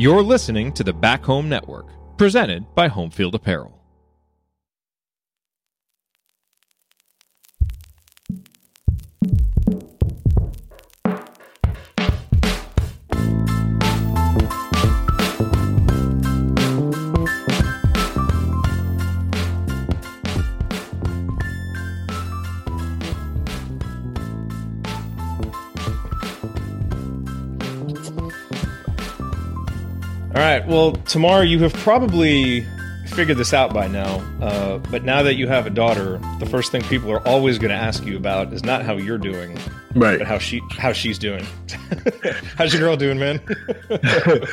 You're 0.00 0.22
listening 0.22 0.72
to 0.72 0.82
the 0.82 0.94
Back 0.94 1.22
Home 1.24 1.46
Network, 1.46 1.88
presented 2.16 2.74
by 2.74 2.88
Homefield 2.88 3.34
Apparel. 3.34 3.79
Right. 30.50 30.66
Well, 30.66 30.92
Tamar 30.92 31.44
you 31.44 31.60
have 31.60 31.72
probably 31.74 32.66
figured 33.06 33.36
this 33.38 33.52
out 33.54 33.72
by 33.72 33.86
now. 33.86 34.16
Uh, 34.40 34.78
but 34.90 35.04
now 35.04 35.22
that 35.22 35.34
you 35.34 35.46
have 35.46 35.66
a 35.66 35.70
daughter, 35.70 36.18
the 36.40 36.46
first 36.46 36.72
thing 36.72 36.82
people 36.82 37.10
are 37.12 37.26
always 37.26 37.56
going 37.58 37.70
to 37.70 37.76
ask 37.76 38.04
you 38.04 38.16
about 38.16 38.52
is 38.52 38.64
not 38.64 38.82
how 38.82 38.96
you're 38.96 39.18
doing, 39.18 39.56
Right. 39.94 40.18
but 40.18 40.26
how 40.26 40.38
she 40.38 40.60
how 40.72 40.92
she's 40.92 41.18
doing. 41.18 41.44
How's 42.56 42.72
your 42.72 42.80
girl 42.80 42.96
doing, 42.96 43.18
man? 43.18 43.40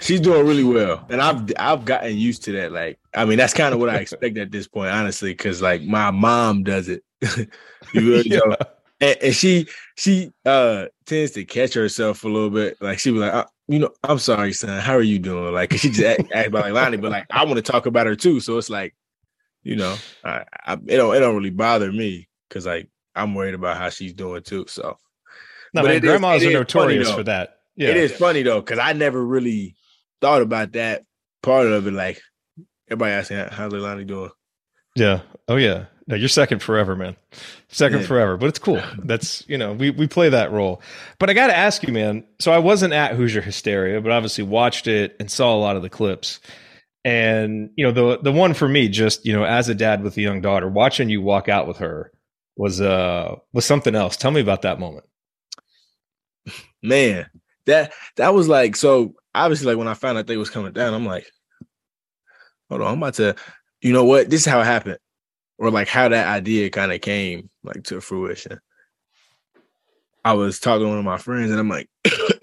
She's 0.00 0.20
doing 0.20 0.46
really 0.46 0.62
well, 0.64 1.06
and 1.08 1.22
I've 1.22 1.50
I've 1.58 1.86
gotten 1.86 2.16
used 2.18 2.44
to 2.44 2.52
that. 2.52 2.70
Like, 2.70 2.98
I 3.14 3.24
mean, 3.24 3.38
that's 3.38 3.54
kind 3.54 3.72
of 3.72 3.80
what 3.80 3.88
I 3.88 3.96
expect 3.96 4.36
at 4.36 4.50
this 4.50 4.68
point, 4.68 4.90
honestly, 4.90 5.30
because 5.32 5.62
like 5.62 5.82
my 5.82 6.10
mom 6.10 6.64
does 6.64 6.88
it. 6.90 7.02
you 7.22 7.46
really 7.94 8.28
Yeah. 8.28 8.40
know, 8.44 8.56
and, 9.00 9.16
and 9.22 9.34
she 9.34 9.66
she 9.96 10.32
uh 10.44 10.86
tends 11.06 11.30
to 11.32 11.44
catch 11.46 11.72
herself 11.72 12.24
a 12.24 12.28
little 12.28 12.50
bit. 12.50 12.76
Like 12.82 12.98
she 12.98 13.10
be 13.10 13.16
like, 13.18 13.32
uh, 13.32 13.46
you 13.68 13.78
know, 13.80 13.90
I'm 14.04 14.18
sorry, 14.18 14.52
son. 14.52 14.80
How 14.80 14.94
are 14.94 15.02
you 15.02 15.18
doing? 15.18 15.52
Like 15.52 15.72
she 15.72 15.90
just 15.90 16.20
asked 16.20 16.32
act 16.32 16.48
about 16.48 16.64
like 16.64 16.72
Lonnie, 16.72 16.96
but 16.96 17.10
like 17.10 17.26
I 17.30 17.44
want 17.44 17.56
to 17.56 17.62
talk 17.62 17.86
about 17.86 18.06
her 18.06 18.16
too. 18.16 18.40
So 18.40 18.58
it's 18.58 18.70
like, 18.70 18.94
you 19.62 19.76
know, 19.76 19.96
I, 20.24 20.44
I 20.64 20.74
it 20.74 20.96
don't 20.96 21.14
it 21.14 21.20
don't 21.20 21.36
really 21.36 21.50
bother 21.50 21.90
me 21.90 22.28
because 22.48 22.66
like 22.66 22.88
I'm 23.14 23.34
worried 23.34 23.54
about 23.54 23.76
how 23.76 23.88
she's 23.90 24.12
doing 24.12 24.42
too. 24.42 24.66
So 24.68 24.96
No, 25.74 25.82
But 25.82 25.88
man, 25.88 26.00
grandmas 26.00 26.30
are 26.30 26.36
is 26.36 26.42
funny, 26.44 26.54
notorious 26.54 27.10
for 27.10 27.24
that. 27.24 27.56
Yeah. 27.74 27.88
It 27.88 27.96
is 27.96 28.12
funny 28.12 28.42
though, 28.42 28.60
because 28.60 28.78
I 28.78 28.92
never 28.92 29.24
really 29.24 29.74
thought 30.20 30.42
about 30.42 30.72
that 30.72 31.04
part 31.42 31.66
of 31.66 31.86
it. 31.86 31.92
Like 31.92 32.20
everybody 32.88 33.12
asking, 33.12 33.38
"How's 33.50 33.72
Leilani 33.72 34.06
doing?" 34.06 34.30
Yeah. 34.94 35.20
Oh 35.48 35.56
yeah. 35.56 35.86
No, 36.08 36.14
you're 36.14 36.28
second 36.28 36.62
forever, 36.62 36.94
man. 36.94 37.16
Second 37.68 38.00
Yeah. 38.00 38.06
forever. 38.06 38.36
But 38.36 38.46
it's 38.46 38.58
cool. 38.60 38.80
That's 39.02 39.44
you 39.48 39.58
know, 39.58 39.72
we 39.72 39.90
we 39.90 40.06
play 40.06 40.28
that 40.28 40.52
role. 40.52 40.80
But 41.18 41.30
I 41.30 41.32
gotta 41.34 41.56
ask 41.56 41.82
you, 41.86 41.92
man. 41.92 42.24
So 42.38 42.52
I 42.52 42.58
wasn't 42.58 42.92
at 42.92 43.14
Hoosier 43.16 43.40
Hysteria, 43.40 44.00
but 44.00 44.12
obviously 44.12 44.44
watched 44.44 44.86
it 44.86 45.16
and 45.18 45.30
saw 45.30 45.54
a 45.54 45.58
lot 45.58 45.74
of 45.76 45.82
the 45.82 45.90
clips. 45.90 46.40
And 47.04 47.70
you 47.76 47.84
know, 47.84 47.92
the 47.92 48.18
the 48.22 48.32
one 48.32 48.54
for 48.54 48.68
me, 48.68 48.88
just 48.88 49.26
you 49.26 49.32
know, 49.32 49.44
as 49.44 49.68
a 49.68 49.74
dad 49.74 50.02
with 50.04 50.16
a 50.16 50.20
young 50.22 50.40
daughter, 50.40 50.68
watching 50.68 51.08
you 51.08 51.22
walk 51.22 51.48
out 51.48 51.66
with 51.66 51.78
her 51.78 52.12
was 52.56 52.80
uh 52.80 53.34
was 53.52 53.64
something 53.64 53.94
else. 53.96 54.16
Tell 54.16 54.30
me 54.30 54.40
about 54.40 54.62
that 54.62 54.78
moment. 54.78 55.06
Man, 56.82 57.26
that 57.66 57.92
that 58.16 58.32
was 58.34 58.48
like 58.48 58.76
so. 58.76 59.14
Obviously, 59.34 59.66
like 59.66 59.76
when 59.78 59.88
I 59.88 59.94
found 59.94 60.18
out 60.18 60.26
they 60.26 60.36
was 60.36 60.50
coming 60.50 60.72
down, 60.72 60.94
I'm 60.94 61.04
like, 61.04 61.26
"Hold 62.70 62.82
on, 62.82 62.92
I'm 62.92 62.98
about 62.98 63.14
to." 63.14 63.34
You 63.82 63.92
know 63.92 64.04
what? 64.04 64.30
This 64.30 64.40
is 64.42 64.46
how 64.46 64.60
it 64.60 64.64
happened, 64.66 64.98
or 65.58 65.70
like 65.70 65.88
how 65.88 66.08
that 66.08 66.26
idea 66.28 66.70
kind 66.70 66.92
of 66.92 67.00
came 67.00 67.50
like 67.62 67.84
to 67.84 68.00
fruition. 68.00 68.60
I 70.24 70.32
was 70.32 70.58
talking 70.58 70.84
to 70.84 70.88
one 70.88 70.98
of 70.98 71.04
my 71.04 71.18
friends, 71.18 71.50
and 71.50 71.60
I'm 71.60 71.68
like, 71.68 71.88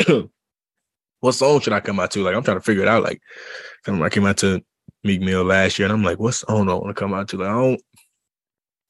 "What 1.20 1.33
song 1.33 1.59
should 1.59 1.73
I 1.73 1.81
come 1.81 2.00
out 2.00 2.11
to?" 2.11 2.23
Like 2.23 2.36
I'm 2.36 2.44
trying 2.44 2.58
to 2.58 2.61
figure 2.61 2.83
it 2.83 2.88
out. 2.88 3.03
Like, 3.03 3.22
I 3.86 4.10
came 4.10 4.26
out 4.26 4.37
to 4.37 4.64
Meek 5.04 5.20
Mill 5.20 5.43
last 5.43 5.77
year, 5.77 5.86
and 5.86 5.93
I'm 5.93 6.04
like, 6.04 6.17
"What 6.20 6.33
song 6.33 6.65
do 6.65 6.71
I 6.71 6.76
want 6.76 6.87
to 6.87 6.93
come 6.93 7.14
out 7.14 7.27
to?" 7.30 7.37
Like, 7.37 7.49
I 7.49 7.54
don't. 7.54 7.82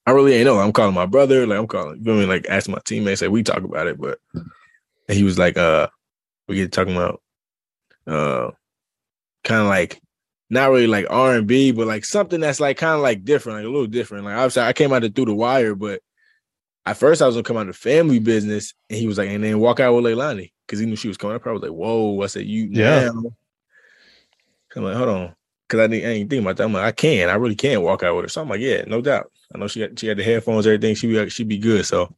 I 0.06 0.12
really 0.12 0.34
ain't 0.34 0.46
know. 0.46 0.60
I'm 0.60 0.74
calling 0.74 0.94
my 0.94 1.08
brother. 1.08 1.48
Like 1.48 1.58
I'm 1.58 1.68
calling. 1.68 1.98
You 2.00 2.04
know 2.04 2.12
what 2.12 2.18
I 2.18 2.20
mean? 2.22 2.30
Like 2.30 2.46
asking 2.50 2.74
my 2.74 2.82
teammates. 2.86 3.22
Like 3.22 3.32
we 3.32 3.42
talk 3.42 3.64
about 3.64 3.88
it, 3.88 4.00
but 4.00 4.20
and 4.34 5.18
he 5.18 5.24
was 5.24 5.40
like, 5.40 5.58
"Uh, 5.58 5.88
we 6.48 6.58
get 6.58 6.72
talking 6.72 6.96
about, 6.96 7.22
uh, 8.06 8.52
kind 9.44 9.62
of 9.62 9.68
like." 9.68 10.03
Not 10.54 10.70
really 10.70 10.86
like 10.88 11.08
R 11.10 11.36
and 11.36 11.48
B, 11.48 11.72
but 11.72 11.88
like 11.88 12.06
something 12.06 12.40
that's 12.40 12.60
like 12.60 12.78
kind 12.78 12.94
of 12.94 13.02
like 13.02 13.26
different, 13.26 13.58
like 13.58 13.66
a 13.66 13.70
little 13.70 13.88
different. 13.88 14.26
Like 14.26 14.36
obviously, 14.36 14.62
I 14.62 14.74
came 14.74 14.94
out 14.94 15.04
of 15.04 15.16
through 15.16 15.26
the 15.26 15.34
wire, 15.34 15.74
but 15.74 16.02
at 16.86 16.98
first 16.98 17.24
I 17.24 17.26
was 17.26 17.36
gonna 17.36 17.44
come 17.44 17.58
out 17.58 17.70
of 17.70 17.76
family 17.76 18.20
business, 18.20 18.76
and 18.90 19.00
he 19.00 19.08
was 19.08 19.18
like, 19.18 19.30
and 19.30 19.44
then 19.44 19.60
walk 19.60 19.80
out 19.80 19.96
with 19.96 20.06
Leilani 20.06 20.52
because 20.68 20.80
he 20.80 20.86
knew 20.86 20.96
she 20.96 21.08
was 21.08 21.18
coming. 21.18 21.36
I 21.36 21.40
probably 21.40 21.62
was 21.62 21.70
like, 21.72 21.78
whoa. 21.80 22.22
I 22.22 22.28
said, 22.28 22.46
you 22.46 22.68
Yeah. 22.72 23.10
now? 23.10 23.24
I'm 24.76 24.84
like, 24.84 24.96
hold 24.96 25.10
on, 25.10 25.36
because 25.68 25.84
I 25.84 25.88
didn't, 25.88 26.08
I 26.08 26.14
ain't 26.14 26.30
think 26.30 26.44
about 26.44 26.58
that. 26.58 26.66
I'm 26.66 26.74
like, 26.74 26.84
I 26.86 26.92
can, 26.92 27.30
I 27.30 27.36
really 27.36 27.56
can 27.56 27.82
walk 27.82 28.04
out 28.04 28.16
with 28.16 28.26
her. 28.26 28.30
So 28.30 28.42
I'm 28.42 28.50
like, 28.50 28.60
yeah, 28.62 28.84
no 28.86 29.02
doubt. 29.02 29.32
I 29.56 29.58
know 29.58 29.68
she 29.68 29.80
got 29.80 29.98
she 29.98 30.06
had 30.08 30.18
the 30.18 30.24
headphones, 30.24 30.68
everything. 30.68 30.94
She 30.94 31.08
be 31.08 31.30
she 31.30 31.44
be 31.44 31.58
good. 31.58 31.86
So 31.88 32.14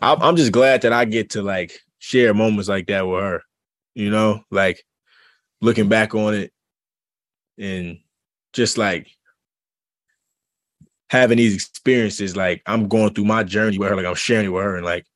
I'm 0.00 0.22
I'm 0.22 0.36
just 0.36 0.52
glad 0.52 0.80
that 0.82 0.94
I 0.94 1.04
get 1.04 1.30
to 1.30 1.42
like 1.42 1.78
share 1.98 2.32
moments 2.32 2.70
like 2.70 2.86
that 2.86 3.06
with 3.06 3.20
her. 3.22 3.42
You 3.94 4.08
know, 4.10 4.42
like 4.50 4.84
looking 5.60 5.88
back 5.88 6.14
on 6.14 6.34
it 6.34 6.53
and 7.58 7.98
just 8.52 8.78
like 8.78 9.08
having 11.10 11.38
these 11.38 11.54
experiences, 11.54 12.36
like 12.36 12.62
I'm 12.66 12.88
going 12.88 13.14
through 13.14 13.24
my 13.24 13.44
journey 13.44 13.78
with 13.78 13.88
her, 13.88 13.96
like 13.96 14.06
I'm 14.06 14.14
sharing 14.14 14.46
it 14.46 14.50
with 14.50 14.64
her, 14.64 14.76
and 14.76 14.84
like 14.84 15.06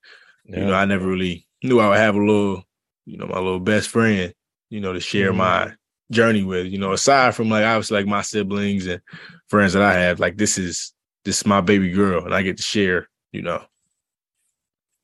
you 0.44 0.64
know, 0.64 0.74
I 0.74 0.84
never 0.86 1.06
really 1.06 1.46
knew 1.62 1.78
I 1.78 1.88
would 1.88 1.98
have 1.98 2.14
a 2.14 2.18
little, 2.18 2.64
you 3.04 3.18
know, 3.18 3.26
my 3.26 3.36
little 3.36 3.60
best 3.60 3.88
friend, 3.90 4.32
you 4.70 4.80
know, 4.80 4.92
to 4.94 5.00
share 5.00 5.32
my 5.32 5.66
mm-hmm. 5.66 6.14
journey 6.14 6.42
with. 6.42 6.66
You 6.66 6.78
know, 6.78 6.92
aside 6.92 7.34
from 7.34 7.50
like 7.50 7.64
obviously 7.64 7.98
like 7.98 8.06
my 8.06 8.22
siblings 8.22 8.86
and 8.86 9.02
friends 9.48 9.74
that 9.74 9.82
I 9.82 9.92
have, 9.94 10.20
like 10.20 10.36
this 10.36 10.56
is 10.56 10.92
this 11.24 11.40
is 11.40 11.46
my 11.46 11.60
baby 11.60 11.90
girl, 11.90 12.24
and 12.24 12.34
I 12.34 12.42
get 12.42 12.56
to 12.56 12.62
share, 12.62 13.08
you 13.32 13.42
know, 13.42 13.62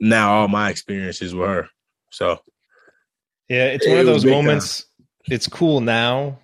now 0.01 0.33
all 0.35 0.49
my 0.49 0.71
experiences 0.71 1.35
with 1.35 1.49
her. 1.49 1.69
So 2.11 2.41
Yeah, 3.49 3.67
it's 3.67 3.87
It 3.87 3.91
one 3.91 3.99
of 3.99 4.07
those 4.07 4.25
big 4.25 4.33
time. 4.33 4.45
moments. 4.45 4.87
It's 5.27 5.47
cool 5.47 5.81
now. 5.81 6.39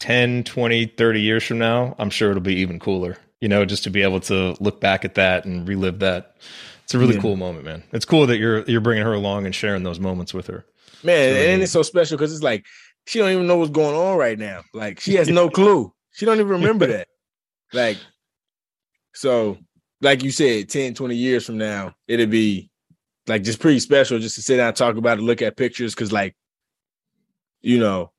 10, 0.00 0.44
20, 0.44 0.86
30 0.86 1.20
years 1.20 1.44
from 1.44 1.58
now, 1.58 1.94
I'm 1.98 2.10
sure 2.10 2.30
it'll 2.30 2.42
be 2.42 2.56
even 2.56 2.78
cooler. 2.78 3.16
You 3.40 3.48
know, 3.48 3.64
just 3.64 3.84
to 3.84 3.90
be 3.90 4.02
able 4.02 4.20
to 4.20 4.56
look 4.60 4.80
back 4.80 5.04
at 5.04 5.14
that 5.14 5.44
and 5.44 5.66
relive 5.66 6.00
that. 6.00 6.36
It's 6.84 6.94
a 6.94 6.98
really 6.98 7.14
Yeah. 7.14 7.20
cool 7.22 7.36
moment, 7.36 7.64
man. 7.64 7.82
It's 7.92 8.04
cool 8.04 8.26
that 8.26 8.38
you're 8.38 8.62
you're 8.64 8.80
bringing 8.80 9.04
her 9.04 9.14
along 9.14 9.46
and 9.46 9.54
sharing 9.54 9.82
those 9.84 10.00
moments 10.00 10.34
with 10.34 10.46
her. 10.48 10.64
man, 11.04 11.34
So, 11.34 11.40
and 11.40 11.62
it's 11.62 11.72
so 11.72 11.82
special 11.82 12.16
because 12.18 12.32
it's 12.34 12.42
like 12.42 12.66
she 13.06 13.18
don't 13.18 13.30
even 13.30 13.46
know 13.46 13.56
what's 13.56 13.70
going 13.70 13.94
on 13.94 14.18
right 14.18 14.38
now. 14.38 14.62
Like 14.74 15.00
she 15.00 15.14
has 15.14 15.28
no 15.28 15.48
clue. 15.48 15.92
She 16.12 16.26
don't 16.26 16.40
even 16.40 16.48
remember 16.48 16.86
that. 16.86 17.06
Like, 17.72 17.98
so 19.14 19.58
like 20.00 20.24
you 20.24 20.32
said, 20.32 20.68
10, 20.68 20.94
20 20.94 21.14
years 21.14 21.46
from 21.46 21.56
now, 21.56 21.94
it'll 22.08 22.26
be 22.26 22.68
like 23.28 23.44
just 23.44 23.60
pretty 23.60 23.78
special 23.78 24.18
just 24.18 24.34
to 24.34 24.42
sit 24.42 24.56
down 24.56 24.68
and 24.68 24.76
talk 24.76 24.96
about 24.96 25.18
it, 25.18 25.22
look 25.22 25.40
at 25.40 25.56
pictures, 25.56 25.94
because 25.94 26.10
like, 26.10 26.34
you 27.60 27.78
know, 27.78 28.10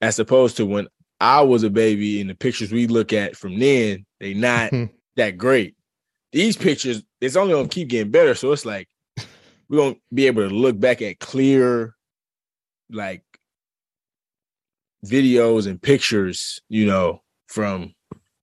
as 0.00 0.20
opposed 0.20 0.56
to 0.58 0.66
when 0.66 0.86
I 1.20 1.40
was 1.42 1.62
a 1.62 1.70
baby 1.70 2.20
and 2.20 2.28
the 2.28 2.34
pictures 2.34 2.72
we 2.72 2.86
look 2.86 3.12
at 3.12 3.36
from 3.36 3.58
then, 3.58 4.04
they 4.20 4.34
not 4.34 4.72
that 5.16 5.38
great. 5.38 5.74
These 6.32 6.56
pictures, 6.56 7.02
it's 7.20 7.36
only 7.36 7.54
gonna 7.54 7.68
keep 7.68 7.88
getting 7.88 8.10
better. 8.10 8.34
So 8.34 8.52
it's 8.52 8.64
like 8.66 8.88
we're 9.68 9.78
gonna 9.78 9.96
be 10.12 10.26
able 10.26 10.48
to 10.48 10.54
look 10.54 10.78
back 10.78 11.00
at 11.02 11.18
clear, 11.18 11.94
like 12.90 13.22
videos 15.04 15.66
and 15.66 15.80
pictures, 15.80 16.60
you 16.68 16.86
know, 16.86 17.22
from 17.48 17.94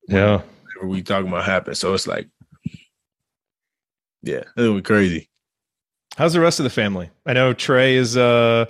Yeah. 0.07 0.41
whatever 0.63 0.88
we 0.88 1.01
talking 1.03 1.28
about 1.28 1.45
happened. 1.45 1.78
So 1.78 1.94
it's 1.94 2.07
like, 2.07 2.29
yeah, 4.22 4.44
it'll 4.57 4.75
be 4.75 4.81
crazy. 4.81 5.29
How's 6.16 6.34
the 6.34 6.40
rest 6.40 6.59
of 6.59 6.64
the 6.64 6.69
family? 6.69 7.09
I 7.26 7.34
know 7.34 7.53
Trey 7.53 7.96
is 7.96 8.16
uh 8.17 8.66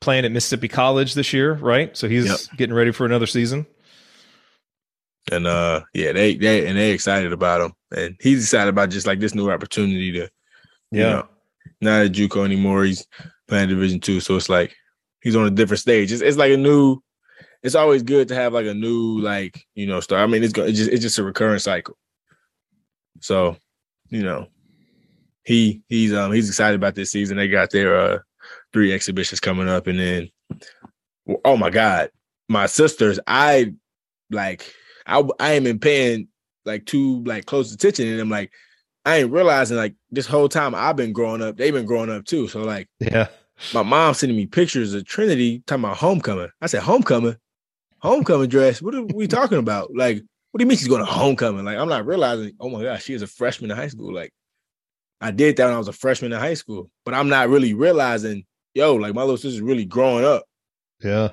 playing 0.00 0.24
at 0.24 0.32
Mississippi 0.32 0.68
College 0.68 1.14
this 1.14 1.32
year, 1.32 1.54
right? 1.54 1.96
So 1.96 2.08
he's 2.08 2.26
Yep. 2.26 2.38
getting 2.56 2.74
ready 2.74 2.92
for 2.92 3.04
another 3.06 3.26
season. 3.26 3.66
And 5.30 5.46
uh, 5.46 5.82
yeah, 5.92 6.12
they 6.12 6.36
they 6.36 6.66
and 6.66 6.78
they 6.78 6.90
excited 6.92 7.32
about 7.32 7.60
him, 7.60 7.72
and 7.94 8.16
he's 8.20 8.44
excited 8.44 8.70
about 8.70 8.88
just 8.90 9.06
like 9.06 9.20
this 9.20 9.34
new 9.34 9.50
opportunity 9.50 10.12
to, 10.12 10.18
you 10.20 11.00
Yeah. 11.00 11.02
know, 11.10 11.28
not 11.82 12.06
at 12.06 12.12
JUCO 12.12 12.44
anymore. 12.46 12.84
He's 12.84 13.06
playing 13.46 13.68
Division 13.68 14.00
two, 14.00 14.20
so 14.20 14.36
it's 14.36 14.48
like 14.48 14.74
he's 15.20 15.36
on 15.36 15.46
a 15.46 15.50
different 15.50 15.80
stage. 15.80 16.12
It's, 16.12 16.22
it's 16.22 16.38
like 16.38 16.52
a 16.52 16.56
new. 16.56 17.00
It's 17.62 17.74
always 17.74 18.02
good 18.02 18.28
to 18.28 18.34
have 18.36 18.52
like 18.54 18.66
a 18.66 18.72
new 18.74 19.18
like 19.20 19.66
you 19.74 19.86
know 19.86 20.00
start. 20.00 20.22
I 20.22 20.26
mean, 20.32 20.42
it's 20.42 20.52
go- 20.54 20.64
it's 20.64 20.78
just 20.78 20.90
it's 20.90 21.02
just 21.02 21.18
a 21.18 21.24
recurring 21.24 21.58
cycle. 21.58 21.98
So, 23.20 23.56
you 24.08 24.22
know, 24.22 24.46
he 25.44 25.82
he's 25.88 26.14
um 26.14 26.32
he's 26.32 26.48
excited 26.48 26.76
about 26.76 26.94
this 26.94 27.10
season. 27.10 27.36
They 27.36 27.48
got 27.48 27.70
their 27.70 27.98
uh 28.00 28.18
three 28.72 28.92
exhibitions 28.92 29.40
coming 29.40 29.68
up, 29.68 29.86
and 29.86 29.98
then 29.98 30.28
oh 31.44 31.56
my 31.56 31.70
god, 31.70 32.10
my 32.48 32.66
sisters, 32.66 33.18
I 33.26 33.74
like 34.30 34.72
I 35.06 35.22
I 35.40 35.52
ain't 35.52 35.64
been 35.64 35.78
paying 35.78 36.28
like 36.64 36.86
too 36.86 37.22
like 37.24 37.46
close 37.46 37.72
attention, 37.72 38.08
and 38.08 38.20
I'm 38.20 38.30
like 38.30 38.50
I 39.04 39.18
ain't 39.18 39.32
realizing 39.32 39.76
like 39.76 39.94
this 40.10 40.26
whole 40.26 40.48
time 40.48 40.74
I've 40.74 40.96
been 40.96 41.12
growing 41.12 41.42
up, 41.42 41.56
they've 41.56 41.72
been 41.72 41.86
growing 41.86 42.10
up 42.10 42.24
too. 42.24 42.48
So 42.48 42.62
like 42.62 42.88
Yeah. 43.00 43.28
my 43.72 43.82
mom 43.82 44.14
sending 44.14 44.36
me 44.36 44.46
pictures 44.46 44.92
of 44.94 45.06
Trinity 45.06 45.62
talking 45.66 45.84
about 45.84 45.96
homecoming. 45.96 46.50
I 46.60 46.66
said, 46.66 46.82
homecoming, 46.82 47.36
homecoming 48.00 48.48
dress. 48.48 48.82
What 48.82 48.94
are 48.94 49.02
we 49.02 49.26
talking 49.26 49.58
about? 49.58 49.94
Like, 49.94 50.22
what 50.52 50.58
do 50.58 50.64
you 50.64 50.68
mean 50.68 50.76
she's 50.78 50.88
going 50.88 51.04
to 51.04 51.10
homecoming? 51.10 51.64
Like, 51.64 51.78
I'm 51.78 51.88
not 51.88 52.06
realizing. 52.06 52.52
Oh 52.60 52.68
my 52.68 52.82
gosh, 52.82 53.04
she 53.04 53.14
is 53.14 53.22
a 53.22 53.26
freshman 53.26 53.70
in 53.70 53.76
high 53.76 53.88
school. 53.88 54.12
Like, 54.12 54.32
I 55.20 55.30
did 55.30 55.56
that 55.56 55.64
when 55.66 55.74
I 55.74 55.78
was 55.78 55.88
a 55.88 55.92
freshman 55.92 56.32
in 56.32 56.38
high 56.38 56.54
school, 56.54 56.90
but 57.04 57.14
I'm 57.14 57.28
not 57.28 57.48
really 57.48 57.74
realizing. 57.74 58.44
Yo, 58.74 58.94
like 58.94 59.14
my 59.14 59.22
little 59.22 59.36
sister's 59.36 59.60
really 59.60 59.84
growing 59.84 60.24
up. 60.24 60.44
Yeah. 61.02 61.30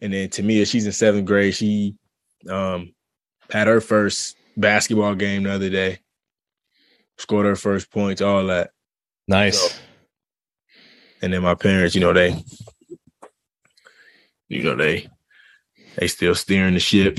And 0.00 0.12
then 0.12 0.28
Tamia, 0.28 0.68
she's 0.68 0.86
in 0.86 0.92
seventh 0.92 1.26
grade. 1.26 1.54
She 1.54 1.94
um 2.48 2.94
had 3.50 3.66
her 3.66 3.80
first 3.80 4.36
basketball 4.56 5.14
game 5.14 5.44
the 5.44 5.52
other 5.52 5.70
day. 5.70 6.00
Scored 7.18 7.46
her 7.46 7.56
first 7.56 7.90
points, 7.90 8.20
all 8.20 8.46
that. 8.46 8.70
Nice. 9.26 9.58
So, 9.58 9.78
and 11.22 11.32
then 11.32 11.42
my 11.42 11.54
parents, 11.54 11.94
you 11.94 12.00
know, 12.02 12.12
they, 12.12 12.36
you 14.48 14.62
know, 14.62 14.76
they, 14.76 15.08
they 15.96 16.08
still 16.08 16.34
steering 16.34 16.74
the 16.74 16.80
ship. 16.80 17.18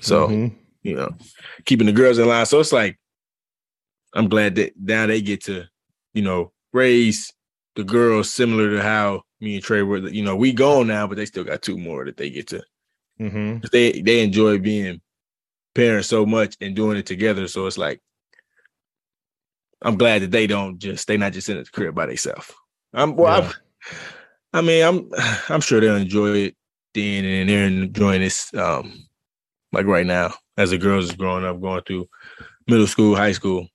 So, 0.00 0.28
mm-hmm. 0.28 0.56
you 0.82 0.96
know, 0.96 1.14
keeping 1.66 1.86
the 1.86 1.92
girls 1.92 2.18
in 2.18 2.26
line. 2.26 2.46
So 2.46 2.60
it's 2.60 2.72
like, 2.72 2.98
I'm 4.14 4.28
glad 4.28 4.54
that 4.54 4.72
now 4.80 5.06
they 5.06 5.20
get 5.20 5.44
to, 5.44 5.64
you 6.14 6.22
know, 6.22 6.52
raise 6.72 7.30
the 7.76 7.84
girls 7.84 8.32
similar 8.32 8.70
to 8.70 8.82
how 8.82 9.22
me 9.40 9.56
and 9.56 9.64
Trey 9.64 9.82
were. 9.82 9.98
You 9.98 10.24
know, 10.24 10.34
we 10.34 10.52
gone 10.52 10.88
now, 10.88 11.06
but 11.06 11.16
they 11.16 11.26
still 11.26 11.44
got 11.44 11.62
two 11.62 11.78
more 11.78 12.04
that 12.04 12.16
they 12.16 12.30
get 12.30 12.48
to. 12.48 12.62
Mm-hmm. 13.20 13.66
They 13.72 14.00
they 14.00 14.22
enjoy 14.22 14.58
being 14.58 15.00
parents 15.74 16.08
so 16.08 16.26
much 16.26 16.56
and 16.60 16.74
doing 16.74 16.96
it 16.96 17.06
together. 17.06 17.46
So 17.48 17.66
it's 17.66 17.78
like, 17.78 18.00
I'm 19.82 19.96
glad 19.96 20.22
that 20.22 20.30
they 20.30 20.46
don't 20.46 20.78
just 20.78 21.06
they 21.06 21.16
not 21.16 21.32
just 21.32 21.48
in 21.48 21.58
the 21.58 21.64
crib 21.64 21.94
by 21.94 22.06
themselves. 22.06 22.52
I'm 22.92 23.14
well. 23.14 23.42
Yeah. 23.42 23.52
I 24.52 24.62
mean, 24.62 24.84
I'm 24.84 25.10
I'm 25.48 25.60
sure 25.60 25.80
they'll 25.80 25.96
enjoy 25.96 26.36
it 26.36 26.56
then, 26.94 27.24
and 27.24 27.48
they're 27.48 27.66
enjoying 27.66 28.22
this 28.22 28.52
um 28.54 29.06
like 29.72 29.86
right 29.86 30.06
now 30.06 30.34
as 30.56 30.70
the 30.70 30.78
girls 30.78 31.06
is 31.06 31.12
growing 31.12 31.44
up, 31.44 31.60
going 31.60 31.82
through 31.82 32.08
middle 32.66 32.86
school, 32.86 33.14
high 33.14 33.32
school. 33.32 33.68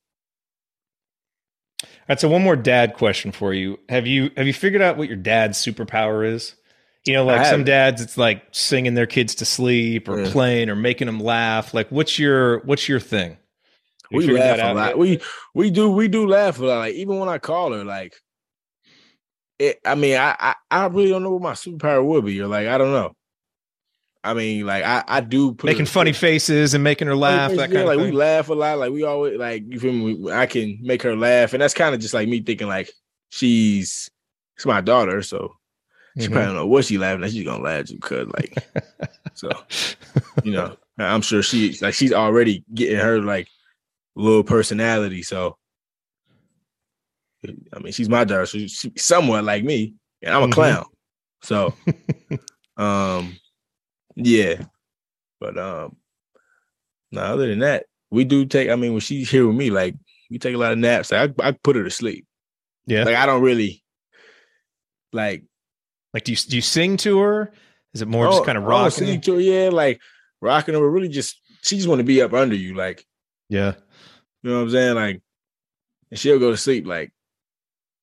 Right, 2.12 2.19
so 2.19 2.28
one 2.28 2.44
more 2.44 2.58
dad 2.58 2.96
question 2.96 3.31
for 3.31 3.54
you. 3.54 3.80
Have 3.88 4.06
you 4.06 4.31
have 4.36 4.46
you 4.46 4.52
figured 4.52 4.81
out 4.81 4.98
what 4.98 5.08
your 5.08 5.16
dad's 5.16 5.58
superpower 5.58 6.30
is? 6.30 6.56
You 7.06 7.13
know, 7.13 7.24
like 7.24 7.46
some 7.46 7.63
dads, 7.63 8.02
it's 8.02 8.18
like 8.18 8.44
singing 8.52 8.96
their 8.96 9.06
kids 9.06 9.34
to 9.36 9.46
sleep 9.46 10.10
or 10.10 10.19
yeah. 10.19 10.30
playing 10.30 10.69
or 10.69 10.75
making 10.75 11.06
them 11.06 11.22
laugh. 11.22 11.74
Like, 11.74 11.90
what's 11.90 12.19
your 12.19 12.66
what's 12.66 12.90
your 12.90 13.00
thing? 13.00 13.38
we 14.12 14.28
laugh 14.28 14.60
a 14.60 14.74
lot. 14.74 14.88
Yet? 14.88 14.98
We 14.98 15.22
we 15.56 15.72
do 15.72 15.90
we 15.90 16.10
do 16.10 16.28
laugh 16.28 16.60
a 16.60 16.66
lot. 16.66 16.78
Like 16.80 16.96
even 16.96 17.18
when 17.18 17.30
I 17.30 17.38
call 17.38 17.72
her, 17.72 17.86
like 17.86 18.14
it, 19.57 19.80
I 19.86 19.96
mean, 19.96 20.18
I, 20.18 20.36
I, 20.38 20.56
I 20.69 20.88
really 20.88 21.12
don't 21.12 21.24
know 21.24 21.31
what 21.31 21.42
my 21.42 21.54
superpower 21.54 22.04
would 22.04 22.25
be. 22.25 22.34
You're 22.34 22.48
like, 22.48 22.68
I 22.68 22.78
don't 22.78 22.92
know. 22.92 23.14
I 24.23 24.33
mean, 24.33 24.65
like 24.65 24.83
I, 24.83 25.03
I 25.07 25.21
do 25.21 25.56
making 25.63 25.88
funny 25.88 26.13
faces 26.13 26.73
and 26.73 26.83
making 26.83 27.07
her 27.07 27.15
laugh. 27.15 27.51
That 27.51 27.71
yeah, 27.71 27.77
kind 27.77 27.88
like 27.88 28.00
we 28.00 28.12
laugh 28.12 28.50
a 28.50 28.53
lot. 28.53 28.77
Like 28.77 28.91
we 28.91 29.03
always 29.03 29.38
like 29.39 29.63
you 29.68 29.79
feel 29.79 29.94
me. 29.94 30.31
I 30.31 30.45
can 30.45 30.77
make 30.81 31.01
her 31.01 31.15
laugh, 31.15 31.53
and 31.53 31.62
that's 31.62 31.73
kind 31.73 31.95
of 31.95 32.01
just 32.01 32.13
like 32.13 32.27
me 32.27 32.41
thinking 32.41 32.68
like 32.68 32.91
she's 33.29 34.09
it's 34.56 34.65
my 34.65 34.81
daughter, 34.81 35.23
so 35.23 35.56
she 36.18 36.25
mm-hmm. 36.25 36.33
probably 36.33 36.47
don't 36.47 36.56
know 36.56 36.68
what 36.68 36.85
she 36.85 37.00
laughing 37.00 37.23
at. 37.23 37.31
She's 37.31 37.44
gonna 37.44 37.63
laugh 37.63 37.79
at 37.79 37.89
you 37.89 37.95
because 37.97 38.27
like 38.27 38.56
so 39.33 39.50
you 40.44 40.51
know 40.51 40.77
I'm 41.00 41.21
sure 41.21 41.41
she 41.41 41.77
like 41.81 41.95
she's 41.95 42.13
already 42.13 42.63
getting 42.73 43.00
her 43.00 43.21
like 43.21 43.47
little 44.15 44.44
personality. 44.44 45.23
So 45.23 45.57
I 47.73 47.79
mean, 47.79 47.91
she's 47.91 48.09
my 48.09 48.23
daughter, 48.23 48.45
so 48.45 48.59
she's 48.59 48.85
somewhat 48.97 49.44
like 49.44 49.63
me, 49.63 49.95
and 50.21 50.33
I'm 50.33 50.44
a 50.44 50.45
mm-hmm. 50.45 50.53
clown. 50.53 50.85
So, 51.41 51.73
um, 52.77 53.38
yeah, 54.16 54.63
but 55.40 55.58
um, 55.58 55.98
now 57.12 57.34
other 57.34 57.48
than 57.48 57.60
that, 57.60 57.86
we 58.10 58.24
do 58.24 58.46
take. 58.46 58.69
I 58.69 58.75
mean, 58.75 58.92
when 58.92 59.02
she's 59.02 59.30
here 59.30 59.46
with 59.48 59.56
me, 59.56 59.69
like 59.69 59.96
we 60.30 60.40
take 60.40 60.56
a 60.56 60.58
lot 60.58 60.72
of 60.72 60.78
naps. 60.78 61.12
Like, 61.12 61.31
I 61.40 61.50
I 61.50 61.52
put 61.52 61.75
her 61.75 61.84
to 61.84 61.90
sleep. 61.90 62.25
Yeah, 62.86 63.04
like 63.04 63.16
I 63.16 63.25
don't 63.25 63.42
really 63.42 63.84
like. 65.13 65.44
Like, 66.13 66.25
do 66.25 66.31
you 66.34 66.38
do 66.38 66.56
you 66.58 66.62
sing 66.62 66.98
to 66.98 67.19
her? 67.19 67.54
Is 67.94 68.02
it 68.02 68.08
more 68.08 68.28
oh, 68.28 68.31
just 68.31 68.46
kind 68.46 68.58
of 68.58 68.66
rocking? 68.66 68.92
Sing 68.92 69.22
to 69.22 69.36
her, 69.36 69.40
yeah, 69.40 69.69
like 69.69 70.02
rocking 70.42 70.74
her. 70.74 70.80
But 70.80 70.88
really, 70.88 71.10
just 71.10 71.40
she 71.62 71.78
just 71.78 71.88
want 71.88 72.00
to 72.00 72.06
be 72.06 72.22
up 72.22 72.34
under 72.34 72.56
you, 72.56 72.75
like. 72.75 73.06
Yeah. 73.50 73.74
You 74.44 74.50
know 74.50 74.57
what 74.57 74.64
I'm 74.64 74.69
saying? 74.72 74.96
Like, 74.96 75.22
and 76.10 76.19
she'll 76.19 76.40
go 76.40 76.52
to 76.52 76.57
sleep 76.57 76.88
like 76.88 77.12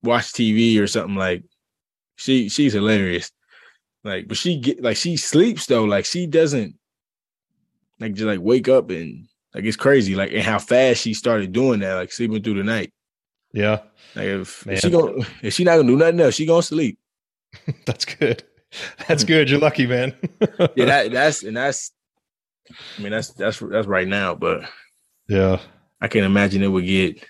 watch 0.03 0.33
TV 0.33 0.81
or 0.81 0.87
something 0.87 1.17
like 1.17 1.45
she 2.17 2.49
she's 2.49 2.73
hilarious. 2.73 3.31
Like, 4.05 4.29
but 4.29 4.37
she 4.37 4.59
get 4.59 4.83
like 4.83 4.97
she 4.97 5.17
sleeps 5.17 5.67
though. 5.67 5.85
Like 5.85 6.05
she 6.05 6.27
doesn't 6.27 6.77
like 8.01 8.15
just 8.15 8.27
like 8.27 8.41
wake 8.41 8.69
up 8.69 8.91
and 8.91 9.27
like 9.55 9.65
it's 9.65 9.77
crazy. 9.77 10.15
Like 10.15 10.33
and 10.33 10.43
how 10.43 10.59
fast 10.59 11.03
she 11.03 11.15
started 11.15 11.53
doing 11.53 11.81
that, 11.81 11.95
like 11.95 12.13
sleeping 12.13 12.43
through 12.43 12.55
the 12.55 12.65
night. 12.65 12.93
Yeah. 13.53 13.81
Like 14.15 14.27
if, 14.27 14.67
if 14.67 14.81
she 14.81 14.91
gonna 14.91 15.25
if 15.43 15.55
she 15.55 15.65
not 15.65 15.77
gonna 15.77 15.89
do 15.89 15.97
nothing 15.97 16.21
else, 16.21 16.35
she 16.35 16.47
gonna 16.47 16.63
sleep. 16.63 16.99
that's 17.87 18.05
good. 18.05 18.43
That's 19.07 19.25
good. 19.25 19.49
You're 19.49 19.61
lucky, 19.61 19.87
man. 19.87 20.15
yeah, 20.77 20.85
that 20.85 21.11
that's 21.11 21.43
and 21.43 21.57
that's 21.57 21.93
I 22.99 23.03
mean 23.03 23.13
that's 23.13 23.33
that's 23.33 23.59
that's 23.59 23.87
right 23.87 24.09
now, 24.09 24.35
but 24.35 24.63
yeah. 25.29 25.61
I 26.01 26.09
can't 26.09 26.27
imagine 26.27 26.63
it 26.63 26.69
would 26.69 26.87
get 26.87 27.25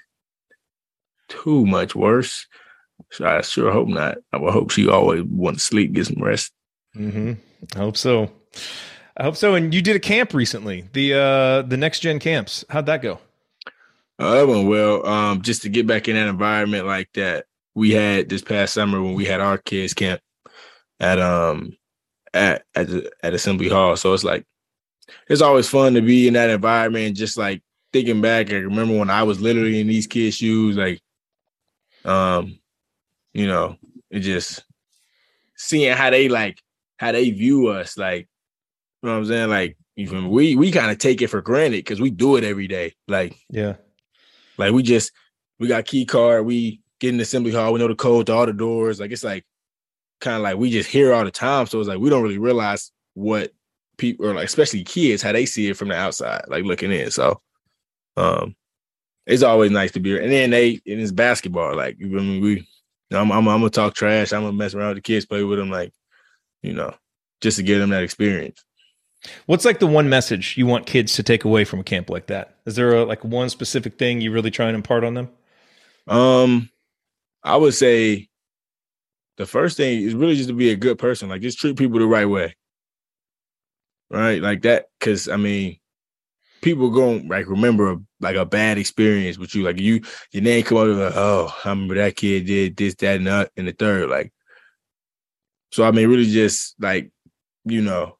too 1.28 1.64
much 1.64 1.94
worse. 1.94 2.46
So 3.10 3.26
I 3.26 3.40
sure 3.40 3.72
hope 3.72 3.88
not. 3.88 4.18
I 4.32 4.36
would 4.36 4.52
hope 4.52 4.70
she 4.70 4.88
always 4.88 5.22
want 5.22 5.58
to 5.58 5.62
sleep, 5.62 5.92
get 5.92 6.06
some 6.06 6.22
rest. 6.22 6.52
Mm-hmm. 6.96 7.32
I 7.76 7.78
hope 7.78 7.96
so. 7.96 8.30
I 9.16 9.24
hope 9.24 9.36
so. 9.36 9.54
And 9.54 9.74
you 9.74 9.82
did 9.82 9.96
a 9.96 10.00
camp 10.00 10.32
recently, 10.32 10.88
the 10.92 11.14
uh 11.14 11.62
the 11.62 11.76
next 11.76 12.00
gen 12.00 12.18
camps. 12.18 12.64
How'd 12.70 12.86
that 12.86 13.02
go? 13.02 13.18
Uh, 14.18 14.34
that 14.34 14.48
went 14.48 14.68
well. 14.68 15.06
Um, 15.06 15.42
just 15.42 15.62
to 15.62 15.68
get 15.68 15.86
back 15.86 16.08
in 16.08 16.16
that 16.16 16.28
environment 16.28 16.86
like 16.86 17.08
that 17.14 17.46
we 17.74 17.92
had 17.92 18.28
this 18.28 18.42
past 18.42 18.74
summer 18.74 19.00
when 19.00 19.14
we 19.14 19.24
had 19.24 19.40
our 19.40 19.58
kids 19.58 19.94
camp 19.94 20.20
at 21.00 21.20
um 21.20 21.76
at 22.34 22.64
at 22.74 22.88
at 23.22 23.34
Assembly 23.34 23.68
Hall. 23.68 23.96
So 23.96 24.14
it's 24.14 24.24
like 24.24 24.44
it's 25.28 25.42
always 25.42 25.68
fun 25.68 25.94
to 25.94 26.00
be 26.00 26.26
in 26.28 26.34
that 26.34 26.50
environment. 26.50 27.16
Just 27.16 27.36
like 27.36 27.62
thinking 27.92 28.20
back, 28.20 28.50
I 28.50 28.56
remember 28.56 28.98
when 28.98 29.10
I 29.10 29.22
was 29.22 29.40
literally 29.40 29.80
in 29.80 29.86
these 29.86 30.06
kids' 30.06 30.36
shoes, 30.36 30.76
like 30.76 31.00
um, 32.04 32.58
you 33.32 33.46
know, 33.46 33.76
it 34.10 34.20
just 34.20 34.64
seeing 35.56 35.96
how 35.96 36.10
they 36.10 36.28
like 36.28 36.60
how 36.98 37.12
they 37.12 37.30
view 37.30 37.68
us, 37.68 37.96
like, 37.96 38.28
you 39.02 39.08
know 39.08 39.14
what 39.14 39.18
I'm 39.20 39.26
saying? 39.26 39.48
Like, 39.48 39.76
even 39.96 40.28
we 40.28 40.54
we 40.54 40.70
kind 40.70 40.90
of 40.90 40.98
take 40.98 41.22
it 41.22 41.28
for 41.28 41.40
granted 41.40 41.78
because 41.78 42.00
we 42.00 42.10
do 42.10 42.36
it 42.36 42.44
every 42.44 42.68
day. 42.68 42.94
Like, 43.08 43.36
yeah, 43.50 43.76
like 44.56 44.72
we 44.72 44.82
just 44.82 45.12
we 45.58 45.68
got 45.68 45.86
key 45.86 46.04
card, 46.04 46.46
we 46.46 46.80
get 47.00 47.10
in 47.10 47.16
the 47.16 47.22
assembly 47.22 47.52
hall, 47.52 47.72
we 47.72 47.78
know 47.78 47.88
the 47.88 47.94
code 47.94 48.26
to 48.26 48.32
all 48.34 48.46
the 48.46 48.52
doors. 48.52 49.00
Like, 49.00 49.10
it's 49.10 49.24
like 49.24 49.44
kind 50.20 50.36
of 50.36 50.42
like 50.42 50.56
we 50.56 50.70
just 50.70 50.90
hear 50.90 51.12
all 51.12 51.24
the 51.24 51.30
time. 51.30 51.66
So 51.66 51.78
it's 51.80 51.88
like 51.88 51.98
we 51.98 52.10
don't 52.10 52.22
really 52.22 52.38
realize 52.38 52.92
what 53.14 53.52
people 53.96 54.26
or 54.26 54.34
like 54.34 54.46
especially 54.46 54.84
kids 54.84 55.22
how 55.22 55.32
they 55.32 55.46
see 55.46 55.68
it 55.68 55.76
from 55.76 55.88
the 55.88 55.96
outside, 55.96 56.44
like 56.48 56.64
looking 56.64 56.92
in. 56.92 57.10
So 57.10 57.40
um 58.16 58.54
it's 59.26 59.42
always 59.42 59.70
nice 59.70 59.92
to 59.92 60.00
be 60.00 60.10
here. 60.10 60.22
And 60.22 60.32
then 60.32 60.50
they 60.50 60.80
and 60.86 61.00
it's 61.00 61.12
basketball. 61.12 61.76
Like 61.76 61.96
I 62.00 62.06
mean, 62.06 62.42
we, 62.42 62.66
I'm, 63.10 63.30
I'm, 63.30 63.48
I'm 63.48 63.60
gonna 63.60 63.70
talk 63.70 63.94
trash. 63.94 64.32
I'm 64.32 64.42
gonna 64.42 64.52
mess 64.52 64.74
around 64.74 64.88
with 64.88 64.98
the 64.98 65.02
kids, 65.02 65.26
play 65.26 65.44
with 65.44 65.58
them, 65.58 65.70
like 65.70 65.92
you 66.62 66.72
know, 66.72 66.94
just 67.40 67.56
to 67.58 67.62
give 67.62 67.80
them 67.80 67.90
that 67.90 68.02
experience. 68.02 68.64
What's 69.46 69.64
like 69.64 69.80
the 69.80 69.86
one 69.86 70.08
message 70.08 70.56
you 70.56 70.66
want 70.66 70.86
kids 70.86 71.14
to 71.14 71.22
take 71.22 71.44
away 71.44 71.64
from 71.64 71.80
a 71.80 71.84
camp 71.84 72.08
like 72.08 72.26
that? 72.28 72.56
Is 72.66 72.76
there 72.76 72.94
a, 72.94 73.04
like 73.04 73.24
one 73.24 73.50
specific 73.50 73.98
thing 73.98 74.20
you 74.20 74.30
really 74.30 74.50
try 74.50 74.66
and 74.66 74.76
impart 74.76 75.04
on 75.04 75.14
them? 75.14 75.30
Um, 76.06 76.70
I 77.42 77.56
would 77.56 77.74
say 77.74 78.28
the 79.36 79.46
first 79.46 79.76
thing 79.76 80.02
is 80.02 80.14
really 80.14 80.36
just 80.36 80.48
to 80.48 80.54
be 80.54 80.70
a 80.70 80.76
good 80.76 80.98
person. 80.98 81.28
Like 81.28 81.42
just 81.42 81.58
treat 81.58 81.76
people 81.76 81.98
the 81.98 82.06
right 82.06 82.26
way, 82.26 82.54
right? 84.10 84.40
Like 84.40 84.62
that, 84.62 84.86
because 84.98 85.28
I 85.28 85.36
mean, 85.36 85.78
people 86.62 86.90
going 86.90 87.28
like 87.28 87.48
remember 87.48 87.92
a, 87.92 87.96
like 88.20 88.36
a 88.36 88.46
bad 88.46 88.78
experience 88.78 89.38
with 89.38 89.54
you. 89.54 89.62
Like 89.64 89.80
you, 89.80 90.02
your 90.32 90.42
name 90.42 90.64
come 90.64 90.78
up 90.78 90.86
like, 90.96 91.16
oh, 91.16 91.54
I 91.64 91.70
remember 91.70 91.94
that 91.96 92.16
kid 92.16 92.46
did 92.46 92.76
this, 92.76 92.94
that, 92.96 93.16
and 93.16 93.26
that, 93.26 93.50
and 93.56 93.66
the 93.66 93.72
third. 93.72 94.10
Like, 94.10 94.32
so 95.70 95.84
I 95.84 95.90
mean, 95.90 96.08
really 96.08 96.30
just 96.30 96.74
like, 96.80 97.10
you 97.64 97.82
know, 97.82 98.16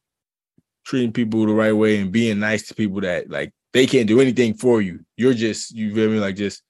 treating 0.85 1.11
people 1.11 1.45
the 1.45 1.53
right 1.53 1.73
way 1.73 1.99
and 1.99 2.11
being 2.11 2.39
nice 2.39 2.67
to 2.67 2.75
people 2.75 3.01
that 3.01 3.29
like 3.29 3.53
they 3.73 3.85
can't 3.85 4.07
do 4.07 4.19
anything 4.19 4.53
for 4.53 4.81
you. 4.81 4.99
You're 5.17 5.33
just, 5.33 5.71
you 5.71 5.93
feel 5.93 6.09
me? 6.09 6.19
Like 6.19 6.35
just 6.35 6.63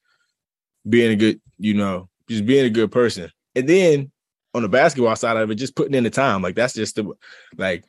being 0.87 1.11
a 1.11 1.15
good, 1.15 1.41
you 1.57 1.73
know, 1.73 2.09
just 2.29 2.45
being 2.45 2.65
a 2.65 2.69
good 2.69 2.91
person. 2.91 3.31
And 3.55 3.67
then 3.67 4.11
on 4.53 4.61
the 4.61 4.69
basketball 4.69 5.15
side 5.15 5.37
of 5.37 5.49
it, 5.51 5.55
just 5.55 5.75
putting 5.75 5.93
in 5.93 6.03
the 6.03 6.09
time. 6.09 6.41
Like 6.41 6.55
that's 6.55 6.73
just 6.73 6.95
the 6.95 7.11
like 7.57 7.85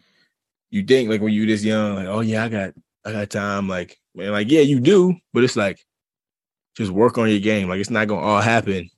you 0.70 0.82
think 0.82 1.10
like 1.10 1.20
when 1.20 1.32
you 1.32 1.46
this 1.46 1.64
young, 1.64 1.96
like, 1.96 2.06
oh 2.06 2.20
yeah, 2.20 2.44
I 2.44 2.48
got 2.48 2.74
I 3.04 3.12
got 3.12 3.30
time. 3.30 3.68
Like, 3.68 3.98
man, 4.14 4.32
like, 4.32 4.50
yeah, 4.50 4.60
you 4.60 4.80
do, 4.80 5.14
but 5.32 5.44
it's 5.44 5.56
like 5.56 5.84
just 6.76 6.90
work 6.90 7.18
on 7.18 7.28
your 7.28 7.40
game. 7.40 7.68
Like, 7.68 7.80
it's 7.80 7.90
not 7.90 8.08
gonna 8.08 8.20
all 8.20 8.40
happen 8.40 8.88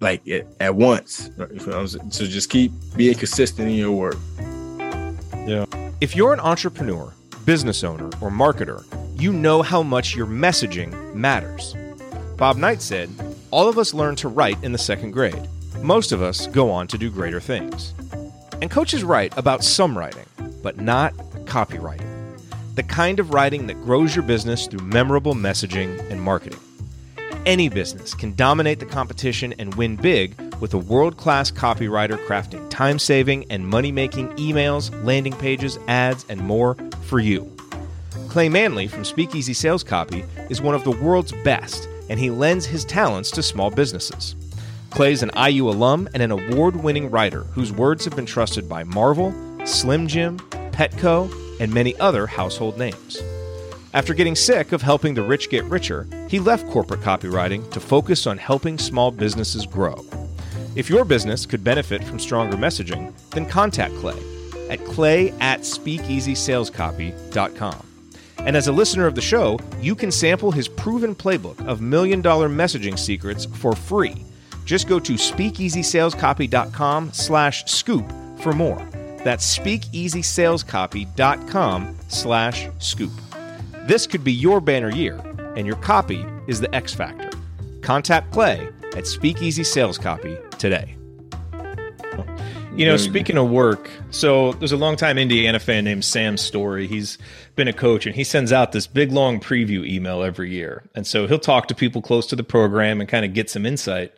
like 0.00 0.26
at, 0.28 0.46
at 0.60 0.74
once. 0.74 1.30
So 1.36 2.26
just 2.26 2.50
keep 2.50 2.72
being 2.96 3.14
consistent 3.14 3.68
in 3.68 3.74
your 3.74 3.92
work. 3.92 4.16
Yeah. 5.46 5.66
If 6.00 6.16
you're 6.16 6.32
an 6.32 6.40
entrepreneur, 6.40 7.12
business 7.44 7.84
owner, 7.84 8.06
or 8.20 8.30
marketer, 8.30 8.84
you 9.20 9.32
know 9.32 9.62
how 9.62 9.82
much 9.82 10.14
your 10.14 10.26
messaging 10.26 11.14
matters. 11.14 11.74
Bob 12.36 12.56
Knight 12.56 12.80
said, 12.80 13.10
All 13.50 13.68
of 13.68 13.78
us 13.78 13.92
learn 13.92 14.16
to 14.16 14.28
write 14.28 14.62
in 14.62 14.72
the 14.72 14.78
second 14.78 15.10
grade. 15.10 15.48
Most 15.82 16.12
of 16.12 16.22
us 16.22 16.46
go 16.46 16.70
on 16.70 16.86
to 16.88 16.98
do 16.98 17.10
greater 17.10 17.40
things. 17.40 17.94
And 18.60 18.70
coaches 18.70 19.04
write 19.04 19.36
about 19.36 19.64
some 19.64 19.96
writing, 19.96 20.26
but 20.62 20.78
not 20.78 21.14
copywriting. 21.44 22.06
The 22.76 22.82
kind 22.82 23.18
of 23.18 23.34
writing 23.34 23.66
that 23.66 23.82
grows 23.82 24.14
your 24.14 24.24
business 24.24 24.66
through 24.66 24.86
memorable 24.86 25.34
messaging 25.34 25.98
and 26.10 26.22
marketing. 26.22 26.60
Any 27.46 27.70
business 27.70 28.12
can 28.12 28.34
dominate 28.34 28.80
the 28.80 28.86
competition 28.86 29.54
and 29.58 29.74
win 29.76 29.96
big 29.96 30.38
with 30.60 30.74
a 30.74 30.78
world 30.78 31.16
class 31.16 31.50
copywriter 31.50 32.18
crafting 32.26 32.68
time 32.68 32.98
saving 32.98 33.46
and 33.50 33.66
money 33.66 33.90
making 33.90 34.28
emails, 34.36 34.92
landing 35.04 35.32
pages, 35.32 35.78
ads, 35.88 36.26
and 36.28 36.38
more 36.42 36.76
for 37.02 37.18
you. 37.18 37.50
Clay 38.28 38.50
Manley 38.50 38.88
from 38.88 39.06
Speakeasy 39.06 39.54
Sales 39.54 39.82
Copy 39.82 40.22
is 40.50 40.60
one 40.60 40.74
of 40.74 40.84
the 40.84 40.90
world's 40.90 41.32
best, 41.42 41.88
and 42.10 42.20
he 42.20 42.28
lends 42.28 42.66
his 42.66 42.84
talents 42.84 43.30
to 43.30 43.42
small 43.42 43.70
businesses. 43.70 44.36
Clay's 44.90 45.22
an 45.22 45.30
IU 45.34 45.70
alum 45.70 46.10
and 46.12 46.22
an 46.22 46.30
award 46.30 46.76
winning 46.76 47.10
writer 47.10 47.44
whose 47.44 47.72
words 47.72 48.04
have 48.04 48.14
been 48.14 48.26
trusted 48.26 48.68
by 48.68 48.84
Marvel, 48.84 49.34
Slim 49.64 50.08
Jim, 50.08 50.38
Petco, 50.72 51.32
and 51.58 51.72
many 51.72 51.98
other 52.00 52.26
household 52.26 52.76
names. 52.76 53.22
After 53.92 54.14
getting 54.14 54.36
sick 54.36 54.70
of 54.70 54.82
helping 54.82 55.14
the 55.14 55.22
rich 55.22 55.50
get 55.50 55.64
richer, 55.64 56.06
he 56.28 56.38
left 56.38 56.68
corporate 56.68 57.00
copywriting 57.00 57.68
to 57.72 57.80
focus 57.80 58.28
on 58.28 58.38
helping 58.38 58.78
small 58.78 59.10
businesses 59.10 59.66
grow. 59.66 60.04
If 60.76 60.88
your 60.88 61.04
business 61.04 61.44
could 61.44 61.64
benefit 61.64 62.04
from 62.04 62.20
stronger 62.20 62.56
messaging, 62.56 63.12
then 63.30 63.46
contact 63.46 63.96
Clay 63.96 64.16
at 64.68 64.84
clay 64.84 65.30
at 65.40 65.62
speakeasysalescopy.com. 65.62 67.86
And 68.38 68.56
as 68.56 68.68
a 68.68 68.72
listener 68.72 69.08
of 69.08 69.16
the 69.16 69.20
show, 69.20 69.58
you 69.80 69.96
can 69.96 70.12
sample 70.12 70.52
his 70.52 70.68
proven 70.68 71.12
playbook 71.14 71.66
of 71.66 71.80
million 71.80 72.20
dollar 72.22 72.48
messaging 72.48 72.96
secrets 72.98 73.44
for 73.44 73.74
free. 73.74 74.24
Just 74.64 74.88
go 74.88 75.00
to 75.00 75.14
speakeasysalescopy.com 75.14 77.12
slash 77.12 77.64
scoop 77.64 78.08
for 78.40 78.52
more. 78.52 78.78
That's 79.24 79.58
speakeasysalescopy.com 79.58 81.96
slash 82.08 82.68
scoop. 82.78 83.10
This 83.90 84.06
could 84.06 84.22
be 84.22 84.32
your 84.32 84.60
banner 84.60 84.92
year, 84.92 85.18
and 85.56 85.66
your 85.66 85.74
copy 85.74 86.24
is 86.46 86.60
the 86.60 86.72
X 86.72 86.94
Factor. 86.94 87.28
Contact 87.82 88.30
Clay 88.30 88.68
at 88.94 89.04
Speakeasy 89.04 89.64
Sales 89.64 89.98
Copy 89.98 90.38
today. 90.60 90.94
You 92.76 92.86
know, 92.86 92.96
speaking 92.96 93.36
of 93.36 93.50
work, 93.50 93.90
so 94.10 94.52
there's 94.52 94.70
a 94.70 94.76
longtime 94.76 95.18
Indiana 95.18 95.58
fan 95.58 95.82
named 95.82 96.04
Sam 96.04 96.36
Story. 96.36 96.86
He's 96.86 97.18
been 97.56 97.66
a 97.66 97.72
coach 97.72 98.06
and 98.06 98.14
he 98.14 98.22
sends 98.22 98.52
out 98.52 98.70
this 98.70 98.86
big 98.86 99.10
long 99.10 99.40
preview 99.40 99.84
email 99.84 100.22
every 100.22 100.52
year. 100.52 100.88
And 100.94 101.04
so 101.04 101.26
he'll 101.26 101.40
talk 101.40 101.66
to 101.66 101.74
people 101.74 102.00
close 102.00 102.28
to 102.28 102.36
the 102.36 102.44
program 102.44 103.00
and 103.00 103.10
kind 103.10 103.24
of 103.24 103.34
get 103.34 103.50
some 103.50 103.66
insight. 103.66 104.12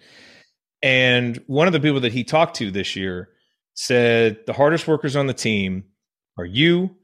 And 0.83 1.43
one 1.47 1.67
of 1.67 1.73
the 1.73 1.81
people 1.81 2.01
that 2.01 2.13
he 2.13 2.25
talked 2.25 2.57
to 2.57 2.71
this 2.71 2.95
year 2.95 3.31
said 3.73 4.41
the 4.45 4.53
hardest 4.53 4.87
workers 4.87 5.17
on 5.17 5.29
the 5.29 5.33
team 5.33 5.85
are 6.37 6.45
you, 6.45 6.95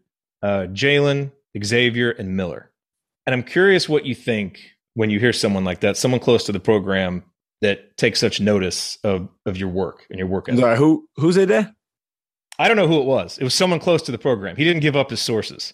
uh, 0.43 0.67
Jalen, 0.71 1.33
Xavier, 1.63 2.11
and 2.11 2.37
Miller. 2.37 2.71
And 3.27 3.35
I'm 3.35 3.43
curious 3.43 3.89
what 3.89 4.07
you 4.07 4.15
think 4.15 4.61
when 4.95 5.11
you 5.11 5.21
hear 5.21 5.33
someone 5.33 5.65
like 5.65 5.81
that, 5.81 5.97
someone 5.97 6.21
close 6.21 6.45
to 6.45 6.53
the 6.53 6.61
program 6.61 7.25
that 7.61 7.97
takes 7.97 8.21
such 8.21 8.41
notice 8.41 8.99
of, 9.05 9.29
of 9.47 9.57
your 9.57 9.69
work 9.69 10.07
and 10.11 10.19
your 10.19 10.29
work. 10.29 10.49
Sorry, 10.49 10.77
who 10.77 11.09
who's 11.17 11.37
it 11.37 11.49
there? 11.49 11.75
I 12.59 12.69
don't 12.69 12.77
know 12.77 12.89
who 12.89 13.01
it 13.01 13.05
was. 13.05 13.39
It 13.39 13.45
was 13.45 13.55
someone 13.55 13.81
close 13.81 14.03
to 14.03 14.13
the 14.13 14.19
program. 14.19 14.57
He 14.57 14.65
didn't 14.65 14.83
give 14.83 14.97
up 14.97 15.11
his 15.11 15.21
sources. 15.21 15.73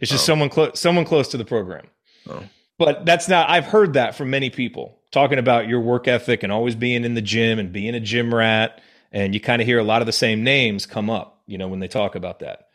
It's 0.00 0.10
just 0.10 0.24
oh. 0.24 0.32
someone 0.32 0.48
close 0.48 0.78
someone 0.78 1.04
close 1.04 1.28
to 1.28 1.36
the 1.36 1.44
program. 1.44 1.86
Oh. 2.28 2.42
But 2.78 3.06
that's 3.06 3.28
not 3.28 3.48
I've 3.48 3.64
heard 3.64 3.94
that 3.94 4.14
from 4.14 4.30
many 4.30 4.50
people 4.50 4.98
talking 5.10 5.38
about 5.38 5.68
your 5.68 5.80
work 5.80 6.08
ethic 6.08 6.42
and 6.42 6.52
always 6.52 6.74
being 6.74 7.04
in 7.04 7.14
the 7.14 7.22
gym 7.22 7.58
and 7.58 7.72
being 7.72 7.94
a 7.94 8.00
gym 8.00 8.34
rat 8.34 8.82
and 9.12 9.32
you 9.32 9.40
kind 9.40 9.62
of 9.62 9.66
hear 9.66 9.78
a 9.78 9.84
lot 9.84 10.02
of 10.02 10.06
the 10.06 10.12
same 10.12 10.44
names 10.44 10.84
come 10.84 11.08
up, 11.08 11.40
you 11.46 11.56
know, 11.56 11.68
when 11.68 11.80
they 11.80 11.88
talk 11.88 12.14
about 12.16 12.40
that. 12.40 12.65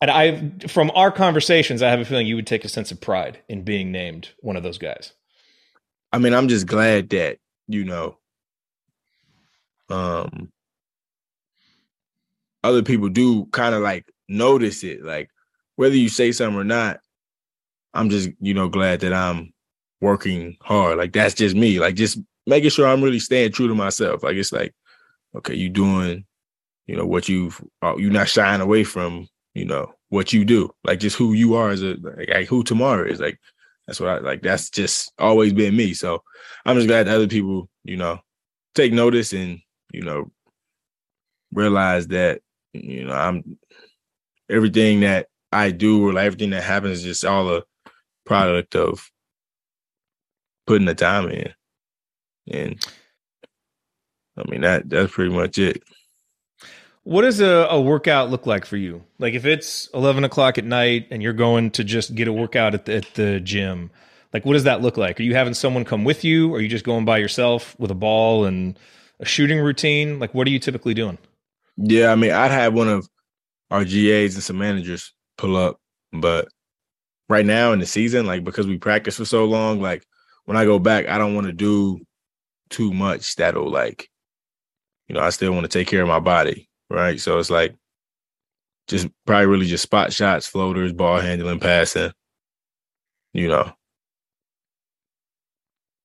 And 0.00 0.10
I, 0.10 0.52
from 0.68 0.90
our 0.94 1.10
conversations, 1.10 1.82
I 1.82 1.90
have 1.90 2.00
a 2.00 2.04
feeling 2.04 2.26
you 2.26 2.36
would 2.36 2.46
take 2.46 2.64
a 2.64 2.68
sense 2.68 2.90
of 2.90 3.00
pride 3.00 3.38
in 3.48 3.62
being 3.62 3.90
named 3.90 4.28
one 4.40 4.56
of 4.56 4.62
those 4.62 4.78
guys. 4.78 5.12
I 6.12 6.18
mean, 6.18 6.34
I'm 6.34 6.48
just 6.48 6.66
glad 6.66 7.10
that 7.10 7.38
you 7.68 7.84
know, 7.84 8.18
um, 9.90 10.52
other 12.62 12.82
people 12.82 13.08
do 13.08 13.46
kind 13.46 13.74
of 13.74 13.82
like 13.82 14.06
notice 14.28 14.84
it. 14.84 15.02
Like 15.02 15.30
whether 15.76 15.94
you 15.96 16.08
say 16.08 16.32
something 16.32 16.58
or 16.58 16.64
not, 16.64 17.00
I'm 17.94 18.10
just 18.10 18.30
you 18.40 18.54
know 18.54 18.68
glad 18.68 19.00
that 19.00 19.12
I'm 19.12 19.52
working 20.00 20.56
hard. 20.60 20.98
Like 20.98 21.12
that's 21.12 21.34
just 21.34 21.56
me. 21.56 21.78
Like 21.80 21.94
just 21.94 22.18
making 22.46 22.70
sure 22.70 22.86
I'm 22.86 23.02
really 23.02 23.18
staying 23.18 23.52
true 23.52 23.68
to 23.68 23.74
myself. 23.74 24.22
Like 24.22 24.36
it's 24.36 24.52
like, 24.52 24.74
okay, 25.34 25.54
you 25.54 25.68
doing, 25.68 26.24
you 26.86 26.96
know, 26.96 27.06
what 27.06 27.28
you've 27.28 27.62
uh, 27.82 27.96
you're 27.96 28.12
not 28.12 28.28
shying 28.28 28.60
away 28.60 28.84
from 28.84 29.28
you 29.56 29.64
know 29.64 29.90
what 30.10 30.34
you 30.34 30.44
do 30.44 30.70
like 30.84 31.00
just 31.00 31.16
who 31.16 31.32
you 31.32 31.54
are 31.54 31.70
as 31.70 31.82
a 31.82 31.96
like, 32.02 32.28
like 32.28 32.46
who 32.46 32.62
Tamar 32.62 33.06
is 33.06 33.20
like 33.20 33.40
that's 33.86 33.98
what 33.98 34.10
i 34.10 34.18
like 34.18 34.42
that's 34.42 34.68
just 34.68 35.10
always 35.18 35.54
been 35.54 35.74
me. 35.74 35.94
So 35.94 36.22
i'm 36.66 36.76
just 36.76 36.88
glad 36.88 37.08
other 37.08 37.26
people 37.26 37.70
you 37.82 37.96
know 37.96 38.18
take 38.74 38.92
notice 38.92 39.32
and 39.32 39.60
you 39.94 40.02
know 40.02 40.30
realize 41.52 42.08
that 42.08 42.42
you 42.74 43.04
know 43.04 43.14
i'm 43.14 43.58
everything 44.50 45.00
that 45.00 45.28
i 45.52 45.70
do 45.70 46.06
or 46.06 46.12
like 46.12 46.26
everything 46.26 46.50
that 46.50 46.62
happens 46.62 46.98
is 46.98 47.04
just 47.04 47.24
all 47.24 47.48
a 47.56 47.62
product 48.26 48.76
of 48.76 49.10
putting 50.66 50.86
the 50.86 50.94
time 50.94 51.30
in. 51.30 51.54
And 52.50 52.86
i 54.36 54.50
mean 54.50 54.60
that 54.60 54.90
that's 54.90 55.12
pretty 55.12 55.34
much 55.34 55.56
it 55.56 55.82
what 57.06 57.22
does 57.22 57.38
a, 57.38 57.68
a 57.70 57.80
workout 57.80 58.30
look 58.30 58.46
like 58.46 58.64
for 58.64 58.76
you? 58.76 59.00
Like 59.20 59.34
if 59.34 59.44
it's 59.46 59.88
eleven 59.94 60.24
o'clock 60.24 60.58
at 60.58 60.64
night 60.64 61.06
and 61.12 61.22
you're 61.22 61.32
going 61.32 61.70
to 61.70 61.84
just 61.84 62.16
get 62.16 62.26
a 62.26 62.32
workout 62.32 62.74
at 62.74 62.86
the, 62.86 62.96
at 62.96 63.14
the 63.14 63.38
gym, 63.38 63.92
like 64.34 64.44
what 64.44 64.54
does 64.54 64.64
that 64.64 64.82
look 64.82 64.96
like? 64.96 65.20
Are 65.20 65.22
you 65.22 65.36
having 65.36 65.54
someone 65.54 65.84
come 65.84 66.02
with 66.02 66.24
you? 66.24 66.52
Or 66.52 66.56
are 66.56 66.60
you 66.60 66.68
just 66.68 66.84
going 66.84 67.04
by 67.04 67.18
yourself 67.18 67.78
with 67.78 67.92
a 67.92 67.94
ball 67.94 68.44
and 68.44 68.76
a 69.20 69.24
shooting 69.24 69.60
routine? 69.60 70.18
Like 70.18 70.34
what 70.34 70.48
are 70.48 70.50
you 70.50 70.58
typically 70.58 70.94
doing? 70.94 71.16
Yeah, 71.76 72.10
I 72.10 72.16
mean, 72.16 72.32
I'd 72.32 72.50
have 72.50 72.74
one 72.74 72.88
of 72.88 73.08
our 73.70 73.84
GAs 73.84 74.34
and 74.34 74.42
some 74.42 74.58
managers 74.58 75.14
pull 75.38 75.56
up, 75.56 75.78
but 76.12 76.48
right 77.28 77.46
now 77.46 77.72
in 77.72 77.78
the 77.78 77.86
season, 77.86 78.26
like 78.26 78.42
because 78.42 78.66
we 78.66 78.78
practice 78.78 79.16
for 79.18 79.24
so 79.24 79.44
long, 79.44 79.80
like 79.80 80.04
when 80.46 80.56
I 80.56 80.64
go 80.64 80.80
back, 80.80 81.06
I 81.06 81.18
don't 81.18 81.36
want 81.36 81.46
to 81.46 81.52
do 81.52 82.00
too 82.68 82.92
much 82.92 83.36
that'll 83.36 83.70
like, 83.70 84.08
you 85.06 85.14
know, 85.14 85.20
I 85.20 85.30
still 85.30 85.52
want 85.52 85.70
to 85.70 85.78
take 85.78 85.86
care 85.86 86.02
of 86.02 86.08
my 86.08 86.18
body 86.18 86.68
right? 86.90 87.20
So 87.20 87.38
it's 87.38 87.50
like 87.50 87.74
just 88.88 89.08
probably 89.26 89.46
really 89.46 89.66
just 89.66 89.82
spot 89.82 90.12
shots, 90.12 90.46
floaters, 90.46 90.92
ball 90.92 91.20
handling, 91.20 91.60
passing, 91.60 92.12
you 93.32 93.48
know. 93.48 93.72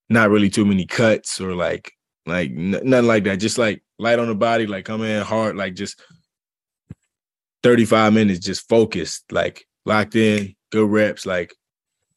Not 0.09 0.29
really 0.29 0.50
too 0.50 0.65
many 0.65 0.85
cuts 0.85 1.39
or 1.39 1.53
like 1.53 1.93
like 2.25 2.51
n- 2.51 2.81
nothing 2.83 3.07
like 3.07 3.23
that. 3.25 3.38
Just 3.38 3.57
like 3.57 3.81
light 3.97 4.19
on 4.19 4.27
the 4.27 4.35
body, 4.35 4.67
like 4.67 4.85
come 4.85 5.03
in 5.03 5.21
hard, 5.23 5.55
like 5.55 5.75
just 5.75 6.01
35 7.63 8.13
minutes 8.13 8.39
just 8.39 8.67
focused, 8.67 9.31
like 9.31 9.65
locked 9.85 10.15
in, 10.15 10.55
good 10.71 10.89
reps, 10.89 11.25
like 11.25 11.53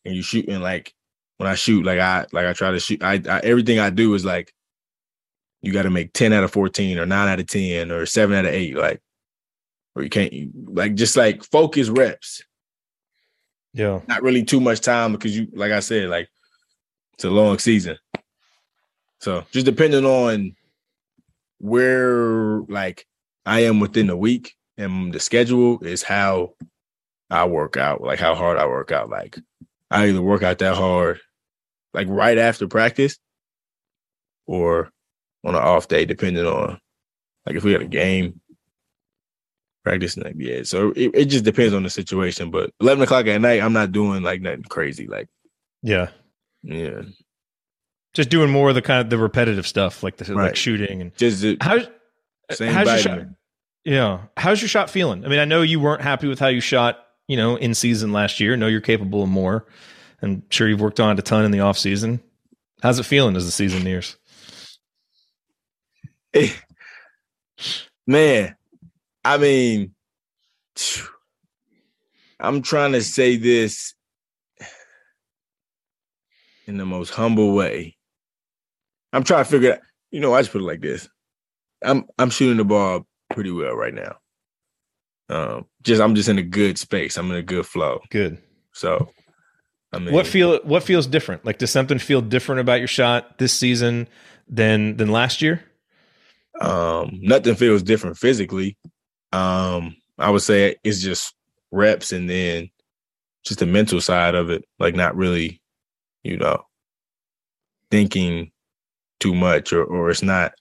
and 0.05 0.15
you 0.15 0.23
shooting 0.23 0.61
like 0.61 0.93
when 1.37 1.49
I 1.49 1.55
shoot, 1.55 1.85
like 1.85 1.99
I 1.99 2.27
like 2.33 2.47
I 2.47 2.53
try 2.53 2.71
to 2.71 2.81
shoot. 2.81 3.03
I, 3.03 3.15
I 3.29 3.41
everything 3.41 3.79
I 3.79 3.91
do 3.91 4.15
is 4.15 4.25
like 4.25 4.53
you 5.65 5.73
got 5.73 5.83
to 5.83 5.91
make 5.91 6.13
10 6.13 6.33
out 6.33 6.45
of 6.45 6.53
14 6.53 6.99
or 6.99 7.07
9 7.07 7.29
out 7.29 7.41
of 7.41 7.47
10 7.47 7.91
or 7.91 8.07
7 8.07 8.37
out 8.37 8.45
of 8.45 8.53
8 8.53 8.77
like 8.77 9.01
or 9.95 10.03
you 10.03 10.11
can't 10.11 10.33
like 10.75 10.95
just 10.95 11.17
like 11.17 11.45
focus 11.45 11.89
reps. 11.89 12.43
Yeah. 13.73 14.01
Not 14.07 14.23
really 14.23 14.45
too 14.45 14.61
much 14.61 14.81
time 14.81 15.13
because 15.13 15.37
you 15.37 15.49
like 15.53 15.73
i 15.73 15.81
said 15.81 16.09
like 16.09 16.29
it's 17.15 17.25
a 17.25 17.31
long 17.31 17.59
season. 17.59 17.97
So 19.21 19.45
just 19.53 19.67
depending 19.67 20.05
on 20.05 20.55
where 21.59 22.61
like 22.69 23.07
i 23.47 23.61
am 23.61 23.81
within 23.81 24.09
the 24.09 24.17
week 24.17 24.55
and 24.77 25.13
the 25.13 25.21
schedule 25.21 25.79
is 25.83 26.03
how 26.03 26.55
i 27.31 27.45
work 27.45 27.77
out 27.77 28.03
like 28.03 28.19
how 28.19 28.35
hard 28.35 28.59
i 28.59 28.67
work 28.67 28.93
out. 28.93 29.09
Like 29.09 29.39
i 29.91 30.09
either 30.09 30.23
work 30.23 30.43
out 30.43 30.59
that 30.59 30.77
hard 30.77 31.21
like 31.93 32.09
right 32.09 32.39
after 32.39 32.67
practice 32.67 33.19
or 34.47 34.91
on 35.45 35.55
an 35.55 35.63
off 35.63 35.89
day, 35.89 36.05
depending 36.05 36.45
on 36.47 36.79
like 37.47 37.57
if 37.57 37.65
we 37.65 37.73
had 37.73 37.83
a 37.83 37.87
game, 37.87 38.41
practice 39.85 40.17
like 40.17 40.35
yeah. 40.39 40.63
So 40.63 40.91
it, 40.97 41.11
it 41.15 41.25
just 41.27 41.45
depends 41.45 41.75
on 41.75 41.83
the 41.83 41.91
situation. 41.91 42.51
But 42.51 42.71
eleven 42.81 43.03
o'clock 43.03 43.27
at 43.27 43.41
night, 43.41 43.61
I'm 43.63 43.73
not 43.73 43.93
doing 43.93 44.23
like 44.23 44.41
nothing 44.41 44.63
crazy. 44.65 45.07
Like 45.07 45.29
yeah, 45.83 46.09
yeah. 46.63 47.03
Just 48.15 48.31
doing 48.31 48.51
more 48.51 48.69
of 48.69 48.75
the 48.77 48.83
kind 48.83 49.01
of 49.01 49.11
the 49.11 49.19
repetitive 49.19 49.67
stuff, 49.67 50.03
like 50.03 50.17
the 50.17 50.33
Right. 50.35 50.45
like 50.47 50.57
shooting 50.57 51.01
and 51.01 51.17
Just 51.17 51.43
the 51.43 51.57
how. 51.61 51.79
same 52.53 52.73
how's 52.73 52.87
your 52.89 52.99
shot? 52.99 53.27
Yeah, 53.85 54.21
how's 54.37 54.63
your 54.63 54.69
shot 54.69 54.89
feeling? 54.89 55.25
I 55.25 55.29
mean, 55.29 55.41
I 55.41 55.45
know 55.45 55.63
you 55.63 55.79
weren't 55.81 56.01
happy 56.01 56.27
with 56.29 56.39
how 56.39 56.47
you 56.47 56.61
shot, 56.61 57.05
you 57.29 57.37
know, 57.37 57.57
in 57.57 57.75
season 57.75 58.13
last 58.13 58.41
year. 58.41 58.57
Know 58.57 58.69
you're 58.69 58.81
capable 58.81 59.23
of 59.25 59.29
more. 59.29 59.67
I'm 60.23 60.43
sure 60.49 60.67
you've 60.69 60.81
worked 60.81 61.01
on 61.01 61.11
it 61.11 61.19
a 61.19 61.23
ton 61.23 61.45
in 61.45 61.51
the 61.51 61.61
off 61.61 61.77
season. 61.77 62.23
How's 62.83 62.99
it 62.99 63.03
feeling 63.03 63.37
as 63.37 63.45
the 63.45 63.51
season 63.51 63.83
nears? 63.85 64.17
Man, 68.07 68.57
I 69.25 69.39
mean, 69.39 69.95
I'm 72.41 72.63
trying 72.63 72.93
to 72.93 73.03
say 73.03 73.37
this 73.37 73.95
in 76.67 76.77
the 76.77 76.87
most 76.87 77.11
humble 77.11 77.55
way. 77.55 77.97
I'm 79.13 79.25
trying 79.25 79.45
to 79.45 79.51
figure 79.51 79.75
out, 79.75 79.81
you 80.11 80.21
know, 80.21 80.35
I 80.35 80.41
just 80.41 80.53
put 80.53 80.61
it 80.61 80.65
like 80.65 80.81
this. 80.81 81.09
I'm 81.83 82.05
I'm 82.19 82.31
shooting 82.31 82.57
the 82.57 82.65
ball 82.65 83.07
pretty 83.31 83.51
well 83.51 83.75
right 83.75 83.95
now. 83.95 84.17
Um, 85.29 85.67
just 85.83 86.03
I'm 86.03 86.15
just 86.15 86.29
in 86.29 86.39
a 86.39 86.43
good 86.43 86.79
space. 86.79 87.17
I'm 87.17 87.31
in 87.31 87.37
a 87.37 87.43
good 87.43 87.67
flow. 87.67 88.01
Good. 88.11 88.39
So 88.73 89.11
I 89.93 89.99
mean 89.99 90.13
What 90.13 90.27
feel 90.27 90.59
what 90.65 90.83
feels 90.83 91.07
different? 91.07 91.45
Like 91.45 91.59
does 91.59 91.71
something 91.71 91.99
feel 91.99 92.21
different 92.21 92.61
about 92.61 92.81
your 92.81 92.89
shot 92.89 93.39
this 93.39 93.53
season 93.53 94.09
than 94.49 94.97
than 94.97 95.11
last 95.11 95.41
year? 95.41 95.65
Um, 96.61 97.19
nothing 97.23 97.55
feels 97.57 97.83
different 97.83 98.17
physically. 98.17 98.77
Um, 99.33 99.97
I 100.19 100.31
would 100.31 100.43
say 100.43 100.77
it's 100.85 101.01
just 101.01 101.35
reps 101.73 102.13
and 102.13 102.31
then 102.31 102.71
just 103.45 103.59
the 103.59 103.67
mental 103.67 104.01
side 104.01 104.35
of 104.35 104.51
it, 104.51 104.65
like 104.79 104.95
not 104.95 105.17
really, 105.17 105.61
you 106.23 106.37
know, 106.37 106.65
thinking 107.91 108.51
too 109.21 109.35
much 109.35 109.73
or 109.73 109.85
or 109.85 110.11
it's 110.11 110.23
not 110.23 110.53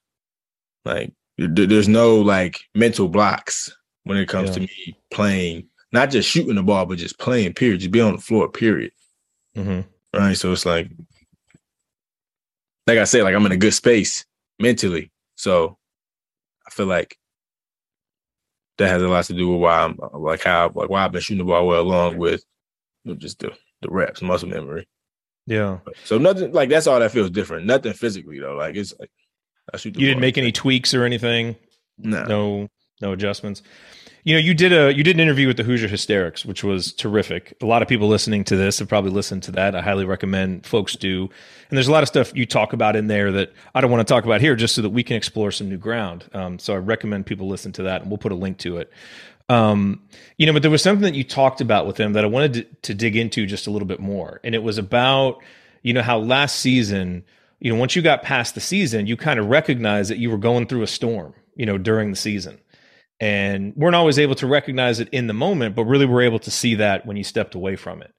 like 0.85 1.13
there's 1.37 1.87
no 1.87 2.17
like 2.17 2.61
mental 2.75 3.07
blocks 3.07 3.75
when 4.03 4.17
it 4.17 4.27
comes 4.27 4.51
to 4.51 4.59
me 4.59 4.97
playing, 5.11 5.67
not 5.91 6.11
just 6.11 6.29
shooting 6.29 6.55
the 6.55 6.63
ball, 6.63 6.85
but 6.85 6.97
just 6.97 7.19
playing, 7.19 7.53
period. 7.53 7.79
Just 7.79 7.91
be 7.91 8.01
on 8.01 8.15
the 8.15 8.21
floor, 8.21 8.49
period. 8.49 8.91
Mm-hmm. 9.55 9.81
Right. 10.17 10.37
So 10.37 10.51
it's 10.51 10.65
like, 10.65 10.89
like 12.85 12.99
I 12.99 13.05
said, 13.05 13.23
like 13.23 13.35
I'm 13.35 13.45
in 13.45 13.51
a 13.51 13.57
good 13.57 13.73
space 13.73 14.25
mentally. 14.59 15.11
So 15.35 15.77
I 16.67 16.71
feel 16.71 16.85
like 16.85 17.17
that 18.77 18.89
has 18.89 19.01
a 19.01 19.07
lot 19.07 19.25
to 19.25 19.33
do 19.33 19.49
with 19.49 19.61
why 19.61 19.81
I'm 19.83 19.97
like 20.13 20.43
how 20.43 20.71
like 20.73 20.89
why 20.89 21.05
I've 21.05 21.11
been 21.11 21.21
shooting 21.21 21.45
the 21.45 21.51
ball 21.51 21.67
well, 21.67 21.81
along 21.81 22.17
with 22.17 22.43
you 23.03 23.13
know, 23.13 23.17
just 23.17 23.39
the 23.39 23.51
the 23.81 23.89
reps, 23.89 24.21
muscle 24.21 24.49
memory. 24.49 24.87
Yeah. 25.45 25.79
So 26.05 26.17
nothing 26.17 26.51
like 26.53 26.69
that's 26.69 26.87
all 26.87 26.99
that 26.99 27.11
feels 27.11 27.29
different. 27.29 27.65
Nothing 27.65 27.93
physically 27.93 28.39
though. 28.39 28.55
Like 28.55 28.75
it's 28.75 28.93
like 28.99 29.11
I 29.73 29.77
shoot. 29.77 29.93
The 29.93 29.99
You 29.99 30.07
didn't 30.07 30.21
make 30.21 30.37
any 30.37 30.51
tweaks 30.51 30.93
or 30.93 31.03
anything? 31.03 31.55
no. 31.97 32.23
No 32.25 32.69
no 33.01 33.11
adjustments. 33.11 33.61
You 34.25 34.35
know, 34.35 34.39
you 34.39 34.53
did 34.53 34.71
a 34.71 34.93
you 34.93 35.03
did 35.03 35.17
an 35.17 35.19
interview 35.19 35.47
with 35.47 35.57
the 35.57 35.63
Hoosier 35.63 35.89
Hysterics, 35.89 36.45
which 36.45 36.63
was 36.63 36.93
terrific. 36.93 37.57
A 37.61 37.65
lot 37.65 37.81
of 37.81 37.89
people 37.89 38.07
listening 38.07 38.45
to 38.45 38.55
this 38.55 38.79
have 38.79 38.87
probably 38.87 39.11
listened 39.11 39.43
to 39.43 39.51
that. 39.51 39.75
I 39.75 39.81
highly 39.81 40.05
recommend 40.05 40.65
folks 40.65 40.95
do. 40.95 41.23
And 41.69 41.77
there's 41.77 41.89
a 41.89 41.91
lot 41.91 42.03
of 42.03 42.07
stuff 42.07 42.33
you 42.33 42.45
talk 42.45 42.71
about 42.71 42.95
in 42.95 43.07
there 43.07 43.33
that 43.33 43.51
I 43.75 43.81
don't 43.81 43.91
want 43.91 44.07
to 44.07 44.11
talk 44.11 44.23
about 44.23 44.39
here, 44.39 44.55
just 44.55 44.75
so 44.75 44.81
that 44.81 44.91
we 44.91 45.03
can 45.03 45.17
explore 45.17 45.51
some 45.51 45.67
new 45.67 45.77
ground. 45.77 46.23
Um, 46.33 46.57
so 46.57 46.73
I 46.73 46.77
recommend 46.77 47.25
people 47.25 47.49
listen 47.49 47.73
to 47.73 47.83
that, 47.83 48.01
and 48.01 48.09
we'll 48.09 48.17
put 48.17 48.31
a 48.31 48.35
link 48.35 48.59
to 48.59 48.77
it. 48.77 48.93
Um, 49.49 50.01
you 50.37 50.45
know, 50.45 50.53
but 50.53 50.61
there 50.61 50.71
was 50.71 50.81
something 50.81 51.03
that 51.03 51.15
you 51.15 51.25
talked 51.25 51.59
about 51.59 51.85
with 51.85 51.97
them 51.97 52.13
that 52.13 52.23
I 52.23 52.27
wanted 52.27 52.53
to, 52.53 52.63
to 52.83 52.93
dig 52.93 53.17
into 53.17 53.45
just 53.45 53.67
a 53.67 53.71
little 53.71 53.87
bit 53.87 53.99
more, 53.99 54.39
and 54.45 54.55
it 54.55 54.63
was 54.63 54.77
about 54.77 55.39
you 55.81 55.91
know 55.91 56.01
how 56.01 56.17
last 56.17 56.61
season, 56.61 57.25
you 57.59 57.73
know, 57.73 57.77
once 57.77 57.93
you 57.93 58.01
got 58.01 58.23
past 58.23 58.55
the 58.55 58.61
season, 58.61 59.05
you 59.05 59.17
kind 59.17 59.37
of 59.37 59.47
recognized 59.47 60.09
that 60.11 60.17
you 60.17 60.31
were 60.31 60.37
going 60.37 60.65
through 60.65 60.83
a 60.83 60.87
storm, 60.87 61.33
you 61.57 61.65
know, 61.65 61.77
during 61.77 62.09
the 62.09 62.15
season 62.15 62.57
and 63.23 63.73
weren't 63.77 63.95
always 63.95 64.19
able 64.19 64.35
to 64.35 64.47
recognize 64.47 64.99
it 64.99 65.07
in 65.13 65.27
the 65.27 65.33
moment, 65.33 65.77
but 65.77 65.85
really 65.85 66.05
we're 66.05 66.23
able 66.23 66.39
to 66.39 66.51
see 66.51 66.75
that 66.75 67.05
when 67.05 67.15
you 67.15 67.23
stepped 67.23 67.55
away 67.55 67.77
from 67.77 68.01
it. 68.01 68.13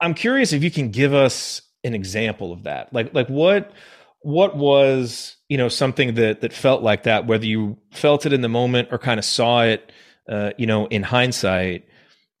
I'm 0.00 0.14
curious 0.14 0.52
if 0.52 0.62
you 0.62 0.70
can 0.70 0.92
give 0.92 1.12
us 1.12 1.60
an 1.82 1.92
example 1.92 2.52
of 2.52 2.62
that. 2.64 2.92
Like 2.92 3.12
like 3.14 3.26
what 3.26 3.72
what 4.20 4.56
was, 4.56 5.36
you 5.48 5.58
know, 5.58 5.68
something 5.68 6.14
that 6.14 6.42
that 6.42 6.52
felt 6.52 6.84
like 6.84 7.02
that 7.02 7.26
whether 7.26 7.46
you 7.46 7.76
felt 7.90 8.26
it 8.26 8.32
in 8.32 8.42
the 8.42 8.48
moment 8.48 8.90
or 8.92 8.98
kind 8.98 9.18
of 9.18 9.24
saw 9.24 9.64
it 9.64 9.90
uh, 10.28 10.52
you 10.56 10.66
know, 10.66 10.86
in 10.86 11.02
hindsight. 11.02 11.88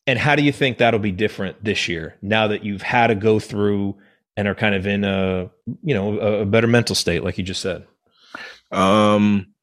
And 0.06 0.20
how 0.20 0.36
do 0.36 0.42
you 0.44 0.52
think 0.52 0.78
that'll 0.78 1.00
be 1.00 1.10
different 1.10 1.64
this 1.64 1.88
year 1.88 2.16
now 2.22 2.46
that 2.46 2.64
you've 2.64 2.82
had 2.82 3.08
to 3.08 3.16
go 3.16 3.40
through 3.40 3.96
and 4.36 4.46
are 4.46 4.54
kind 4.54 4.76
of 4.76 4.86
in 4.86 5.02
a, 5.02 5.50
you 5.82 5.94
know, 5.94 6.20
a, 6.20 6.42
a 6.42 6.46
better 6.46 6.68
mental 6.68 6.94
state 6.94 7.24
like 7.24 7.38
you 7.38 7.44
just 7.44 7.60
said? 7.60 7.86
Um, 8.70 9.53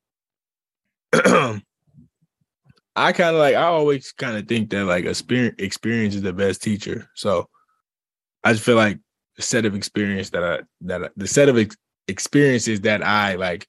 I 1.13 1.61
kind 2.95 3.35
of 3.35 3.35
like 3.35 3.55
I 3.55 3.63
always 3.63 4.11
kind 4.11 4.37
of 4.37 4.47
think 4.47 4.69
that 4.69 4.85
like 4.85 5.05
experience 5.05 5.55
experience 5.59 6.15
is 6.15 6.21
the 6.21 6.33
best 6.33 6.61
teacher. 6.61 7.09
So 7.15 7.49
I 8.43 8.53
just 8.53 8.63
feel 8.63 8.75
like 8.75 8.99
the 9.35 9.41
set 9.41 9.65
of 9.65 9.75
experience 9.75 10.29
that 10.31 10.43
I 10.43 10.59
that 10.81 11.03
I, 11.05 11.09
the 11.15 11.27
set 11.27 11.49
of 11.49 11.57
ex- 11.57 11.77
experiences 12.07 12.81
that 12.81 13.05
I 13.05 13.35
like 13.35 13.67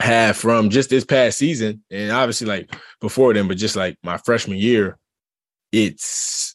have 0.00 0.36
from 0.36 0.70
just 0.70 0.90
this 0.90 1.04
past 1.04 1.38
season 1.38 1.82
and 1.90 2.12
obviously 2.12 2.46
like 2.46 2.74
before 3.00 3.32
then, 3.34 3.48
but 3.48 3.56
just 3.56 3.76
like 3.76 3.96
my 4.02 4.18
freshman 4.18 4.58
year, 4.58 4.98
it's 5.72 6.54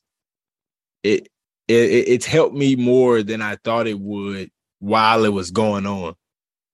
it 1.03 1.27
it 1.67 2.07
it's 2.07 2.25
helped 2.25 2.55
me 2.55 2.75
more 2.75 3.23
than 3.23 3.41
I 3.41 3.57
thought 3.63 3.87
it 3.87 3.99
would 3.99 4.51
while 4.79 5.25
it 5.25 5.33
was 5.33 5.51
going 5.51 5.85
on 5.85 6.15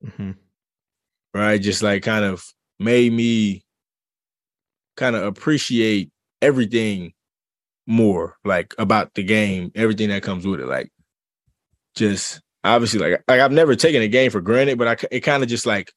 Mm-hmm. 0.06 0.32
Right? 1.38 1.62
Just 1.62 1.84
like 1.84 2.04
kind 2.04 2.26
of 2.26 2.44
made 2.80 3.14
me 3.14 3.64
kind 4.96 5.16
of 5.16 5.24
appreciate 5.24 6.12
everything 6.42 7.14
more, 7.86 8.36
like 8.44 8.74
about 8.78 9.14
the 9.14 9.24
game, 9.24 9.72
everything 9.76 10.10
that 10.10 10.24
comes 10.24 10.46
with 10.46 10.60
it. 10.60 10.68
Like, 10.68 10.92
just 11.96 12.42
obviously, 12.64 13.00
like, 13.00 13.24
like 13.28 13.40
I've 13.40 13.52
never 13.52 13.76
taken 13.76 14.02
a 14.02 14.08
game 14.08 14.32
for 14.32 14.42
granted, 14.42 14.78
but 14.78 14.88
I 14.88 15.08
it 15.12 15.22
kind 15.22 15.44
of 15.44 15.50
just 15.50 15.66
like 15.66 15.92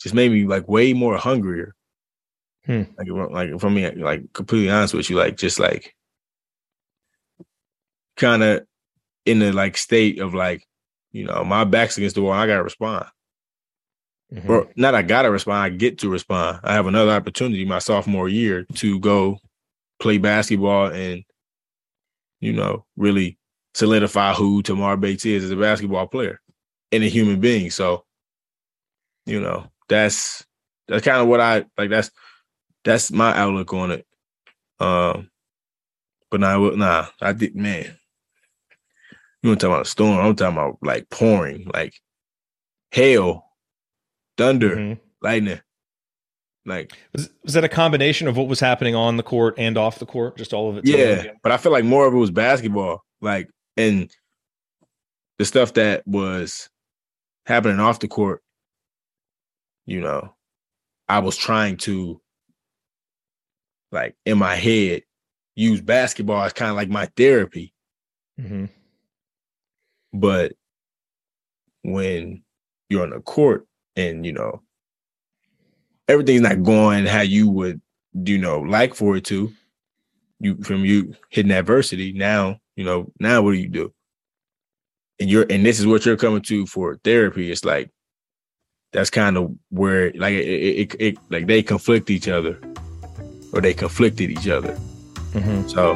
just 0.00 0.14
made 0.14 0.30
me 0.32 0.46
like 0.46 0.68
way 0.68 0.92
more 0.92 1.16
hungrier. 1.16 1.74
Hmm. 2.66 2.82
Like, 2.96 3.30
like 3.30 3.60
for 3.60 3.70
me, 3.70 3.90
like 3.90 4.32
completely 4.32 4.70
honest 4.70 4.94
with 4.94 5.10
you, 5.10 5.16
like 5.16 5.36
just 5.36 5.58
like 5.58 5.94
kind 8.16 8.42
of 8.42 8.66
in 9.26 9.38
the 9.38 9.52
like 9.52 9.76
state 9.76 10.18
of 10.18 10.34
like 10.34 10.66
you 11.14 11.24
know, 11.24 11.44
my 11.44 11.62
back's 11.64 11.96
against 11.96 12.16
the 12.16 12.22
wall. 12.22 12.32
I 12.32 12.46
gotta 12.48 12.64
respond, 12.64 13.06
Mhm. 14.32 14.48
or 14.48 14.68
not. 14.74 14.96
I 14.96 15.02
gotta 15.02 15.30
respond. 15.30 15.62
I 15.62 15.68
get 15.70 15.98
to 16.00 16.08
respond. 16.08 16.58
I 16.64 16.74
have 16.74 16.86
another 16.86 17.12
opportunity 17.12 17.64
my 17.64 17.78
sophomore 17.78 18.28
year 18.28 18.66
to 18.74 18.98
go 18.98 19.38
play 20.00 20.18
basketball 20.18 20.86
and, 20.92 21.22
you 22.40 22.52
know, 22.52 22.84
really 22.96 23.38
solidify 23.74 24.34
who 24.34 24.60
Tamar 24.62 24.96
Bates 24.96 25.24
is 25.24 25.44
as 25.44 25.50
a 25.52 25.56
basketball 25.56 26.08
player 26.08 26.40
and 26.90 27.04
a 27.04 27.08
human 27.08 27.38
being. 27.40 27.70
So, 27.70 28.04
you 29.24 29.40
know, 29.40 29.70
that's 29.88 30.44
that's 30.88 31.04
kind 31.04 31.18
of 31.22 31.28
what 31.28 31.40
I 31.40 31.64
like. 31.78 31.90
That's 31.90 32.10
that's 32.82 33.12
my 33.12 33.36
outlook 33.38 33.72
on 33.72 33.92
it. 33.92 34.06
Um, 34.80 35.30
but 36.30 36.40
nah, 36.40 36.58
nah, 36.70 37.06
I 37.20 37.32
did, 37.32 37.54
man. 37.54 37.96
You 39.44 39.50
want 39.50 39.60
to 39.60 39.66
talk 39.66 39.74
about 39.74 39.86
a 39.86 39.90
storm? 39.90 40.18
I'm 40.24 40.34
talking 40.34 40.56
about 40.56 40.78
like 40.80 41.10
pouring, 41.10 41.70
like 41.74 41.92
hail, 42.92 43.44
thunder, 44.38 44.74
Mhm. 44.74 45.00
lightning. 45.20 45.60
Like, 46.64 46.94
Was, 47.12 47.28
was 47.42 47.52
that 47.52 47.62
a 47.62 47.68
combination 47.68 48.26
of 48.26 48.38
what 48.38 48.48
was 48.48 48.58
happening 48.58 48.94
on 48.94 49.18
the 49.18 49.22
court 49.22 49.56
and 49.58 49.76
off 49.76 49.98
the 49.98 50.06
court? 50.06 50.38
Just 50.38 50.54
all 50.54 50.70
of 50.70 50.78
it? 50.78 50.86
yeah, 50.86 51.32
but 51.42 51.52
I 51.52 51.58
feel 51.58 51.72
like 51.72 51.84
more 51.84 52.06
of 52.06 52.14
it 52.14 52.16
was 52.16 52.30
basketball, 52.30 53.04
like, 53.20 53.50
and 53.76 54.10
the 55.36 55.44
stuff 55.44 55.74
that 55.74 56.06
was 56.08 56.70
happening 57.44 57.80
off 57.80 57.98
the 57.98 58.08
court. 58.08 58.42
You 59.84 60.00
know, 60.00 60.34
I 61.06 61.18
was 61.18 61.36
trying 61.36 61.76
to, 61.78 62.18
like, 63.92 64.16
in 64.24 64.38
my 64.38 64.54
head, 64.56 65.02
use 65.54 65.82
basketball 65.82 66.42
as 66.44 66.54
kind 66.54 66.70
of 66.70 66.76
like 66.76 66.88
my 66.88 67.10
therapy. 67.14 67.74
Mhm. 68.40 68.70
But 70.14 70.52
when 71.82 72.42
you're 72.88 73.02
on 73.02 73.10
the 73.10 73.20
court 73.20 73.66
and 73.96 74.24
you 74.24 74.32
know 74.32 74.62
everything's 76.08 76.42
not 76.42 76.62
going 76.62 77.06
how 77.06 77.22
you 77.22 77.48
would, 77.48 77.80
you 78.12 78.38
know, 78.38 78.60
like 78.60 78.94
for 78.94 79.16
it 79.16 79.24
to, 79.24 79.52
you 80.40 80.56
from 80.62 80.84
you 80.84 81.14
hitting 81.30 81.52
adversity, 81.52 82.12
now, 82.12 82.58
you 82.76 82.84
know, 82.84 83.10
now 83.18 83.42
what 83.42 83.52
do 83.52 83.58
you 83.58 83.68
do? 83.68 83.92
And 85.20 85.30
you're 85.30 85.46
and 85.50 85.64
this 85.64 85.80
is 85.80 85.86
what 85.86 86.06
you're 86.06 86.16
coming 86.16 86.42
to 86.42 86.66
for 86.66 86.96
therapy. 87.04 87.50
It's 87.50 87.64
like 87.64 87.90
that's 88.92 89.10
kind 89.10 89.36
of 89.36 89.54
where 89.70 90.12
like 90.14 90.34
it, 90.34 90.46
it, 90.46 90.94
it, 90.94 90.96
it 91.00 91.18
like 91.30 91.46
they 91.46 91.62
conflict 91.62 92.10
each 92.10 92.28
other 92.28 92.58
or 93.52 93.60
they 93.60 93.74
conflicted 93.74 94.30
each 94.30 94.48
other. 94.48 94.74
Mhm. 95.32 95.70
So 95.70 95.94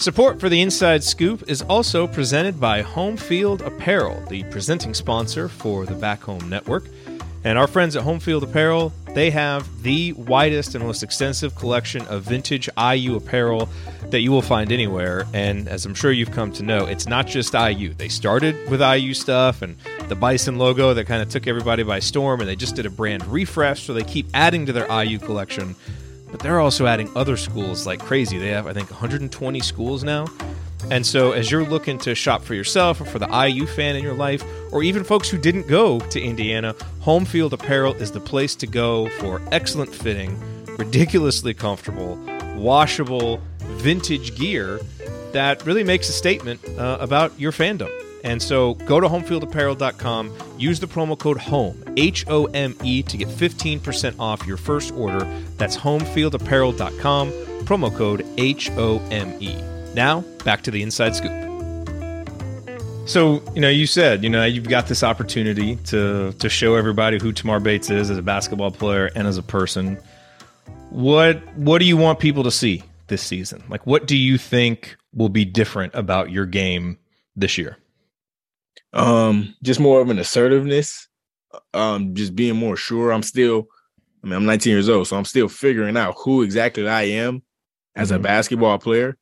Support 0.00 0.38
for 0.38 0.48
the 0.48 0.62
Inside 0.62 1.02
Scoop 1.02 1.50
is 1.50 1.60
also 1.62 2.06
presented 2.06 2.60
by 2.60 2.82
Home 2.82 3.16
Field 3.16 3.62
Apparel, 3.62 4.24
the 4.28 4.44
presenting 4.44 4.94
sponsor 4.94 5.48
for 5.48 5.86
the 5.86 5.96
Back 5.96 6.22
Home 6.22 6.48
Network. 6.48 6.84
And 7.42 7.58
our 7.58 7.66
friends 7.66 7.96
at 7.96 8.04
Home 8.04 8.20
Field 8.20 8.44
Apparel, 8.44 8.92
they 9.14 9.30
have 9.32 9.82
the 9.82 10.12
widest 10.12 10.76
and 10.76 10.84
most 10.84 11.02
extensive 11.02 11.56
collection 11.56 12.02
of 12.02 12.22
vintage 12.22 12.68
IU 12.78 13.16
apparel 13.16 13.68
that 14.10 14.20
you 14.20 14.30
will 14.30 14.40
find 14.40 14.70
anywhere. 14.70 15.26
And 15.34 15.66
as 15.66 15.84
I'm 15.84 15.94
sure 15.94 16.12
you've 16.12 16.30
come 16.30 16.52
to 16.52 16.62
know, 16.62 16.86
it's 16.86 17.08
not 17.08 17.26
just 17.26 17.54
IU. 17.54 17.92
They 17.92 18.08
started 18.08 18.70
with 18.70 18.80
IU 18.80 19.14
stuff 19.14 19.62
and 19.62 19.76
the 20.08 20.14
Bison 20.14 20.58
logo 20.58 20.94
that 20.94 21.06
kind 21.06 21.22
of 21.22 21.28
took 21.28 21.48
everybody 21.48 21.82
by 21.82 21.98
storm, 21.98 22.38
and 22.38 22.48
they 22.48 22.56
just 22.56 22.76
did 22.76 22.86
a 22.86 22.90
brand 22.90 23.26
refresh, 23.26 23.82
so 23.82 23.94
they 23.94 24.04
keep 24.04 24.28
adding 24.32 24.64
to 24.66 24.72
their 24.72 24.86
IU 25.02 25.18
collection 25.18 25.74
but 26.30 26.40
they're 26.40 26.60
also 26.60 26.86
adding 26.86 27.10
other 27.16 27.36
schools 27.36 27.86
like 27.86 28.00
crazy. 28.00 28.38
They 28.38 28.48
have, 28.48 28.66
I 28.66 28.72
think, 28.72 28.90
120 28.90 29.60
schools 29.60 30.04
now. 30.04 30.26
And 30.90 31.04
so, 31.04 31.32
as 31.32 31.50
you're 31.50 31.64
looking 31.64 31.98
to 31.98 32.14
shop 32.14 32.42
for 32.42 32.54
yourself 32.54 33.00
or 33.00 33.04
for 33.04 33.18
the 33.18 33.26
IU 33.26 33.66
fan 33.66 33.96
in 33.96 34.02
your 34.02 34.14
life, 34.14 34.44
or 34.72 34.82
even 34.82 35.04
folks 35.04 35.28
who 35.28 35.36
didn't 35.36 35.66
go 35.66 35.98
to 35.98 36.20
Indiana, 36.20 36.74
Home 37.00 37.24
Field 37.24 37.52
Apparel 37.52 37.94
is 37.94 38.12
the 38.12 38.20
place 38.20 38.54
to 38.56 38.66
go 38.66 39.08
for 39.18 39.42
excellent 39.50 39.94
fitting, 39.94 40.38
ridiculously 40.78 41.52
comfortable, 41.52 42.16
washable, 42.56 43.40
vintage 43.58 44.36
gear 44.36 44.80
that 45.32 45.64
really 45.66 45.84
makes 45.84 46.08
a 46.08 46.12
statement 46.12 46.60
uh, 46.78 46.96
about 47.00 47.38
your 47.38 47.52
fandom. 47.52 47.90
And 48.24 48.42
so 48.42 48.74
go 48.74 49.00
to 49.00 49.08
homefieldapparel.com, 49.08 50.32
use 50.58 50.80
the 50.80 50.86
promo 50.86 51.18
code 51.18 51.38
HOME, 51.38 51.82
H 51.96 52.24
O 52.28 52.46
M 52.46 52.76
E, 52.82 53.02
to 53.02 53.16
get 53.16 53.28
15% 53.28 54.18
off 54.18 54.46
your 54.46 54.56
first 54.56 54.92
order. 54.94 55.24
That's 55.56 55.76
homefieldapparel.com, 55.76 57.30
promo 57.64 57.94
code 57.96 58.26
H 58.36 58.70
O 58.72 59.00
M 59.10 59.36
E. 59.40 59.54
Now, 59.94 60.20
back 60.44 60.62
to 60.62 60.70
the 60.70 60.82
inside 60.82 61.16
scoop. 61.16 61.48
So, 63.08 63.42
you 63.54 63.62
know, 63.62 63.70
you 63.70 63.86
said, 63.86 64.22
you 64.22 64.28
know, 64.28 64.44
you've 64.44 64.68
got 64.68 64.86
this 64.86 65.02
opportunity 65.02 65.76
to 65.86 66.32
to 66.32 66.48
show 66.50 66.74
everybody 66.74 67.18
who 67.18 67.32
Tamar 67.32 67.58
Bates 67.58 67.88
is 67.88 68.10
as 68.10 68.18
a 68.18 68.22
basketball 68.22 68.70
player 68.70 69.10
and 69.14 69.26
as 69.26 69.38
a 69.38 69.42
person. 69.42 69.98
What 70.90 71.38
what 71.56 71.78
do 71.78 71.86
you 71.86 71.96
want 71.96 72.18
people 72.18 72.44
to 72.44 72.50
see 72.50 72.82
this 73.06 73.22
season? 73.22 73.62
Like 73.70 73.86
what 73.86 74.06
do 74.06 74.16
you 74.16 74.36
think 74.36 74.96
will 75.14 75.30
be 75.30 75.46
different 75.46 75.94
about 75.94 76.30
your 76.30 76.44
game 76.44 76.98
this 77.34 77.56
year? 77.56 77.78
Um, 78.92 79.54
just 79.62 79.80
more 79.80 80.00
of 80.00 80.10
an 80.10 80.18
assertiveness. 80.18 81.08
Um, 81.74 82.14
just 82.14 82.34
being 82.34 82.56
more 82.56 82.76
sure. 82.76 83.10
I'm 83.10 83.22
still, 83.22 83.68
I 84.22 84.26
mean, 84.26 84.36
I'm 84.36 84.46
19 84.46 84.70
years 84.70 84.88
old, 84.88 85.06
so 85.06 85.16
I'm 85.16 85.24
still 85.24 85.48
figuring 85.48 85.96
out 85.96 86.14
who 86.18 86.42
exactly 86.42 86.88
I 86.88 87.02
am 87.02 87.42
as 87.96 88.08
mm-hmm. 88.08 88.16
a 88.16 88.20
basketball 88.20 88.78
player, 88.78 89.16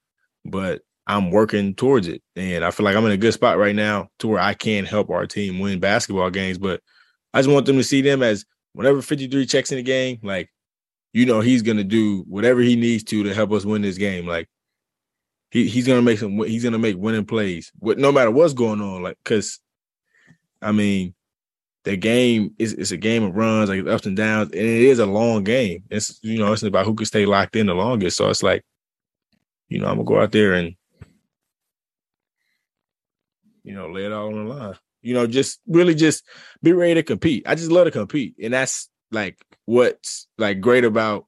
but 0.44 0.82
I'm 1.06 1.30
working 1.30 1.74
towards 1.74 2.08
it. 2.08 2.22
And 2.34 2.64
I 2.64 2.70
feel 2.70 2.84
like 2.84 2.96
I'm 2.96 3.06
in 3.06 3.12
a 3.12 3.16
good 3.16 3.34
spot 3.34 3.58
right 3.58 3.76
now 3.76 4.08
to 4.18 4.28
where 4.28 4.40
I 4.40 4.54
can 4.54 4.84
help 4.84 5.10
our 5.10 5.26
team 5.26 5.60
win 5.60 5.78
basketball 5.78 6.30
games. 6.30 6.58
But 6.58 6.80
I 7.32 7.38
just 7.40 7.50
want 7.50 7.66
them 7.66 7.76
to 7.76 7.84
see 7.84 8.02
them 8.02 8.22
as 8.22 8.44
whenever 8.72 9.00
53 9.00 9.46
checks 9.46 9.70
in 9.70 9.76
the 9.76 9.82
game, 9.82 10.18
like, 10.22 10.50
you 11.12 11.24
know, 11.24 11.40
he's 11.40 11.62
gonna 11.62 11.84
do 11.84 12.24
whatever 12.28 12.60
he 12.60 12.76
needs 12.76 13.04
to 13.04 13.22
to 13.22 13.32
help 13.32 13.52
us 13.52 13.64
win 13.64 13.82
this 13.82 13.98
game. 13.98 14.26
Like 14.26 14.48
he, 15.50 15.68
he's 15.68 15.86
gonna 15.86 16.02
make 16.02 16.18
some 16.18 16.42
he's 16.44 16.64
gonna 16.64 16.78
make 16.78 16.96
winning 16.96 17.24
plays 17.24 17.72
with 17.80 17.98
no 17.98 18.12
matter 18.12 18.30
what's 18.30 18.54
going 18.54 18.80
on. 18.80 19.02
Like, 19.02 19.18
cause 19.24 19.60
I 20.60 20.72
mean, 20.72 21.14
the 21.84 21.96
game 21.96 22.54
is 22.58 22.72
it's 22.72 22.90
a 22.90 22.96
game 22.96 23.22
of 23.22 23.34
runs, 23.34 23.68
like 23.70 23.86
ups 23.86 24.06
and 24.06 24.16
downs, 24.16 24.50
and 24.50 24.60
it 24.60 24.82
is 24.82 24.98
a 24.98 25.06
long 25.06 25.44
game. 25.44 25.84
It's 25.90 26.18
you 26.22 26.38
know, 26.38 26.52
it's 26.52 26.62
about 26.62 26.86
who 26.86 26.94
can 26.94 27.06
stay 27.06 27.26
locked 27.26 27.56
in 27.56 27.66
the 27.66 27.74
longest. 27.74 28.16
So 28.16 28.28
it's 28.28 28.42
like, 28.42 28.64
you 29.68 29.78
know, 29.78 29.86
I'm 29.86 29.96
gonna 29.96 30.04
go 30.04 30.20
out 30.20 30.32
there 30.32 30.54
and 30.54 30.74
you 33.66 33.74
know, 33.74 33.88
lay 33.88 34.06
it 34.06 34.12
all 34.12 34.28
on 34.28 34.46
the 34.48 34.54
line. 34.54 34.74
You 35.02 35.14
know, 35.14 35.26
just 35.26 35.60
really 35.66 35.94
just 35.94 36.24
be 36.62 36.72
ready 36.72 36.94
to 36.94 37.02
compete. 37.02 37.44
I 37.46 37.54
just 37.54 37.70
love 37.70 37.84
to 37.86 37.90
compete. 37.90 38.34
And 38.42 38.54
that's 38.54 38.88
like 39.10 39.38
what's 39.64 40.28
like 40.38 40.60
great 40.60 40.84
about 40.84 41.26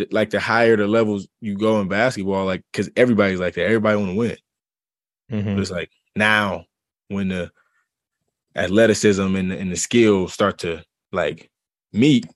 the, 0.00 0.08
like 0.10 0.30
the 0.30 0.40
higher 0.40 0.76
the 0.76 0.86
levels 0.86 1.28
you 1.40 1.56
go 1.56 1.80
in 1.80 1.88
basketball, 1.88 2.44
like 2.44 2.64
because 2.72 2.90
everybody's 2.96 3.40
like 3.40 3.54
that. 3.54 3.66
Everybody 3.66 3.96
want 3.96 4.10
to 4.10 4.16
win. 4.16 4.36
Mm-hmm. 5.30 5.54
But 5.54 5.60
it's 5.60 5.70
like 5.70 5.90
now 6.16 6.64
when 7.08 7.28
the 7.28 7.50
athleticism 8.56 9.36
and, 9.36 9.52
and 9.52 9.70
the 9.70 9.76
skills 9.76 10.32
start 10.32 10.58
to 10.58 10.84
like 11.12 11.50
meet, 11.92 12.26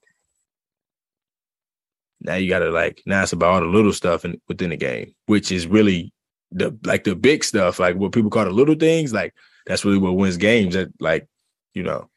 now 2.21 2.35
you 2.35 2.49
gotta 2.49 2.69
like 2.71 3.01
now 3.05 3.23
it's 3.23 3.33
about 3.33 3.53
all 3.53 3.59
the 3.61 3.67
little 3.67 3.93
stuff 3.93 4.25
in, 4.25 4.39
within 4.47 4.69
the 4.69 4.77
game, 4.77 5.13
which 5.25 5.51
is 5.51 5.67
really 5.67 6.13
the 6.51 6.77
like 6.83 7.03
the 7.03 7.15
big 7.15 7.43
stuff, 7.43 7.79
like 7.79 7.95
what 7.95 8.13
people 8.13 8.29
call 8.29 8.45
the 8.45 8.51
little 8.51 8.75
things. 8.75 9.13
Like 9.13 9.33
that's 9.65 9.85
really 9.85 9.97
what 9.97 10.15
wins 10.15 10.37
games 10.37 10.75
at 10.75 10.89
like 10.99 11.27
you 11.73 11.83
know 11.83 12.09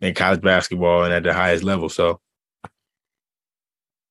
in 0.00 0.14
college 0.14 0.40
basketball 0.40 1.04
and 1.04 1.12
at 1.12 1.22
the 1.22 1.32
highest 1.32 1.64
level. 1.64 1.88
So 1.88 2.20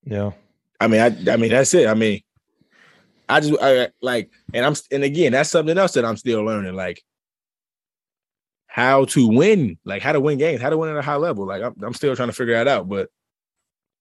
yeah, 0.09 0.31
I 0.79 0.87
mean, 0.87 1.01
I 1.01 1.33
I 1.33 1.37
mean 1.37 1.51
that's 1.51 1.73
it. 1.73 1.87
I 1.87 1.93
mean, 1.93 2.21
I 3.27 3.41
just 3.41 3.61
I 3.61 3.89
like, 4.01 4.31
and 4.53 4.65
I'm 4.65 4.73
and 4.91 5.03
again 5.03 5.33
that's 5.33 5.49
something 5.49 5.77
else 5.77 5.93
that 5.93 6.05
I'm 6.05 6.17
still 6.17 6.43
learning. 6.43 6.75
Like 6.75 7.03
how 8.67 9.05
to 9.05 9.27
win, 9.27 9.77
like 9.83 10.01
how 10.01 10.13
to 10.13 10.19
win 10.19 10.37
games, 10.37 10.61
how 10.61 10.69
to 10.69 10.77
win 10.77 10.91
at 10.91 10.97
a 10.97 11.01
high 11.01 11.15
level. 11.15 11.45
Like 11.45 11.61
I'm, 11.61 11.75
I'm 11.83 11.93
still 11.93 12.15
trying 12.15 12.29
to 12.29 12.33
figure 12.33 12.53
that 12.53 12.67
out, 12.67 12.87
but 12.87 13.09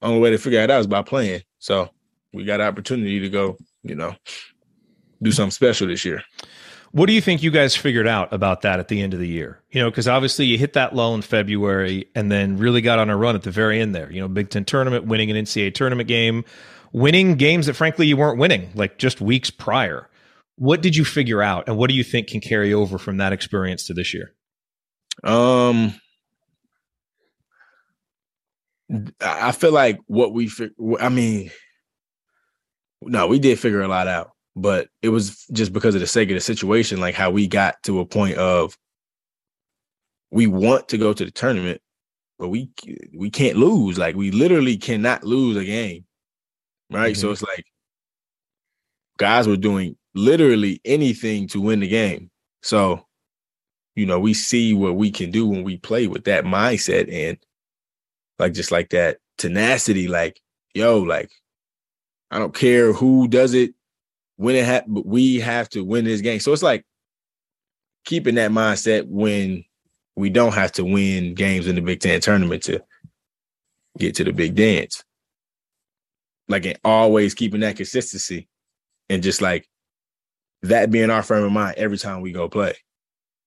only 0.03 0.21
way 0.21 0.31
to 0.31 0.39
figure 0.39 0.61
it 0.61 0.71
out 0.71 0.81
is 0.81 0.87
by 0.87 1.03
playing. 1.03 1.43
So 1.59 1.91
we 2.33 2.45
got 2.45 2.61
opportunity 2.61 3.19
to 3.21 3.29
go, 3.29 3.57
you 3.83 3.95
know, 3.97 4.15
do 5.23 5.33
something 5.33 5.51
special 5.51 5.89
this 5.89 6.05
year. 6.05 6.23
What 6.97 7.09
do 7.09 7.13
you 7.13 7.21
think 7.21 7.43
you 7.43 7.51
guys 7.51 7.77
figured 7.77 8.09
out 8.09 8.33
about 8.33 8.63
that 8.63 8.81
at 8.81 8.89
the 8.89 9.03
end 9.03 9.13
of 9.13 9.21
the 9.21 9.29
year? 9.29 9.61
You 9.71 9.83
know, 9.83 9.91
because 9.91 10.09
obviously 10.09 10.47
you 10.47 10.57
hit 10.57 10.73
that 10.73 10.95
lull 10.95 11.15
in 11.15 11.21
February 11.21 12.09
and 12.15 12.33
then 12.33 12.57
really 12.57 12.81
got 12.81 12.99
on 12.99 13.11
a 13.11 13.17
run 13.19 13.35
at 13.35 13.43
the 13.43 13.51
very 13.51 13.83
end 13.83 13.95
there. 13.95 14.11
You 14.11 14.23
know, 14.23 14.29
Big 14.29 14.49
Ten 14.49 14.65
tournament, 14.65 15.05
winning 15.05 15.31
an 15.31 15.37
NCAA 15.37 15.75
tournament 15.75 16.09
game, 16.09 16.43
winning 16.95 17.35
games 17.35 17.67
that 17.67 17.75
frankly 17.75 18.07
you 18.07 18.17
weren't 18.17 18.39
winning 18.39 18.71
like 18.75 18.97
just 18.97 19.21
weeks 19.21 19.51
prior. 19.51 20.09
What 20.55 20.81
did 20.81 20.97
you 20.97 21.05
figure 21.05 21.43
out 21.43 21.69
and 21.69 21.77
what 21.77 21.91
do 21.91 21.95
you 21.95 22.03
think 22.03 22.29
can 22.29 22.41
carry 22.41 22.73
over 22.73 22.97
from 22.97 23.19
that 23.19 23.35
experience 23.35 23.87
to 23.89 23.93
this 23.93 24.15
year? 24.15 24.33
Um, 25.23 26.01
I 29.21 29.53
feel 29.53 29.73
like 29.73 29.99
what 30.07 30.33
we, 30.33 30.51
I 30.99 31.11
mean, 31.11 31.51
no, 33.03 33.27
we 33.27 33.39
did 33.39 33.59
figure 33.59 33.83
a 33.83 33.89
lot 33.89 34.09
out, 34.09 34.31
but 34.57 34.89
it 35.03 35.11
was 35.11 35.47
just 35.53 35.73
because 35.73 35.95
of 35.95 36.01
the 36.01 36.07
sake 36.07 36.31
of 36.31 36.35
the 36.35 36.41
situation, 36.41 36.99
like 36.99 37.15
how 37.15 37.31
we 37.31 37.47
got 37.47 37.81
to 37.85 38.01
a 38.01 38.07
point 38.07 38.39
of 38.39 38.77
we 40.31 40.47
want 40.47 40.89
to 40.89 40.99
go 40.99 41.13
to 41.13 41.25
the 41.25 41.31
tournament, 41.31 41.81
but 42.39 42.49
we 42.49 42.71
we 43.15 43.31
can't 43.31 43.57
lose. 43.57 43.99
Like 43.99 44.17
we 44.17 44.31
literally 44.31 44.79
cannot 44.79 45.23
lose 45.23 45.57
a 45.57 45.65
game, 45.65 46.07
right? 46.91 47.13
Mm-hmm. 47.13 47.21
So 47.21 47.31
it's 47.31 47.43
like 47.43 47.67
guys 49.19 49.47
were 49.47 49.57
doing 49.57 49.97
literally 50.15 50.81
anything 50.85 51.49
to 51.49 51.61
win 51.61 51.81
the 51.81 51.89
game. 51.89 52.31
So 52.63 53.07
you 53.95 54.07
know, 54.07 54.19
we 54.19 54.35
see 54.35 54.75
what 54.75 54.97
we 54.97 55.11
can 55.11 55.31
do 55.31 55.47
when 55.47 55.65
we 55.65 55.79
play 55.79 56.07
with 56.07 56.25
that 56.25 56.45
mindset 56.45 57.13
and 57.13 57.39
like 58.39 58.53
just 58.53 58.71
like 58.71 58.91
that 58.91 59.19
tenacity, 59.39 60.09
like, 60.09 60.41
yo, 60.75 60.99
like, 60.99 61.31
I 62.31 62.39
don't 62.39 62.55
care 62.55 62.93
who 62.93 63.29
does 63.29 63.55
it, 63.55 63.75
when 64.37 64.55
it 64.55 64.67
ha- 64.67 64.85
we 64.87 65.41
have 65.41 65.69
to 65.71 65.83
win 65.83 66.05
this 66.05 66.21
game. 66.21 66.41
So 66.41 66.53
it's 66.53 66.63
like 66.63 66.85
keeping 68.05 68.37
that 68.37 68.51
mindset 68.51 69.07
when 69.09 69.65
we 70.15 70.31
don't 70.31 70.55
have 70.55 70.73
to 70.73 70.85
win 70.85 71.35
games 71.35 71.67
in 71.67 71.75
the 71.75 71.83
Big 71.83 72.01
Ten 72.01 72.21
tournament 72.21 72.63
to 72.65 72.83
get 73.99 74.15
to 74.17 74.25
the 74.25 74.33
big 74.33 74.55
dance. 74.55 75.03
Like 76.49 76.79
always 76.85 77.35
keeping 77.35 77.61
that 77.61 77.77
consistency 77.77 78.49
and 79.09 79.23
just 79.23 79.43
like 79.43 79.69
that 80.63 80.91
being 80.91 81.11
our 81.11 81.23
frame 81.23 81.45
of 81.45 81.53
mind 81.53 81.77
every 81.77 81.99
time 81.99 82.21
we 82.21 82.33
go 82.33 82.49
play. 82.49 82.75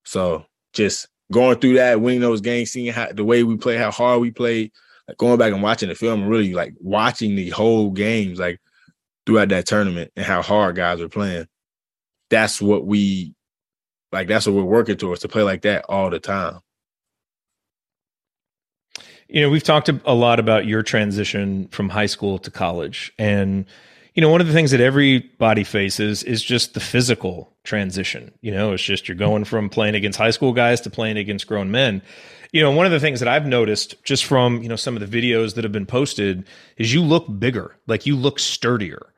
So 0.05 0.45
just 0.73 1.07
going 1.31 1.59
through 1.59 1.75
that, 1.75 2.01
winning 2.01 2.21
those 2.21 2.41
games, 2.41 2.71
seeing 2.71 2.91
how 2.91 3.11
the 3.11 3.23
way 3.23 3.43
we 3.43 3.57
play, 3.57 3.77
how 3.77 3.91
hard 3.91 4.21
we 4.21 4.31
played, 4.31 4.71
like 5.07 5.17
going 5.17 5.37
back 5.37 5.53
and 5.53 5.63
watching 5.63 5.89
the 5.89 5.95
film, 5.95 6.21
and 6.21 6.29
really 6.29 6.53
like 6.53 6.73
watching 6.79 7.35
the 7.35 7.49
whole 7.49 7.91
games, 7.91 8.39
like 8.39 8.59
throughout 9.29 9.49
that 9.49 9.67
tournament 9.67 10.11
and 10.15 10.25
how 10.25 10.41
hard 10.41 10.75
guys 10.75 10.99
were 10.99 11.07
playing. 11.07 11.45
That's 12.31 12.59
what 12.59 12.87
we 12.87 13.35
like. 14.11 14.27
That's 14.27 14.47
what 14.47 14.55
we're 14.55 14.63
working 14.63 14.97
towards 14.97 15.21
to 15.21 15.27
play 15.27 15.43
like 15.43 15.61
that 15.61 15.85
all 15.87 16.09
the 16.09 16.19
time. 16.19 16.61
You 19.27 19.43
know, 19.43 19.51
we've 19.51 19.61
talked 19.61 19.87
a 19.87 20.13
lot 20.15 20.39
about 20.39 20.65
your 20.65 20.81
transition 20.81 21.67
from 21.67 21.89
high 21.89 22.07
school 22.07 22.39
to 22.39 22.49
college, 22.49 23.13
and 23.19 23.67
you 24.15 24.21
know, 24.21 24.29
one 24.29 24.41
of 24.41 24.47
the 24.47 24.53
things 24.53 24.71
that 24.71 24.81
everybody 24.81 25.63
faces 25.63 26.23
is 26.23 26.41
just 26.41 26.73
the 26.73 26.79
physical 26.79 27.53
transition. 27.63 28.33
You 28.41 28.51
know, 28.51 28.73
it's 28.73 28.81
just 28.81 29.07
you're 29.07 29.15
going 29.15 29.43
from 29.43 29.69
playing 29.69 29.93
against 29.93 30.17
high 30.17 30.31
school 30.31 30.53
guys 30.53 30.81
to 30.81 30.89
playing 30.89 31.17
against 31.17 31.45
grown 31.45 31.69
men. 31.69 32.01
You 32.51 32.63
know, 32.63 32.71
one 32.71 32.87
of 32.87 32.91
the 32.91 32.99
things 32.99 33.19
that 33.19 33.29
I've 33.29 33.45
noticed 33.45 34.03
just 34.03 34.25
from, 34.25 34.63
you 34.63 34.69
know, 34.69 34.75
some 34.75 34.97
of 34.97 35.07
the 35.07 35.21
videos 35.21 35.53
that 35.53 35.63
have 35.63 35.71
been 35.71 35.85
posted 35.85 36.47
is 36.77 36.91
you 36.91 37.03
look 37.03 37.27
bigger, 37.37 37.75
like 37.85 38.07
you 38.07 38.15
look 38.15 38.39
sturdier. 38.39 39.13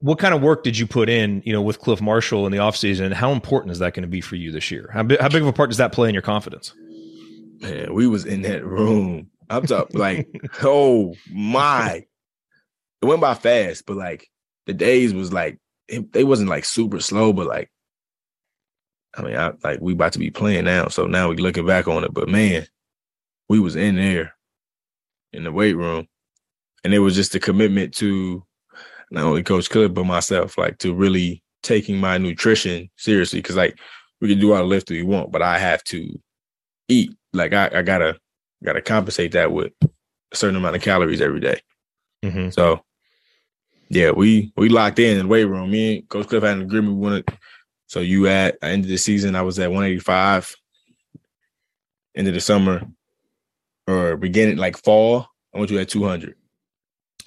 What 0.00 0.18
kind 0.18 0.34
of 0.34 0.40
work 0.40 0.64
did 0.64 0.78
you 0.78 0.86
put 0.86 1.08
in, 1.08 1.42
you 1.44 1.52
know, 1.52 1.62
with 1.62 1.78
Cliff 1.78 2.00
Marshall 2.00 2.46
in 2.46 2.52
the 2.52 2.58
offseason? 2.58 3.04
And 3.04 3.14
how 3.14 3.32
important 3.32 3.72
is 3.72 3.78
that 3.80 3.94
going 3.94 4.02
to 4.02 4.08
be 4.08 4.20
for 4.20 4.36
you 4.36 4.50
this 4.50 4.70
year? 4.70 4.90
How, 4.92 5.02
bi- 5.02 5.18
how 5.20 5.28
big 5.28 5.42
of 5.42 5.48
a 5.48 5.52
part 5.52 5.70
does 5.70 5.76
that 5.76 5.92
play 5.92 6.08
in 6.08 6.14
your 6.14 6.22
confidence? 6.22 6.74
Man, 7.60 7.92
we 7.92 8.06
was 8.06 8.24
in 8.24 8.42
that 8.42 8.64
room. 8.64 9.30
I'm 9.50 9.66
talking 9.66 10.00
like, 10.00 10.28
oh 10.62 11.14
my. 11.30 12.04
It 13.02 13.06
went 13.06 13.20
by 13.20 13.34
fast, 13.34 13.86
but 13.86 13.96
like 13.96 14.28
the 14.66 14.74
days 14.74 15.12
was 15.12 15.32
like 15.32 15.58
it, 15.88 16.12
they 16.12 16.24
wasn't 16.24 16.50
like 16.50 16.64
super 16.64 17.00
slow, 17.00 17.32
but 17.32 17.46
like 17.46 17.70
I 19.14 19.22
mean, 19.22 19.36
I 19.36 19.52
like 19.64 19.80
we 19.80 19.94
about 19.94 20.12
to 20.12 20.18
be 20.18 20.30
playing 20.30 20.64
now, 20.64 20.88
so 20.88 21.06
now 21.06 21.28
we 21.28 21.36
looking 21.36 21.66
back 21.66 21.88
on 21.88 22.04
it. 22.04 22.12
But 22.12 22.28
man, 22.28 22.66
we 23.48 23.58
was 23.58 23.74
in 23.74 23.96
there 23.96 24.34
in 25.32 25.44
the 25.44 25.52
weight 25.52 25.76
room, 25.76 26.08
and 26.84 26.94
it 26.94 27.00
was 27.00 27.14
just 27.14 27.34
a 27.34 27.40
commitment 27.40 27.94
to 27.96 28.44
not 29.10 29.24
only 29.24 29.42
Coach 29.42 29.70
Cliff 29.70 29.92
but 29.92 30.04
myself, 30.04 30.56
like 30.58 30.78
to 30.78 30.94
really 30.94 31.42
taking 31.62 31.98
my 31.98 32.18
nutrition 32.18 32.90
seriously. 32.96 33.40
Because 33.40 33.56
like 33.56 33.78
we 34.20 34.28
can 34.28 34.40
do 34.40 34.52
all 34.52 34.58
the 34.58 34.64
lifting 34.64 34.96
we 34.96 35.02
want, 35.02 35.32
but 35.32 35.42
I 35.42 35.58
have 35.58 35.82
to 35.84 36.18
eat. 36.88 37.10
Like 37.32 37.52
I, 37.52 37.70
I 37.72 37.82
gotta 37.82 38.18
gotta 38.64 38.82
compensate 38.82 39.32
that 39.32 39.52
with 39.52 39.72
a 39.82 40.36
certain 40.36 40.56
amount 40.56 40.76
of 40.76 40.82
calories 40.82 41.20
every 41.20 41.40
day. 41.40 41.60
Mm-hmm. 42.24 42.50
So 42.50 42.84
yeah, 43.88 44.10
we 44.10 44.52
we 44.56 44.68
locked 44.68 44.98
in 44.98 45.18
in 45.18 45.26
the 45.26 45.28
weight 45.28 45.44
room. 45.44 45.70
Me 45.70 45.98
and 45.98 46.08
Coach 46.08 46.28
Cliff 46.28 46.42
had 46.42 46.56
an 46.56 46.62
agreement 46.62 46.96
we 46.96 47.00
wanted. 47.00 47.28
So 47.86 48.00
you 48.00 48.28
at 48.28 48.56
end 48.62 48.84
of 48.84 48.90
the 48.90 48.98
season, 48.98 49.34
I 49.34 49.42
was 49.42 49.58
at 49.58 49.70
185. 49.70 50.56
End 52.16 52.28
of 52.28 52.34
the 52.34 52.40
summer 52.40 52.86
or 53.86 54.16
beginning 54.16 54.56
like 54.56 54.76
fall, 54.76 55.26
I 55.54 55.58
went 55.58 55.68
to 55.70 55.78
at 55.78 55.88
200. 55.88 56.34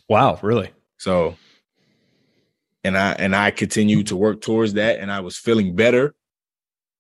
Wow, 0.10 0.40
really? 0.42 0.72
So 0.98 1.36
and 2.84 2.98
I 2.98 3.12
and 3.14 3.36
I 3.36 3.52
continued 3.52 4.08
to 4.08 4.16
work 4.16 4.42
towards 4.42 4.74
that 4.74 5.00
and 5.00 5.12
I 5.12 5.22
was 5.22 5.38
feeling 5.38 5.76
better. 5.76 6.14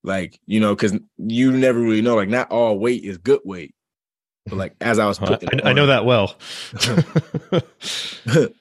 Like, 0.03 0.39
you 0.45 0.59
know, 0.59 0.75
because 0.75 0.97
you 1.17 1.51
never 1.51 1.79
really 1.79 2.01
know, 2.01 2.15
like 2.15 2.29
not 2.29 2.51
all 2.51 2.77
weight 2.77 3.03
is 3.03 3.17
good 3.17 3.41
weight. 3.43 3.73
But 4.45 4.57
like 4.57 4.75
as 4.81 4.99
I 4.99 5.05
was 5.05 5.19
putting 5.19 5.61
I, 5.61 5.69
I 5.69 5.73
know 5.73 5.85
that 5.85 6.05
well. 6.05 6.35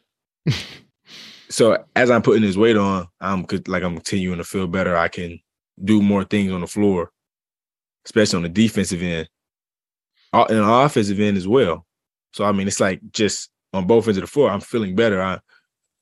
so 1.49 1.85
as 1.97 2.11
I'm 2.11 2.23
putting 2.23 2.43
this 2.43 2.57
weight 2.57 2.77
on, 2.77 3.09
I'm 3.21 3.47
like 3.67 3.83
I'm 3.83 3.95
continuing 3.95 4.39
to 4.39 4.45
feel 4.45 4.67
better. 4.67 4.97
I 4.97 5.09
can 5.09 5.41
do 5.83 6.01
more 6.01 6.25
things 6.25 6.53
on 6.53 6.61
the 6.61 6.67
floor, 6.67 7.11
especially 8.07 8.37
on 8.37 8.43
the 8.45 8.49
defensive 8.49 9.03
end, 9.03 9.29
uh, 10.33 10.47
and 10.49 10.59
the 10.59 10.73
offensive 10.73 11.19
end 11.19 11.37
as 11.37 11.49
well. 11.49 11.85
So 12.33 12.45
I 12.45 12.53
mean, 12.53 12.69
it's 12.69 12.81
like 12.81 13.01
just 13.13 13.51
on 13.73 13.87
both 13.87 14.07
ends 14.07 14.19
of 14.19 14.23
the 14.23 14.29
floor, 14.29 14.51
I'm 14.51 14.61
feeling 14.61 14.95
better. 14.95 15.21
I, 15.21 15.41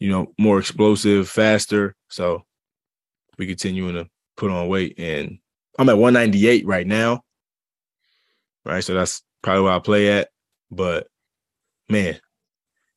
you 0.00 0.10
know, 0.10 0.32
more 0.38 0.58
explosive, 0.58 1.28
faster. 1.28 1.94
So 2.08 2.44
we 3.38 3.46
continuing 3.46 3.94
to 3.94 4.08
put 4.36 4.50
on 4.50 4.66
weight, 4.66 4.98
and 4.98 5.38
I'm 5.78 5.88
at 5.88 5.98
198 5.98 6.66
right 6.66 6.86
now. 6.86 7.22
Right, 8.64 8.82
so 8.82 8.94
that's 8.94 9.22
probably 9.42 9.62
where 9.62 9.72
I 9.72 9.78
play 9.78 10.18
at. 10.18 10.28
But 10.70 11.06
man, 11.88 12.18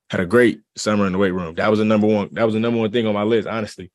had 0.10 0.22
a 0.22 0.26
great 0.26 0.62
summer 0.76 1.06
in 1.06 1.14
the 1.14 1.18
weight 1.18 1.32
room. 1.34 1.56
That 1.56 1.70
was 1.70 1.80
the 1.80 1.86
number 1.86 2.08
one. 2.08 2.30
That 2.32 2.46
was 2.46 2.54
the 2.54 2.60
number 2.60 2.80
one 2.80 2.92
thing 2.92 3.06
on 3.06 3.14
my 3.14 3.24
list, 3.24 3.48
honestly, 3.48 3.92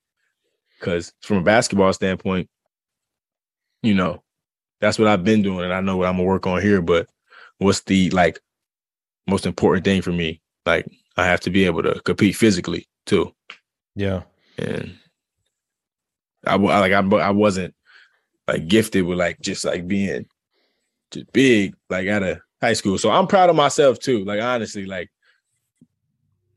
because 0.79 1.13
from 1.23 1.39
a 1.39 1.43
basketball 1.43 1.93
standpoint, 1.93 2.49
you 3.83 3.95
know, 3.95 4.23
that's 4.81 4.99
what 4.99 5.09
I've 5.09 5.25
been 5.25 5.43
doing, 5.43 5.65
and 5.65 5.73
I 5.73 5.81
know 5.81 5.97
what 5.97 6.09
I'm 6.09 6.17
gonna 6.17 6.25
work 6.25 6.47
on 6.47 6.61
here. 6.61 6.83
But 6.83 7.09
what's 7.59 7.81
the 7.83 8.11
like 8.11 8.39
most 9.27 9.47
important 9.47 9.85
thing 9.85 10.03
for 10.03 10.13
me? 10.13 10.43
Like 10.67 10.87
I 11.17 11.25
have 11.25 11.41
to 11.41 11.51
be 11.51 11.65
able 11.65 11.83
to 11.83 12.01
compete 12.01 12.37
physically 12.37 12.87
too. 13.09 13.35
Yeah, 13.97 14.23
and 14.59 14.97
I, 16.47 16.55
I 16.55 16.79
like 16.79 16.93
I 16.93 17.01
I 17.01 17.31
wasn't 17.31 17.75
like 18.47 18.69
gifted 18.69 19.05
with 19.05 19.19
like 19.19 19.41
just 19.41 19.65
like 19.65 19.89
being 19.89 20.27
just 21.11 21.33
big 21.33 21.75
like 21.91 22.09
out 22.09 22.23
of 22.23 22.39
high 22.61 22.75
school. 22.75 22.99
So 22.99 23.11
I'm 23.11 23.27
proud 23.27 23.51
of 23.51 23.57
myself 23.57 23.99
too. 23.99 24.25
Like 24.25 24.41
honestly, 24.41 24.87
like 24.87 25.11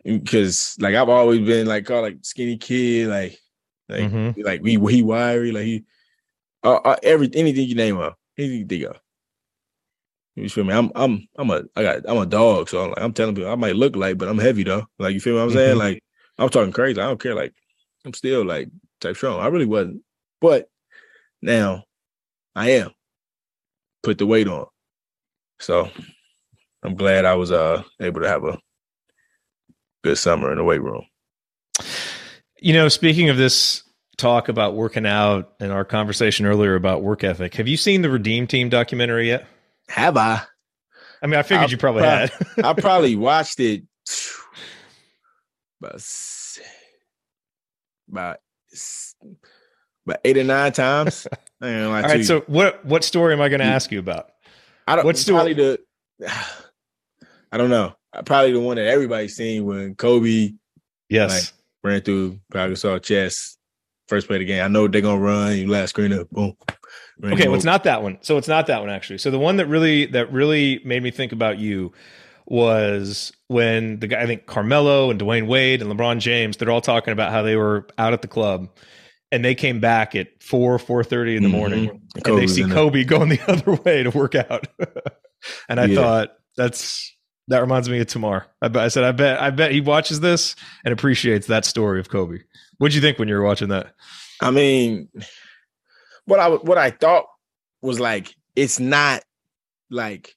because 0.04 0.76
like 0.80 0.96
I've 0.96 1.10
always 1.10 1.40
been 1.40 1.68
like 1.68 1.86
called 1.86 2.04
like 2.04 2.18
skinny 2.22 2.58
kid, 2.58 3.08
like 3.08 3.40
like 3.90 4.12
mm-hmm. 4.12 4.42
like 4.42 4.62
we 4.62 4.76
he 4.92 5.04
wiry, 5.04 5.52
like 5.52 5.66
he 5.66 5.84
uh, 6.64 6.76
uh, 6.76 6.96
every 7.04 7.30
anything 7.34 7.68
you 7.68 7.76
name 7.76 7.98
up, 7.98 8.18
anything 8.38 8.60
you 8.60 8.66
think 8.66 8.84
of. 8.84 9.00
You 10.36 10.50
feel 10.50 10.64
me? 10.64 10.74
I'm 10.74 10.92
I'm 10.96 11.28
I'm 11.36 11.50
a 11.50 11.64
I 11.76 11.84
got 11.84 12.02
I'm 12.08 12.18
a 12.18 12.26
dog, 12.26 12.70
so 12.70 12.84
I'm 12.84 12.90
like 12.92 13.02
I'm 13.02 13.14
telling 13.14 13.36
people 13.36 13.52
I 13.52 13.56
might 13.56 13.76
look 13.76 13.96
like, 13.96 14.18
but 14.18 14.30
I'm 14.30 14.40
heavy 14.40 14.64
though. 14.64 14.86
Like 14.98 15.14
you 15.14 15.20
feel 15.20 15.36
what 15.36 15.44
I'm 15.44 15.52
saying? 15.52 15.72
Mm-hmm. 15.72 15.80
Like 15.80 16.04
I'm 16.38 16.50
talking 16.50 16.72
crazy. 16.72 17.00
I 17.00 17.08
don't 17.08 17.20
care. 17.20 17.36
Like 17.36 17.54
I'm 18.06 18.13
still 18.13 18.46
like 18.46 18.70
type 19.00 19.15
strong. 19.15 19.39
I 19.39 19.48
really 19.48 19.65
wasn't, 19.65 20.02
but 20.39 20.70
now 21.41 21.84
I 22.56 22.72
am. 22.72 22.91
Put 24.04 24.17
the 24.17 24.26
weight 24.26 24.48
on, 24.48 24.65
so 25.60 25.89
I'm 26.84 26.96
glad 26.96 27.26
I 27.26 27.36
was 27.36 27.52
uh 27.52 27.84
able 28.00 28.22
to 28.22 28.28
have 28.28 28.44
a 28.44 28.58
good 30.04 30.17
summer 30.17 30.52
in 30.52 30.58
the 30.58 30.63
weight 30.63 30.82
room. 30.82 31.06
You 32.60 32.74
know, 32.74 32.89
speaking 32.89 33.30
of 33.30 33.38
this 33.38 33.84
talk 34.17 34.50
about 34.50 34.76
working 34.76 35.06
out 35.06 35.54
and 35.60 35.72
our 35.72 35.86
conversation 35.86 36.46
earlier 36.46 36.76
about 36.76 37.04
work 37.04 37.24
ethic, 37.24 37.56
have 37.56 37.67
you 37.67 37.78
seen 37.78 38.02
the 38.02 38.10
Redeem 38.10 38.48
Team 38.48 38.70
documentary 38.70 39.28
yet? 39.28 39.46
Have 39.88 40.17
I? 40.17 40.41
I 41.22 41.28
mean, 41.28 41.39
I 41.39 41.44
figured 41.44 41.70
I 41.70 41.72
you 41.72 41.78
probably, 41.78 42.04
had. 42.04 42.32
I 42.63 42.74
probably 42.74 43.15
watched 43.15 43.60
it 43.60 43.84
about 45.82 46.04
about 48.10 48.38
about 50.06 50.20
eight 50.24 50.38
or 50.38 50.44
nine 50.44 50.72
times. 50.72 51.28
All 51.62 51.70
right. 51.70 52.26
So 52.26 52.41
what 52.41 52.84
what 52.86 53.04
story 53.04 53.34
am 53.34 53.41
I 53.41 53.50
going 53.50 53.60
to 53.60 53.65
mm. 53.65 53.72
ask 53.72 53.91
you 53.91 54.00
about? 54.00 54.32
I 54.88 54.96
don't. 54.96 55.06
What's 55.06 55.24
probably 55.26 55.54
the? 55.54 55.80
I 57.54 57.58
don't 57.58 57.70
know 57.70 57.96
probably 58.26 58.52
the 58.52 58.60
one 58.60 58.78
that 58.78 58.88
everybody's 58.88 59.36
seen 59.36 59.65
when 59.65 59.96
Kobe, 59.96 60.54
yes, 61.10 61.54
like, 61.84 61.91
ran 61.91 62.02
through 62.02 62.39
Pau 62.52 63.00
chest, 63.00 63.58
first 64.08 64.28
play 64.28 64.38
of 64.38 64.41
the 64.41 64.46
game. 64.46 64.63
I 64.63 64.67
know 64.67 64.88
they're 64.88 65.02
gonna 65.02 65.20
run. 65.20 65.58
You 65.58 65.67
last 65.67 65.91
screen 65.91 66.13
up, 66.13 66.30
boom. 66.30 66.56
Okay, 67.24 67.48
well, 67.48 67.56
it's 67.56 67.65
not 67.65 67.84
that 67.84 68.02
one. 68.02 68.17
So 68.22 68.38
it's 68.38 68.48
not 68.48 68.67
that 68.67 68.80
one 68.80 68.89
actually. 68.89 69.20
So 69.20 69.32
the 69.32 69.39
one 69.39 69.58
that 69.58 69.67
really 69.67 70.08
that 70.08 70.32
really 70.32 70.82
made 70.84 71.04
me 71.04 71.12
think 71.12 71.32
about 71.32 71.58
you 71.60 71.94
was 72.45 73.32
when 73.47 73.99
the 73.99 74.08
guy 74.08 74.21
I 74.21 74.25
think 74.25 74.45
Carmelo 74.45 75.10
and 75.10 75.19
Dwyane 75.19 75.47
Wade 75.47 75.82
and 75.82 75.91
LeBron 75.91 76.19
James 76.19 76.58
they're 76.58 76.71
all 76.71 76.82
talking 76.82 77.13
about 77.13 77.32
how 77.32 77.41
they 77.41 77.56
were 77.56 77.88
out 77.97 78.13
at 78.13 78.21
the 78.21 78.27
club 78.27 78.69
and 79.32 79.45
they 79.45 79.56
came 79.56 79.80
back 79.80 80.15
at 80.15 80.27
four 80.41 80.77
four 80.80 81.04
thirty 81.04 81.36
in 81.36 81.43
the 81.43 81.49
mm-hmm. 81.49 81.58
morning 81.58 82.01
and 82.25 82.38
they 82.38 82.47
see 82.47 82.63
Kobe 82.63 83.04
going 83.04 83.30
the 83.30 83.41
other 83.47 83.73
way 83.84 84.04
to 84.04 84.10
work 84.10 84.36
out. 84.36 84.67
and 85.69 85.80
I 85.80 85.86
yeah. 85.86 85.95
thought 85.95 86.30
that's 86.58 87.15
that 87.47 87.60
reminds 87.60 87.89
me 87.89 87.99
of 87.99 88.08
Tamar. 88.08 88.47
I, 88.62 88.69
I 88.73 88.88
said, 88.88 89.04
I 89.04 89.12
bet, 89.12 89.41
I 89.41 89.49
bet 89.49 89.71
he 89.71 89.82
watches 89.82 90.19
this 90.19 90.56
and 90.86 90.93
appreciates 90.93 91.47
that 91.47 91.65
story 91.65 91.99
of 91.99 92.10
Kobe. 92.10 92.39
What'd 92.77 92.95
you 92.95 93.01
think 93.01 93.19
when 93.19 93.27
you 93.27 93.36
were 93.36 93.43
watching 93.43 93.69
that? 93.69 93.93
I 94.41 94.51
mean, 94.51 95.10
what 96.25 96.39
I 96.39 96.49
what 96.49 96.77
I 96.77 96.91
thought 96.91 97.25
was 97.82 97.99
like, 97.99 98.34
it's 98.56 98.80
not 98.80 99.23
like, 99.89 100.36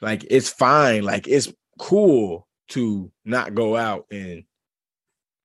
like 0.00 0.24
it's 0.28 0.48
fine. 0.48 1.02
Like 1.02 1.26
it's 1.28 1.52
cool 1.78 2.46
to 2.68 3.10
not 3.24 3.54
go 3.54 3.76
out 3.76 4.06
and 4.10 4.44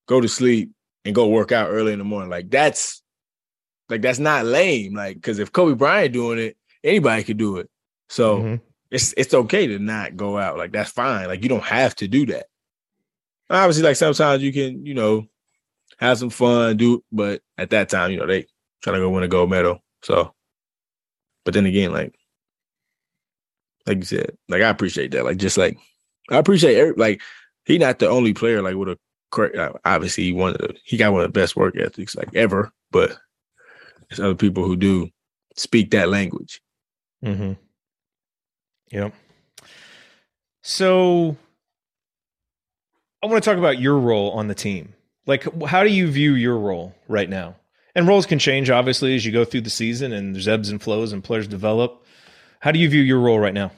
go 0.08 0.20
to 0.20 0.28
sleep 0.28 0.72
and 1.06 1.16
go 1.16 1.28
work 1.28 1.52
out 1.52 1.70
early 1.70 1.94
in 1.94 2.00
the 2.00 2.06
morning. 2.06 2.30
Like 2.30 2.50
that's 2.50 3.02
like 3.90 4.02
that's 4.02 4.20
not 4.20 4.46
lame. 4.46 4.96
Like 4.96 5.16
because 5.16 5.40
if 5.40 5.52
Kobe 5.52 5.76
Bryant 5.76 6.14
doing 6.14 6.40
it, 6.40 6.58
anybody 6.84 7.24
could 7.24 7.38
do 7.38 7.58
it. 7.58 7.70
So. 8.10 8.38
Mm-hmm 8.38 8.56
it's 8.94 9.14
it's 9.18 9.34
okay 9.34 9.66
to 9.66 9.80
not 9.80 10.16
go 10.16 10.38
out. 10.38 10.58
Like 10.58 10.72
that's 10.72 10.92
fine. 10.92 11.28
Like 11.28 11.42
you 11.42 11.50
don't 11.50 11.64
have 11.64 11.96
to 11.96 12.08
do 12.08 12.28
that. 12.28 12.46
Obviously, 13.50 13.84
like 13.84 13.96
sometimes 13.96 14.44
you 14.44 14.54
can, 14.54 14.86
you 14.86 14.94
know, 14.94 15.26
have 15.98 16.20
some 16.20 16.30
fun, 16.30 16.78
do. 16.78 17.04
But 17.12 17.42
at 17.58 17.72
that 17.72 17.90
time, 17.90 18.12
you 18.12 18.18
know, 18.18 18.28
they 18.28 18.46
trying 18.84 18.96
to 18.96 19.00
go 19.00 19.10
win 19.10 19.24
a 19.24 19.28
gold 19.28 19.50
medal. 19.50 19.80
So, 20.04 20.34
but 21.44 21.56
then 21.56 21.66
again, 21.66 21.92
like, 21.92 22.16
like 23.86 23.98
you 23.98 24.04
said, 24.04 24.38
like 24.50 24.62
I 24.62 24.70
appreciate 24.70 25.12
that. 25.12 25.26
Like 25.26 25.38
just 25.38 25.58
like 25.58 25.78
I 26.30 26.38
appreciate 26.38 26.78
every, 26.78 26.94
like 26.96 27.22
he 27.66 27.78
not 27.78 28.00
the 28.00 28.10
only 28.10 28.34
player 28.34 28.62
like 28.62 28.76
with 28.76 28.90
a. 28.90 28.98
Uh, 29.36 29.72
obviously, 29.84 30.26
he 30.26 30.32
one 30.32 30.52
of 30.52 30.60
the 30.60 30.76
he 30.84 30.96
got 30.96 31.12
one 31.12 31.24
of 31.24 31.34
the 31.34 31.40
best 31.40 31.56
work 31.56 31.76
ethics 31.76 32.16
like 32.16 32.30
ever. 32.36 32.72
But 32.92 33.18
there's 34.08 34.20
other 34.20 34.36
people 34.36 34.64
who 34.64 34.76
do 34.76 35.10
speak 35.56 35.90
that 35.92 36.10
language. 36.10 36.62
Mm-hmm. 37.26 37.54
Yep. 38.92 39.14
So 40.62 41.36
I 43.24 43.28
want 43.28 43.44
to 43.44 43.50
talk 43.50 43.58
about 43.58 43.80
your 43.80 43.98
role 43.98 44.32
on 44.32 44.48
the 44.48 44.56
team. 44.56 44.94
Like, 45.26 45.64
how 45.64 45.84
do 45.84 45.90
you 45.90 46.12
view 46.12 46.34
your 46.34 46.58
role 46.58 46.94
right 47.08 47.30
now? 47.30 47.56
And 47.96 48.08
roles 48.08 48.26
can 48.26 48.40
change, 48.40 48.70
obviously, 48.70 49.16
as 49.16 49.26
you 49.26 49.32
go 49.32 49.46
through 49.46 49.62
the 49.62 49.70
season 49.70 50.12
and 50.12 50.36
there's 50.36 50.48
ebbs 50.48 50.70
and 50.70 50.82
flows 50.82 51.14
and 51.14 51.24
players 51.24 51.48
develop. 51.48 52.03
How 52.64 52.72
do 52.72 52.80
you 52.80 52.88
view 52.88 53.02
your 53.02 53.20
role 53.20 53.40
right 53.40 53.54
now? 53.54 53.72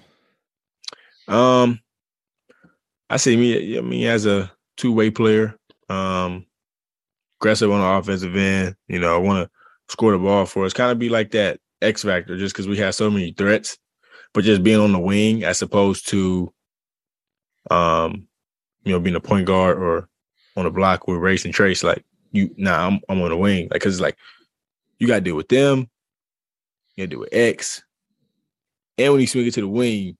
Um, 1.27 1.79
I 3.09 3.17
see 3.17 3.35
me, 3.35 3.79
I 3.79 3.81
mean, 3.81 4.05
as 4.05 4.27
a 4.27 4.51
two 4.77 4.93
way 4.93 5.09
player. 5.09 5.55
um, 5.89 6.45
aggressive 7.41 7.71
on 7.71 7.79
the 7.81 7.87
offensive 7.87 8.35
end. 8.35 8.75
You 8.87 8.99
know, 8.99 9.15
I 9.15 9.17
want 9.17 9.47
to 9.47 9.91
score 9.91 10.11
the 10.11 10.19
ball 10.19 10.45
for 10.45 10.65
us. 10.65 10.73
Kind 10.73 10.91
of 10.91 10.99
be 10.99 11.09
like 11.09 11.31
that 11.31 11.59
X 11.81 12.03
factor, 12.03 12.37
just 12.37 12.53
because 12.53 12.67
we 12.67 12.77
have 12.77 12.93
so 12.93 13.09
many 13.09 13.31
threats, 13.31 13.79
but 14.35 14.43
just 14.43 14.61
being 14.63 14.79
on 14.79 14.91
the 14.91 14.99
wing 14.99 15.43
as 15.43 15.63
opposed 15.63 16.07
to, 16.09 16.53
um, 17.71 18.27
you 18.83 18.91
know, 18.91 18.99
being 18.99 19.15
a 19.15 19.19
point 19.19 19.47
guard 19.47 19.79
or 19.79 20.07
on 20.57 20.65
the 20.65 20.71
block 20.71 21.07
with 21.07 21.17
Race 21.17 21.43
and 21.43 21.55
Trayce. 21.55 21.83
Like 21.83 22.05
you, 22.33 22.53
nah, 22.55 22.85
I'm 22.87 22.99
I'm 23.09 23.19
on 23.23 23.29
the 23.29 23.37
wing. 23.37 23.67
Like, 23.71 23.81
cause 23.81 23.93
it's 23.95 24.01
like 24.01 24.17
you 24.99 25.07
got 25.07 25.15
to 25.15 25.21
deal 25.21 25.35
with 25.35 25.49
them. 25.49 25.89
You 26.95 27.03
got 27.03 27.05
to 27.05 27.07
deal 27.07 27.19
with 27.21 27.33
X. 27.33 27.83
And 28.97 29.11
when 29.11 29.21
you 29.21 29.27
swing 29.27 29.47
it 29.47 29.53
to 29.55 29.61
the 29.61 29.67
wing, 29.67 30.17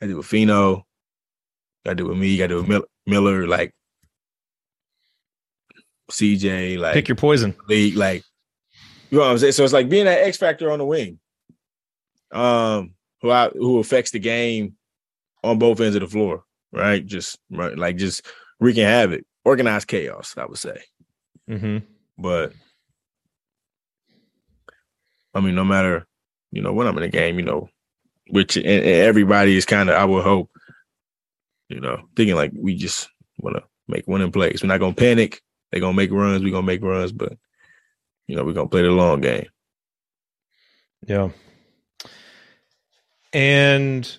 I 0.00 0.06
deal 0.06 0.18
with 0.18 0.26
Fino. 0.26 0.86
Got 1.84 1.92
to 1.92 1.94
deal 1.96 2.08
with 2.08 2.18
me. 2.18 2.36
Got 2.38 2.48
to 2.48 2.62
deal 2.62 2.78
with 2.78 2.84
Miller. 3.06 3.46
Like 3.46 3.74
CJ, 6.10 6.78
like 6.78 6.94
pick 6.94 7.08
your 7.08 7.16
poison. 7.16 7.54
League, 7.68 7.96
like 7.96 8.22
you 9.10 9.18
know 9.18 9.24
what 9.24 9.30
I'm 9.30 9.38
saying. 9.38 9.52
So 9.52 9.64
it's 9.64 9.72
like 9.72 9.88
being 9.88 10.06
that 10.06 10.24
X 10.24 10.36
factor 10.36 10.70
on 10.70 10.78
the 10.78 10.84
wing, 10.84 11.18
um, 12.32 12.94
who 13.20 13.30
I, 13.30 13.48
who 13.50 13.78
affects 13.78 14.10
the 14.10 14.18
game 14.18 14.74
on 15.42 15.58
both 15.58 15.80
ends 15.80 15.96
of 15.96 16.02
the 16.02 16.08
floor, 16.08 16.44
right? 16.72 17.04
Just 17.04 17.38
right, 17.50 17.76
like 17.76 17.96
just 17.96 18.26
wreaking 18.60 18.84
havoc, 18.84 19.24
organized 19.44 19.88
chaos, 19.88 20.34
I 20.36 20.46
would 20.46 20.58
say. 20.58 20.80
Mm-hmm. 21.48 21.78
But 22.18 22.52
I 25.34 25.40
mean, 25.40 25.54
no 25.54 25.64
matter 25.64 26.06
you 26.52 26.62
know 26.62 26.72
when 26.72 26.86
I'm 26.86 26.96
in 26.98 27.04
a 27.04 27.08
game, 27.08 27.38
you 27.38 27.44
know, 27.44 27.68
which 28.28 28.56
and, 28.56 28.66
and 28.66 28.86
everybody 28.86 29.56
is 29.56 29.64
kind 29.64 29.88
of, 29.88 29.96
I 29.96 30.04
would 30.04 30.24
hope, 30.24 30.50
you 31.68 31.80
know, 31.80 32.02
thinking 32.16 32.36
like 32.36 32.52
we 32.54 32.76
just 32.76 33.08
want 33.38 33.56
to 33.56 33.64
make 33.86 34.06
winning 34.06 34.32
plays. 34.32 34.62
We're 34.62 34.68
not 34.68 34.80
gonna 34.80 34.94
panic. 34.94 35.42
They're 35.70 35.80
gonna 35.80 35.94
make 35.94 36.10
runs. 36.10 36.42
We're 36.42 36.52
gonna 36.52 36.66
make 36.66 36.82
runs, 36.82 37.12
but 37.12 37.36
you 38.26 38.36
know, 38.36 38.44
we're 38.44 38.52
gonna 38.52 38.68
play 38.68 38.82
the 38.82 38.90
long 38.90 39.20
game. 39.20 39.46
Yeah. 41.06 41.30
And 43.32 44.18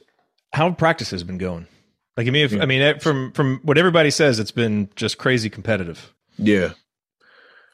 how 0.54 0.72
practice 0.72 1.12
has 1.12 1.24
been 1.24 1.38
going? 1.38 1.68
Like, 2.16 2.28
I 2.28 2.32
mean, 2.32 2.46
if, 2.46 2.52
yeah. 2.52 2.62
I 2.62 2.66
mean, 2.66 3.00
from 3.00 3.32
from 3.34 3.60
what 3.64 3.78
everybody 3.78 4.12
says, 4.12 4.40
it's 4.40 4.52
been 4.52 4.90
just 4.96 5.18
crazy 5.18 5.50
competitive. 5.50 6.14
Yeah, 6.38 6.74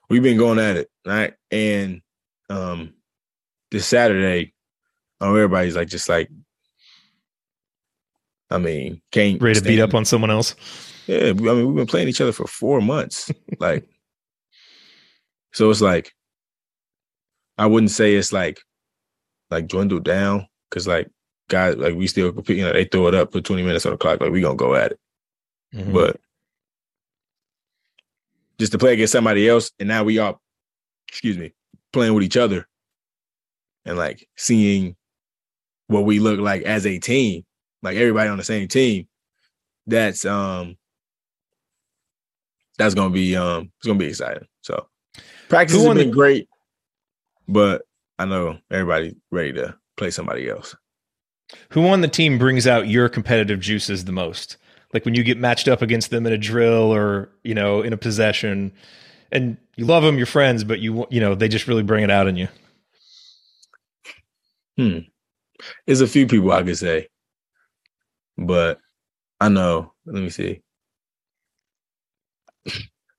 we've 0.10 0.24
been 0.24 0.38
going 0.38 0.60
at 0.60 0.78
it, 0.78 0.90
right? 1.06 1.34
And 1.52 2.02
um, 2.50 2.94
this 3.72 3.88
Saturday, 3.88 4.54
oh, 5.22 5.36
everybody's 5.36 5.76
like, 5.76 5.88
just 5.88 6.10
like, 6.10 6.30
I 8.50 8.58
mean, 8.58 9.02
can't 9.12 9.42
ready 9.42 9.60
to 9.60 9.66
beat 9.66 9.80
up 9.80 9.94
on 9.94 10.06
someone 10.06 10.32
else. 10.32 10.56
Yeah, 11.08 11.30
I 11.30 11.34
mean, 11.34 11.68
we've 11.68 11.76
been 11.76 11.88
playing 11.88 12.08
each 12.08 12.22
other 12.22 12.32
for 12.32 12.48
four 12.48 12.82
months, 12.82 13.32
like, 13.60 13.88
so 15.54 15.70
it's 15.70 15.82
like, 15.82 16.14
I 17.58 17.66
wouldn't 17.66 17.92
say 17.92 18.16
it's 18.16 18.34
like, 18.34 18.60
like 19.50 19.68
dwindled 19.68 20.04
down 20.04 20.48
because 20.70 20.88
like 20.88 21.10
guys, 21.50 21.76
like 21.78 21.96
we 21.96 22.08
still 22.08 22.32
compete. 22.32 22.58
You 22.58 22.64
know, 22.64 22.74
they 22.74 22.86
throw 22.86 23.08
it 23.08 23.16
up, 23.16 23.32
put 23.32 23.46
twenty 23.46 23.64
minutes 23.64 23.86
on 23.86 23.92
the 23.92 23.98
clock, 23.98 24.20
like 24.22 24.32
we 24.32 24.42
gonna 24.42 24.56
go 24.56 24.76
at 24.76 24.94
it, 24.94 25.00
mm-hmm. 25.74 25.94
but 25.94 26.20
just 28.60 28.72
to 28.72 28.78
play 28.78 28.94
against 28.94 29.14
somebody 29.14 29.48
else, 29.48 29.72
and 29.80 29.88
now 29.88 30.04
we 30.04 30.18
are, 30.18 30.38
excuse 31.08 31.38
me, 31.38 31.54
playing 31.94 32.14
with 32.14 32.24
each 32.24 32.38
other 32.38 32.68
and 33.86 33.98
like 33.98 34.28
seeing 34.36 34.96
what 35.88 36.06
we 36.06 36.20
look 36.20 36.40
like 36.40 36.64
as 36.64 36.86
a 36.86 37.00
team, 37.00 37.44
like 37.82 37.98
everybody 37.98 38.30
on 38.30 38.38
the 38.38 38.44
same 38.44 38.68
team, 38.68 39.08
that's 39.88 40.26
um 40.26 40.78
that's 42.78 42.94
gonna 42.96 43.14
be 43.14 43.36
um 43.36 43.72
it's 43.78 43.88
gonna 43.88 44.00
be 44.00 44.08
exciting. 44.08 44.48
So 44.62 44.88
practice 45.50 45.78
has 45.78 45.86
been 45.86 45.98
the- 46.10 46.14
great, 46.14 46.50
but 47.48 47.84
I 48.18 48.26
know 48.26 48.58
everybody 48.72 49.16
ready 49.32 49.54
to 49.54 49.76
play 49.98 50.12
somebody 50.12 50.50
else. 50.50 50.76
Who 51.70 51.88
on 51.88 52.02
the 52.02 52.08
team 52.08 52.40
brings 52.40 52.66
out 52.66 52.88
your 52.88 53.08
competitive 53.08 53.60
juices 53.60 54.06
the 54.06 54.12
most? 54.12 54.58
Like 54.94 55.06
when 55.06 55.14
you 55.14 55.24
get 55.24 55.38
matched 55.38 55.68
up 55.68 55.82
against 55.82 56.10
them 56.10 56.26
in 56.26 56.34
a 56.34 56.38
drill 56.38 56.94
or 56.94 57.30
you 57.44 57.54
know 57.54 57.82
in 57.82 57.94
a 57.94 57.98
possession, 57.98 58.72
and 59.32 59.58
you 59.76 59.86
love 59.86 60.04
them, 60.04 60.18
you're 60.18 60.26
friends, 60.26 60.64
but 60.64 60.80
you 60.80 61.06
you 61.10 61.20
know 61.20 61.36
they 61.36 61.48
just 61.48 61.68
really 61.68 61.84
bring 61.84 62.04
it 62.04 62.10
out 62.10 62.28
in 62.28 62.36
you. 62.36 62.48
Hmm. 64.78 65.00
There's 65.86 66.02
a 66.02 66.08
few 66.08 66.28
people 66.28 66.52
I 66.52 66.64
could 66.64 66.78
say, 66.78 67.08
but 68.38 68.80
I 69.40 69.50
know. 69.50 69.94
Let 70.06 70.22
me 70.22 70.30
see. 70.30 70.62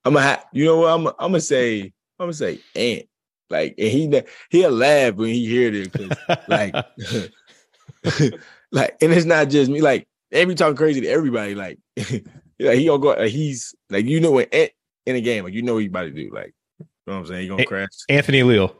I'm 0.05 0.15
gonna, 0.15 0.23
ha- 0.23 0.45
you 0.53 0.65
know 0.65 0.79
what? 0.79 0.93
I'm, 0.93 1.07
I'm 1.07 1.33
gonna 1.33 1.41
say, 1.41 1.83
I'm 2.19 2.27
gonna 2.27 2.33
say 2.33 2.61
Ant. 2.75 3.07
Like, 3.49 3.75
and 3.79 3.89
he 3.89 4.23
he'll 4.51 4.71
laugh 4.71 5.15
when 5.15 5.29
he 5.29 5.47
hear 5.47 5.73
it, 5.73 5.93
cause 5.93 6.39
like, 6.49 6.75
like, 8.73 8.97
and 9.01 9.13
it's 9.13 9.27
not 9.27 9.49
just 9.49 9.71
me. 9.71 9.81
Like, 9.81 10.09
every 10.33 10.55
talking 10.55 10.77
crazy 10.77 11.01
to 11.03 11.07
everybody. 11.07 11.55
Like, 11.55 11.79
like 11.97 12.79
he 12.79 12.87
gonna 12.87 12.99
go. 12.99 13.11
Like, 13.11 13.31
he's 13.31 13.75
like, 13.91 14.05
you 14.05 14.21
know, 14.21 14.33
when 14.33 14.47
Ant 14.53 14.73
in 15.07 15.17
a 15.17 15.21
game, 15.21 15.45
like, 15.45 15.55
you 15.55 15.63
know, 15.63 15.75
what 15.75 15.83
he 15.83 15.87
about 15.89 16.05
to 16.05 16.11
do. 16.11 16.31
Like, 16.33 16.55
you 16.79 16.87
know 17.07 17.15
what 17.15 17.19
I'm 17.21 17.27
saying? 17.27 17.43
He 17.43 17.49
gonna 17.49 17.67
crash. 17.67 17.89
Anthony 18.09 18.43
Leal. 18.43 18.75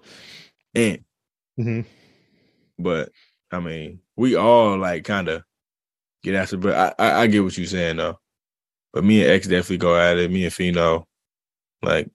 Ant. 0.75 1.05
Mm-hmm. 1.59 1.81
But 2.79 3.11
I 3.57 3.61
mean, 3.61 4.01
we 4.17 4.37
all 4.37 4.77
like 4.77 5.05
kind 5.05 5.29
of 5.29 5.43
get 6.23 6.35
after. 6.35 6.59
But 6.59 6.95
I, 6.99 7.05
I, 7.05 7.21
I 7.23 7.27
get 7.27 7.43
what 7.43 7.57
you're 7.57 7.67
saying 7.67 7.97
though. 7.97 8.19
But 8.93 9.05
me 9.05 9.23
and 9.23 9.31
X 9.31 9.47
definitely 9.47 9.79
go 9.79 9.99
at 9.99 10.19
it. 10.19 10.31
Me 10.31 10.45
and 10.45 10.53
Fino, 10.53 11.07
like, 11.83 12.11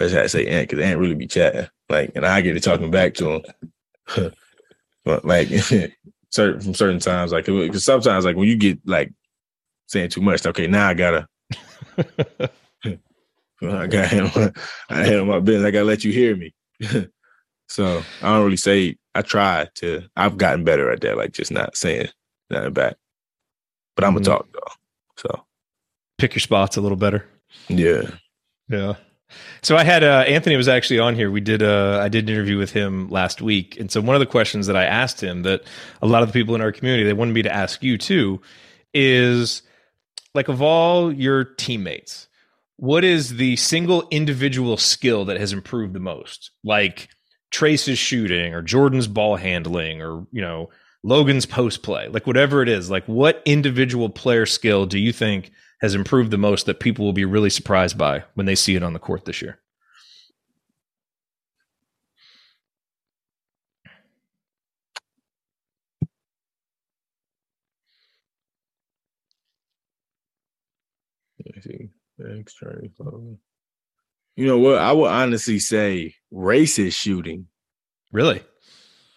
I 0.00 0.04
just 0.04 0.14
had 0.14 0.22
to 0.22 0.28
say 0.28 0.46
Ant 0.46 0.68
because 0.68 0.84
Ant 0.84 0.98
really 0.98 1.14
be 1.14 1.26
chatting. 1.26 1.68
Like, 1.88 2.12
and 2.14 2.26
I 2.26 2.40
get 2.40 2.54
to 2.54 2.60
talking 2.60 2.90
back 2.90 3.14
to 3.14 3.42
him. 4.16 4.32
but 5.04 5.24
like, 5.24 5.48
certain 6.30 6.60
from 6.60 6.74
certain 6.74 6.98
times, 6.98 7.32
like, 7.32 7.46
because 7.46 7.84
sometimes, 7.84 8.24
like, 8.24 8.36
when 8.36 8.48
you 8.48 8.56
get 8.56 8.78
like 8.86 9.12
saying 9.86 10.10
too 10.10 10.22
much, 10.22 10.44
okay, 10.44 10.66
now 10.66 10.88
I 10.88 10.94
gotta. 10.94 11.28
I 13.64 13.86
got 13.86 14.08
him. 14.08 14.52
I 14.90 15.04
handle 15.04 15.24
my 15.24 15.38
business. 15.38 15.66
I 15.66 15.70
gotta 15.70 15.84
let 15.84 16.02
you 16.02 16.12
hear 16.12 16.34
me. 16.34 16.52
so 17.68 18.02
I 18.20 18.32
don't 18.32 18.44
really 18.44 18.56
say 18.56 18.96
I 19.14 19.22
try 19.22 19.68
to. 19.76 20.02
I've 20.16 20.38
gotten 20.38 20.64
better 20.64 20.90
at 20.90 21.00
that, 21.02 21.16
like 21.16 21.32
just 21.32 21.52
not 21.52 21.76
saying 21.76 22.08
nothing 22.50 22.72
back. 22.72 22.96
But 23.94 24.04
I'm 24.04 24.14
gonna 24.14 24.24
mm-hmm. 24.24 24.32
talk 24.32 24.52
though. 24.52 24.72
So 25.16 25.44
pick 26.18 26.34
your 26.34 26.40
spots 26.40 26.76
a 26.76 26.80
little 26.80 26.96
better. 26.96 27.26
Yeah, 27.68 28.10
yeah. 28.68 28.94
So 29.62 29.76
I 29.76 29.84
had 29.84 30.02
uh, 30.02 30.24
Anthony 30.26 30.56
was 30.56 30.68
actually 30.68 30.98
on 30.98 31.14
here. 31.14 31.30
We 31.30 31.40
did 31.40 31.62
uh, 31.62 32.00
I 32.02 32.08
did 32.08 32.24
an 32.28 32.34
interview 32.34 32.58
with 32.58 32.72
him 32.72 33.08
last 33.08 33.40
week, 33.40 33.78
and 33.78 33.90
so 33.90 34.00
one 34.00 34.16
of 34.16 34.20
the 34.20 34.26
questions 34.26 34.66
that 34.66 34.76
I 34.76 34.84
asked 34.84 35.22
him 35.22 35.42
that 35.42 35.62
a 36.00 36.06
lot 36.06 36.22
of 36.22 36.28
the 36.28 36.32
people 36.32 36.54
in 36.54 36.60
our 36.60 36.72
community 36.72 37.04
they 37.04 37.12
wanted 37.12 37.34
me 37.34 37.42
to 37.42 37.52
ask 37.52 37.82
you 37.82 37.98
too 37.98 38.40
is 38.94 39.62
like 40.34 40.48
of 40.48 40.62
all 40.62 41.12
your 41.12 41.44
teammates, 41.44 42.28
what 42.76 43.04
is 43.04 43.36
the 43.36 43.56
single 43.56 44.06
individual 44.10 44.76
skill 44.76 45.24
that 45.26 45.38
has 45.38 45.52
improved 45.52 45.92
the 45.92 46.00
most? 46.00 46.50
Like 46.64 47.08
Trayce's 47.52 47.98
shooting 47.98 48.54
or 48.54 48.62
Jordan's 48.62 49.06
ball 49.06 49.36
handling 49.36 50.02
or, 50.02 50.26
you 50.32 50.40
know, 50.40 50.70
Logan's 51.04 51.46
post 51.46 51.82
play, 51.82 52.08
like 52.08 52.26
whatever 52.26 52.62
it 52.62 52.68
is, 52.68 52.90
like 52.90 53.04
what 53.06 53.42
individual 53.44 54.08
player 54.08 54.46
skill 54.46 54.86
do 54.86 54.98
you 54.98 55.12
think 55.12 55.50
has 55.80 55.94
improved 55.94 56.30
the 56.30 56.38
most 56.38 56.66
that 56.66 56.80
people 56.80 57.04
will 57.04 57.12
be 57.12 57.24
really 57.24 57.50
surprised 57.50 57.98
by 57.98 58.24
when 58.34 58.46
they 58.46 58.54
see 58.54 58.76
it 58.76 58.82
on 58.82 58.92
the 58.92 58.98
court 59.00 59.24
this 59.24 59.42
year? 59.42 59.58
You 74.36 74.46
know 74.46 74.58
what? 74.58 74.78
I 74.78 74.92
would 74.92 75.10
honestly 75.10 75.58
say 75.58 76.14
Race's 76.30 76.94
shooting. 76.94 77.48
Really? 78.12 78.42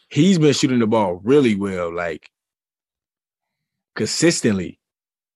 He's 0.09 0.37
been 0.37 0.53
shooting 0.53 0.79
the 0.79 0.87
ball 0.87 1.19
really 1.23 1.55
well, 1.55 1.93
like 1.93 2.29
consistently, 3.95 4.79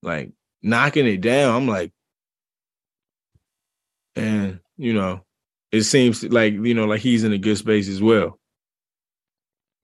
like 0.02 0.32
knocking 0.62 1.06
it 1.06 1.20
down. 1.20 1.54
I'm 1.54 1.66
like, 1.66 1.92
and 4.16 4.60
you 4.76 4.92
know, 4.92 5.24
it 5.72 5.82
seems 5.82 6.22
like 6.24 6.54
you 6.54 6.74
know, 6.74 6.84
like 6.84 7.00
he's 7.00 7.24
in 7.24 7.32
a 7.32 7.38
good 7.38 7.58
space 7.58 7.88
as 7.88 8.02
well, 8.02 8.38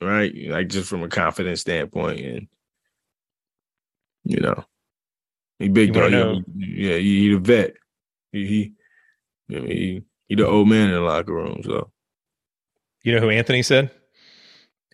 right? 0.00 0.32
Like 0.48 0.68
just 0.68 0.88
from 0.88 1.02
a 1.02 1.08
confidence 1.08 1.62
standpoint, 1.62 2.20
and 2.20 2.48
you 4.24 4.40
know, 4.40 4.64
he 5.58 5.68
big 5.68 5.92
dog. 5.92 6.12
Yeah, 6.12 6.96
he, 6.96 7.20
he 7.20 7.28
the 7.32 7.38
vet. 7.38 7.74
He, 8.32 8.46
he 8.46 8.72
I 9.50 9.60
mean, 9.60 9.66
he, 9.66 10.02
he 10.28 10.34
the 10.34 10.46
old 10.46 10.68
man 10.68 10.88
in 10.88 10.94
the 10.94 11.00
locker 11.00 11.34
room. 11.34 11.62
So, 11.64 11.90
you 13.02 13.14
know 13.14 13.20
who 13.20 13.30
Anthony 13.30 13.62
said? 13.62 13.90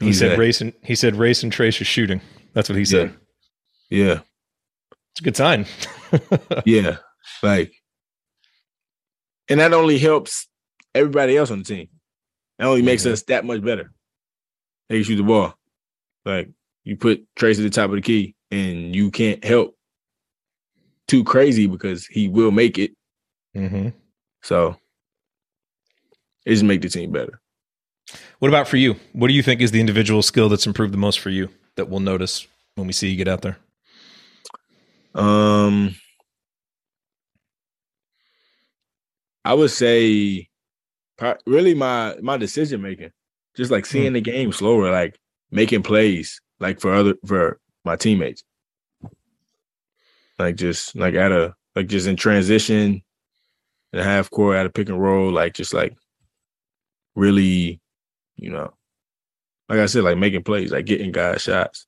He 0.00 0.12
said 0.12 0.38
race 0.38 0.60
and 0.60 0.72
he 0.82 0.94
said 0.94 1.16
race 1.16 1.42
and 1.42 1.52
Trayce 1.52 1.80
are 1.80 1.84
shooting. 1.84 2.20
That's 2.54 2.68
what 2.68 2.76
he 2.76 2.84
said. 2.84 3.14
Yeah, 3.88 4.20
it's 5.12 5.20
a 5.20 5.22
good 5.22 5.36
sign. 5.36 5.66
yeah, 6.64 6.96
like 7.42 7.72
and 9.48 9.60
that 9.60 9.72
only 9.72 9.98
helps 9.98 10.48
everybody 10.94 11.36
else 11.36 11.50
on 11.50 11.58
the 11.58 11.64
team. 11.64 11.88
That 12.58 12.66
only 12.66 12.82
makes 12.82 13.06
us 13.06 13.22
that 13.24 13.44
much 13.44 13.62
better. 13.62 13.92
They 14.88 14.96
can 14.96 15.04
shoot 15.04 15.16
the 15.16 15.22
ball. 15.22 15.54
Like 16.24 16.50
you 16.84 16.96
put 16.96 17.26
Trayce 17.36 17.58
at 17.58 17.62
the 17.62 17.70
top 17.70 17.90
of 17.90 17.96
the 17.96 18.02
key, 18.02 18.34
and 18.50 18.94
you 18.94 19.10
can't 19.10 19.44
help 19.44 19.76
too 21.06 21.24
crazy 21.24 21.66
because 21.66 22.06
he 22.06 22.28
will 22.28 22.50
make 22.50 22.78
it. 22.78 22.92
Mm-hmm. 23.56 23.88
So 24.42 24.76
it 26.44 26.50
just 26.50 26.64
make 26.64 26.82
the 26.82 26.88
team 26.88 27.12
better. 27.12 27.40
What 28.40 28.48
about 28.48 28.68
for 28.68 28.76
you? 28.76 28.96
What 29.12 29.28
do 29.28 29.34
you 29.34 29.42
think 29.42 29.60
is 29.60 29.70
the 29.70 29.80
individual 29.80 30.22
skill 30.22 30.48
that's 30.48 30.66
improved 30.66 30.92
the 30.92 30.98
most 30.98 31.20
for 31.20 31.30
you 31.30 31.48
that 31.76 31.88
we'll 31.88 32.00
notice 32.00 32.46
when 32.74 32.86
we 32.86 32.92
see 32.92 33.08
you 33.08 33.16
get 33.16 33.28
out 33.28 33.42
there? 33.42 33.58
Um, 35.14 35.94
I 39.44 39.54
would 39.54 39.70
say, 39.70 40.48
really 41.46 41.74
my 41.74 42.16
my 42.22 42.36
decision 42.36 42.82
making, 42.82 43.12
just 43.56 43.70
like 43.70 43.86
seeing 43.86 44.12
the 44.12 44.20
game 44.20 44.52
slower, 44.52 44.90
like 44.90 45.18
making 45.50 45.82
plays, 45.82 46.40
like 46.60 46.80
for 46.80 46.92
other 46.94 47.14
for 47.26 47.60
my 47.84 47.96
teammates, 47.96 48.42
like 50.38 50.56
just 50.56 50.96
like 50.96 51.14
at 51.14 51.32
a 51.32 51.54
like 51.76 51.86
just 51.86 52.06
in 52.06 52.16
transition, 52.16 53.02
in 53.92 53.98
a 53.98 54.04
half 54.04 54.30
court 54.30 54.56
at 54.56 54.66
a 54.66 54.70
pick 54.70 54.88
and 54.88 55.00
roll, 55.00 55.30
like 55.30 55.54
just 55.54 55.74
like 55.74 55.96
really, 57.14 57.80
you 58.36 58.50
know, 58.50 58.72
like 59.68 59.78
I 59.78 59.86
said, 59.86 60.04
like 60.04 60.18
making 60.18 60.44
plays, 60.44 60.72
like 60.72 60.86
getting 60.86 61.12
guys 61.12 61.42
shots, 61.42 61.86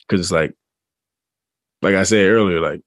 because 0.00 0.20
it's 0.20 0.32
like 0.32 0.54
like 1.82 1.94
I 1.94 2.02
said 2.02 2.26
earlier, 2.26 2.60
like 2.60 2.82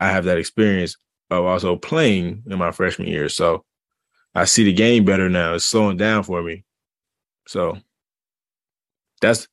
I 0.00 0.08
have 0.10 0.24
that 0.24 0.38
experience 0.38 0.96
of 1.30 1.44
also 1.44 1.76
playing 1.76 2.42
in 2.46 2.58
my 2.58 2.72
freshman 2.72 3.08
year. 3.08 3.28
So 3.28 3.64
I 4.34 4.44
see 4.44 4.64
the 4.64 4.72
game 4.72 5.04
better 5.04 5.28
now. 5.28 5.54
It's 5.54 5.64
slowing 5.64 5.96
down 5.96 6.22
for 6.24 6.42
me. 6.42 6.64
So 7.46 7.78
that's 9.20 9.46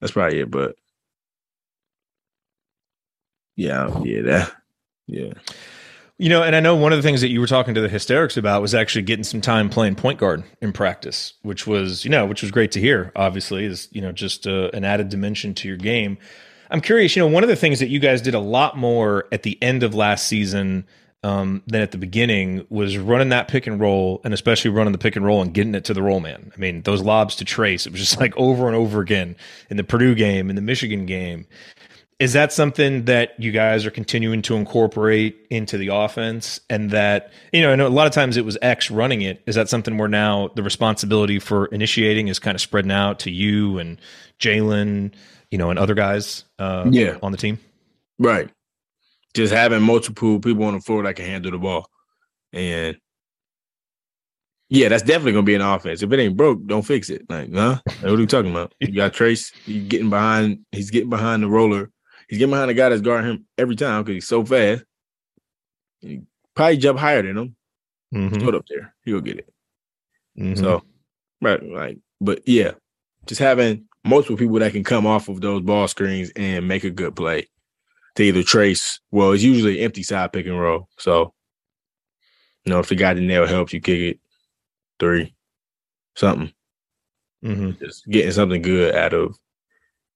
that's 0.00 0.12
probably 0.12 0.40
it. 0.40 0.50
But 0.50 0.76
yeah, 3.56 4.00
yeah, 4.04 4.22
that 4.22 4.52
yeah. 5.06 5.32
You 6.20 6.28
know, 6.28 6.42
and 6.42 6.56
I 6.56 6.60
know 6.60 6.74
one 6.74 6.92
of 6.92 6.98
the 6.98 7.02
things 7.02 7.20
that 7.20 7.28
you 7.28 7.40
were 7.40 7.46
talking 7.46 7.74
to 7.74 7.80
the 7.80 7.88
hysterics 7.88 8.36
about 8.36 8.60
was 8.60 8.74
actually 8.74 9.02
getting 9.02 9.22
some 9.22 9.40
time 9.40 9.68
playing 9.70 9.94
point 9.94 10.18
guard 10.18 10.42
in 10.60 10.72
practice, 10.72 11.34
which 11.42 11.64
was, 11.64 12.04
you 12.04 12.10
know, 12.10 12.26
which 12.26 12.42
was 12.42 12.50
great 12.50 12.72
to 12.72 12.80
hear. 12.80 13.12
Obviously, 13.14 13.64
is 13.64 13.88
you 13.92 14.00
know 14.00 14.10
just 14.10 14.46
uh, 14.46 14.68
an 14.74 14.84
added 14.84 15.10
dimension 15.10 15.54
to 15.54 15.68
your 15.68 15.76
game. 15.76 16.18
I'm 16.70 16.80
curious. 16.80 17.14
You 17.14 17.22
know, 17.22 17.28
one 17.28 17.44
of 17.44 17.48
the 17.48 17.56
things 17.56 17.78
that 17.78 17.88
you 17.88 18.00
guys 18.00 18.20
did 18.20 18.34
a 18.34 18.40
lot 18.40 18.76
more 18.76 19.26
at 19.30 19.44
the 19.44 19.56
end 19.62 19.84
of 19.84 19.94
last 19.94 20.26
season 20.26 20.86
um, 21.22 21.62
than 21.66 21.82
at 21.82 21.90
the 21.90 21.98
beginning 21.98 22.66
was 22.68 22.98
running 22.98 23.30
that 23.30 23.48
pick 23.48 23.66
and 23.66 23.80
roll, 23.80 24.20
and 24.24 24.32
especially 24.34 24.70
running 24.70 24.92
the 24.92 24.98
pick 24.98 25.16
and 25.16 25.24
roll 25.24 25.42
and 25.42 25.54
getting 25.54 25.74
it 25.74 25.84
to 25.84 25.94
the 25.94 26.02
roll 26.02 26.20
man. 26.20 26.52
I 26.54 26.58
mean, 26.58 26.82
those 26.82 27.00
lobs 27.00 27.36
to 27.36 27.44
Trayce, 27.44 27.86
it 27.86 27.92
was 27.92 28.00
just 28.00 28.20
like 28.20 28.36
over 28.36 28.66
and 28.66 28.76
over 28.76 29.00
again 29.00 29.36
in 29.70 29.76
the 29.76 29.84
Purdue 29.84 30.14
game, 30.14 30.50
in 30.50 30.56
the 30.56 30.62
Michigan 30.62 31.06
game. 31.06 31.46
Is 32.18 32.32
that 32.32 32.52
something 32.52 33.04
that 33.04 33.38
you 33.38 33.52
guys 33.52 33.86
are 33.86 33.92
continuing 33.92 34.42
to 34.42 34.56
incorporate 34.56 35.46
into 35.50 35.78
the 35.78 35.88
offense? 35.88 36.58
And 36.68 36.90
that, 36.90 37.30
you 37.52 37.60
know, 37.62 37.70
I 37.72 37.76
know 37.76 37.86
a 37.86 37.88
lot 37.88 38.08
of 38.08 38.12
times 38.12 38.36
it 38.36 38.44
was 38.44 38.58
X 38.60 38.90
running 38.90 39.22
it. 39.22 39.40
Is 39.46 39.54
that 39.54 39.68
something 39.68 39.96
where 39.98 40.08
now 40.08 40.48
the 40.56 40.62
responsibility 40.64 41.38
for 41.38 41.66
initiating 41.66 42.26
is 42.26 42.40
kind 42.40 42.56
of 42.56 42.60
spreading 42.60 42.90
out 42.90 43.20
to 43.20 43.30
you 43.30 43.78
and 43.78 44.00
Jalen, 44.40 45.12
you 45.52 45.58
know, 45.58 45.70
and 45.70 45.78
other 45.78 45.94
guys 45.94 46.44
uh, 46.58 46.86
Yeah. 46.90 47.18
on 47.22 47.30
the 47.30 47.38
team? 47.38 47.60
Right. 48.18 48.50
Just 49.34 49.52
having 49.52 49.82
multiple 49.82 50.40
people 50.40 50.64
on 50.64 50.74
the 50.74 50.80
floor 50.80 51.04
that 51.04 51.14
can 51.14 51.24
handle 51.26 51.52
the 51.52 51.58
ball. 51.58 51.88
And 52.52 52.96
yeah, 54.70 54.88
that's 54.88 55.04
definitely 55.04 55.32
gonna 55.32 55.42
be 55.44 55.54
an 55.54 55.60
offense. 55.62 56.02
If 56.02 56.12
it 56.12 56.18
ain't 56.18 56.36
broke, 56.36 56.66
don't 56.66 56.82
fix 56.82 57.10
it. 57.10 57.26
Like, 57.30 57.52
huh? 57.54 57.80
Like, 57.86 58.02
what 58.02 58.12
are 58.12 58.20
you 58.20 58.26
talking 58.26 58.50
about? 58.50 58.74
You 58.80 58.92
got 58.96 59.12
Trayce, 59.12 59.52
he's 59.64 59.86
getting 59.86 60.10
behind, 60.10 60.60
he's 60.72 60.90
getting 60.90 61.10
behind 61.10 61.44
the 61.44 61.48
roller. 61.48 61.90
He's 62.28 62.38
getting 62.38 62.50
behind 62.50 62.70
the 62.70 62.74
guy 62.74 62.88
that's 62.90 63.00
guarding 63.02 63.30
him 63.30 63.46
every 63.56 63.74
time 63.76 64.02
because 64.02 64.14
he's 64.16 64.26
so 64.28 64.44
fast. 64.44 64.84
He 66.00 66.22
probably 66.54 66.76
jump 66.76 66.98
higher 66.98 67.22
than 67.22 67.36
him. 67.38 67.56
Mhm. 68.14 68.42
Put 68.42 68.54
up 68.54 68.66
there. 68.68 68.94
He'll 69.04 69.20
get 69.20 69.38
it. 69.38 69.52
Mhm. 70.38 70.58
So 70.58 70.82
right, 71.40 71.62
like, 71.62 71.98
but 72.20 72.46
yeah, 72.46 72.72
just 73.26 73.40
having 73.40 73.86
multiple 74.04 74.36
people 74.36 74.58
that 74.58 74.72
can 74.72 74.84
come 74.84 75.06
off 75.06 75.28
of 75.28 75.40
those 75.40 75.62
ball 75.62 75.88
screens 75.88 76.30
and 76.36 76.66
make 76.68 76.84
a 76.84 76.90
good 76.90 77.16
play 77.16 77.46
to 78.14 78.22
either 78.22 78.42
Trayce. 78.42 79.00
Well, 79.10 79.32
it's 79.32 79.42
usually 79.42 79.80
empty 79.80 80.02
side 80.02 80.32
pick 80.32 80.46
and 80.46 80.58
roll. 80.58 80.88
So, 80.98 81.34
you 82.64 82.72
know, 82.72 82.78
if 82.78 82.88
the 82.88 82.94
guy 82.94 83.14
the 83.14 83.20
nail 83.20 83.46
helps 83.46 83.72
you 83.72 83.80
kick 83.80 83.98
it 84.00 84.20
three, 84.98 85.34
something, 86.16 86.52
Mhm. 87.44 87.78
just 87.78 88.06
getting 88.08 88.32
something 88.32 88.62
good 88.62 88.94
out 88.94 89.14
of 89.14 89.36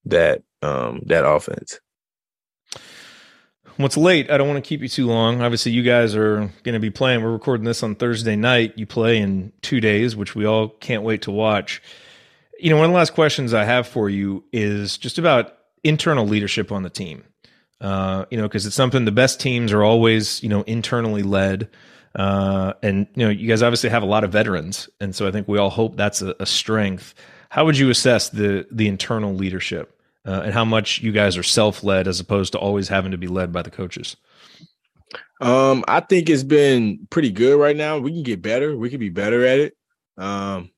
that 0.06 0.42
um 0.62 1.00
that 1.06 1.26
offense. 1.26 1.80
It's 3.78 3.96
late. 3.96 4.30
I 4.30 4.36
don't 4.36 4.48
want 4.48 4.62
to 4.62 4.68
keep 4.68 4.82
you 4.82 4.88
too 4.88 5.06
long. 5.06 5.40
Obviously, 5.42 5.72
you 5.72 5.82
guys 5.82 6.14
are 6.14 6.50
going 6.62 6.74
to 6.74 6.78
be 6.78 6.90
playing. 6.90 7.22
We're 7.22 7.32
recording 7.32 7.64
this 7.64 7.82
on 7.82 7.94
Thursday 7.94 8.36
night. 8.36 8.74
You 8.76 8.86
play 8.86 9.18
in 9.18 9.52
two 9.62 9.80
days, 9.80 10.14
which 10.14 10.34
we 10.34 10.44
all 10.44 10.68
can't 10.68 11.02
wait 11.02 11.22
to 11.22 11.30
watch. 11.30 11.82
You 12.58 12.70
know, 12.70 12.76
one 12.76 12.86
of 12.86 12.90
the 12.92 12.96
last 12.96 13.14
questions 13.14 13.54
I 13.54 13.64
have 13.64 13.88
for 13.88 14.08
you 14.08 14.44
is 14.52 14.98
just 14.98 15.18
about 15.18 15.56
internal 15.82 16.26
leadership 16.26 16.70
on 16.70 16.82
the 16.82 16.90
team. 16.90 17.24
Uh, 17.80 18.26
you 18.30 18.38
know, 18.38 18.44
because 18.44 18.66
it's 18.66 18.76
something 18.76 19.04
the 19.04 19.10
best 19.10 19.40
teams 19.40 19.72
are 19.72 19.82
always, 19.82 20.40
you 20.42 20.48
know, 20.48 20.62
internally 20.62 21.24
led. 21.24 21.68
Uh, 22.14 22.74
and, 22.82 23.08
you 23.16 23.24
know, 23.24 23.30
you 23.30 23.48
guys 23.48 23.62
obviously 23.62 23.90
have 23.90 24.04
a 24.04 24.06
lot 24.06 24.22
of 24.22 24.30
veterans. 24.30 24.88
And 25.00 25.14
so 25.14 25.26
I 25.26 25.32
think 25.32 25.48
we 25.48 25.58
all 25.58 25.70
hope 25.70 25.96
that's 25.96 26.22
a, 26.22 26.36
a 26.38 26.46
strength. 26.46 27.14
How 27.48 27.64
would 27.64 27.76
you 27.76 27.90
assess 27.90 28.28
the 28.28 28.66
the 28.70 28.86
internal 28.86 29.34
leadership? 29.34 29.98
Uh, 30.26 30.42
and 30.44 30.54
how 30.54 30.64
much 30.64 31.00
you 31.00 31.12
guys 31.12 31.36
are 31.36 31.42
self-led 31.42 32.06
as 32.06 32.20
opposed 32.20 32.52
to 32.52 32.58
always 32.58 32.88
having 32.88 33.12
to 33.12 33.18
be 33.18 33.28
led 33.28 33.52
by 33.52 33.62
the 33.62 33.70
coaches. 33.70 34.16
Um, 35.40 35.84
I 35.88 36.00
think 36.00 36.30
it's 36.30 36.44
been 36.44 37.06
pretty 37.10 37.30
good 37.30 37.58
right 37.58 37.76
now. 37.76 37.98
We 37.98 38.12
can 38.12 38.22
get 38.22 38.42
better. 38.42 38.76
We 38.76 38.90
can 38.90 39.00
be 39.00 39.08
better 39.08 39.44
at 39.44 39.58
it. 39.58 39.76
Um, 40.16 40.70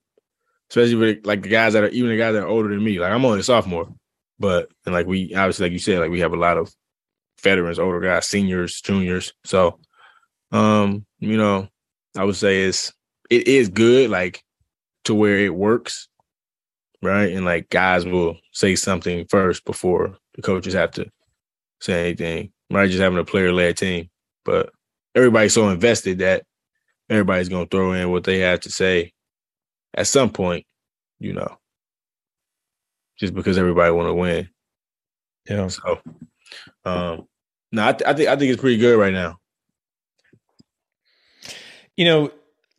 especially 0.71 0.95
with 0.95 1.27
like 1.27 1.43
the 1.43 1.49
guys 1.49 1.75
that 1.75 1.85
are 1.85 1.89
even 1.89 2.11
the 2.11 2.17
guys 2.17 2.33
that 2.35 2.43
are 2.43 2.49
older 2.49 2.69
than 2.69 2.83
me. 2.83 2.99
Like 2.99 3.13
I'm 3.13 3.25
only 3.25 3.41
a 3.41 3.43
sophomore, 3.43 3.93
but 4.39 4.71
and 4.87 4.95
like 4.95 5.07
we 5.07 5.35
obviously 5.35 5.67
like 5.67 5.73
you 5.73 5.79
said, 5.79 6.01
like 6.01 6.11
we 6.11 6.21
have 6.21 6.33
a 6.33 6.39
lot 6.39 6.57
of 6.57 6.73
veterans, 7.43 7.79
older 7.79 8.01
guys, 8.01 8.27
seniors, 8.27 8.81
juniors. 8.81 9.35
So, 9.45 9.79
um, 10.51 11.05
you 11.19 11.37
know, 11.37 11.69
I 12.17 12.25
would 12.25 12.37
say 12.37 12.63
it's 12.63 12.93
it 13.31 13.47
is 13.47 13.69
good, 13.69 14.11
like 14.11 14.43
to 15.05 15.15
where 15.15 15.39
it 15.39 15.55
works, 15.55 16.09
right? 17.05 17.33
And 17.33 17.45
like 17.45 17.71
guys 17.71 18.05
will 18.05 18.37
say 18.53 18.75
something 18.75 19.27
first 19.27 19.65
before 19.65 20.17
the 20.35 20.43
coaches 20.43 20.75
have 20.75 20.91
to 20.93 21.11
say 21.81 22.09
anything. 22.09 22.51
Right, 22.71 22.89
just 22.89 23.03
having 23.03 23.19
a 23.19 23.25
player 23.25 23.53
led 23.53 23.77
team 23.77 24.09
but 24.45 24.71
everybody's 25.15 25.55
so 25.55 25.69
invested 25.69 26.19
that 26.19 26.45
everybody's 27.09 27.49
gonna 27.49 27.67
throw 27.67 27.93
in 27.93 28.11
what 28.11 28.25
they 28.25 28.39
have 28.41 28.61
to 28.61 28.71
say 28.71 29.13
at 29.95 30.07
some 30.07 30.31
point, 30.31 30.67
you 31.19 31.33
know, 31.33 31.59
just 33.19 33.35
because 33.35 33.59
everybody 33.59 33.93
want 33.93 34.09
to 34.09 34.15
win. 34.15 34.49
Yeah. 35.49 35.69
So, 35.69 36.01
um, 36.85 37.27
no, 37.73 37.89
I, 37.89 37.93
th- 37.93 38.09
I 38.09 38.15
think 38.15 38.29
I 38.29 38.37
think 38.37 38.53
it's 38.53 38.61
pretty 38.61 38.79
good 38.79 38.99
right 38.99 39.13
now. 39.13 39.39
You 41.97 42.05
know, 42.07 42.31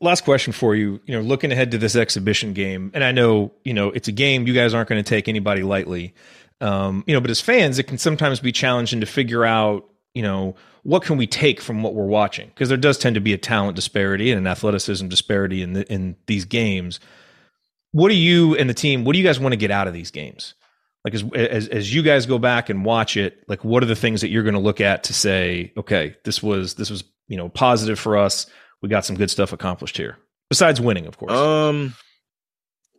last 0.06 0.24
question 0.24 0.54
for 0.54 0.76
you. 0.76 1.02
You 1.06 1.16
know, 1.16 1.22
looking 1.22 1.52
ahead 1.52 1.72
to 1.72 1.78
this 1.78 1.96
exhibition 1.96 2.54
game, 2.54 2.92
and 2.94 3.04
I 3.04 3.12
know 3.12 3.52
you 3.64 3.74
know 3.74 3.90
it's 3.90 4.08
a 4.08 4.14
game 4.14 4.48
you 4.48 4.54
guys 4.54 4.74
aren't 4.74 4.90
going 4.90 5.04
to 5.04 5.08
take 5.08 5.28
anybody 5.28 5.64
lightly. 5.64 6.14
Um, 6.62 7.04
you 7.06 7.14
know, 7.14 7.20
but 7.20 7.30
as 7.30 7.42
fans, 7.42 7.80
it 7.80 7.84
can 7.84 7.98
sometimes 7.98 8.40
be 8.40 8.52
challenging 8.52 9.02
to 9.02 9.06
figure 9.06 9.44
out 9.44 9.90
you 10.14 10.22
know 10.22 10.56
what 10.84 11.04
can 11.04 11.18
we 11.18 11.26
take 11.26 11.60
from 11.60 11.82
what 11.82 11.96
we're 11.96 12.06
watching 12.06 12.48
because 12.50 12.70
there 12.70 12.78
does 12.78 12.98
tend 12.98 13.16
to 13.16 13.22
be 13.22 13.34
a 13.34 13.38
talent 13.38 13.76
disparity 13.76 14.32
and 14.32 14.38
an 14.38 14.46
athleticism 14.46 15.08
disparity 15.08 15.64
in 15.64 15.74
the, 15.74 15.92
in 15.92 16.16
these 16.28 16.46
games. 16.46 17.00
What 17.92 18.10
do 18.10 18.16
you 18.16 18.56
and 18.56 18.70
the 18.70 18.74
team? 18.74 19.04
What 19.04 19.14
do 19.14 19.20
you 19.20 19.26
guys 19.26 19.40
want 19.40 19.54
to 19.54 19.58
get 19.58 19.72
out 19.72 19.88
of 19.88 19.94
these 19.94 20.12
games? 20.12 20.54
Like 21.04 21.14
as 21.14 21.24
as 21.34 21.68
as 21.68 21.94
you 21.94 22.04
guys 22.04 22.26
go 22.26 22.40
back 22.40 22.70
and 22.70 22.86
watch 22.86 23.18
it, 23.18 23.44
like 23.48 23.64
what 23.64 23.84
are 23.84 23.88
the 23.88 23.96
things 23.96 24.22
that 24.22 24.30
you're 24.30 24.44
going 24.44 24.56
to 24.56 24.60
look 24.60 24.82
at 24.82 25.04
to 25.06 25.14
say, 25.14 25.74
okay, 25.78 26.16
this 26.24 26.42
was 26.42 26.76
this 26.76 26.90
was 26.90 27.04
you 27.28 27.38
know 27.38 27.50
positive 27.50 28.00
for 28.00 28.18
us. 28.18 28.48
We 28.86 28.90
got 28.90 29.04
some 29.04 29.16
good 29.16 29.32
stuff 29.32 29.52
accomplished 29.52 29.98
here. 29.98 30.20
Besides 30.48 30.80
winning, 30.80 31.08
of 31.08 31.18
course. 31.18 31.32
Um, 31.32 31.96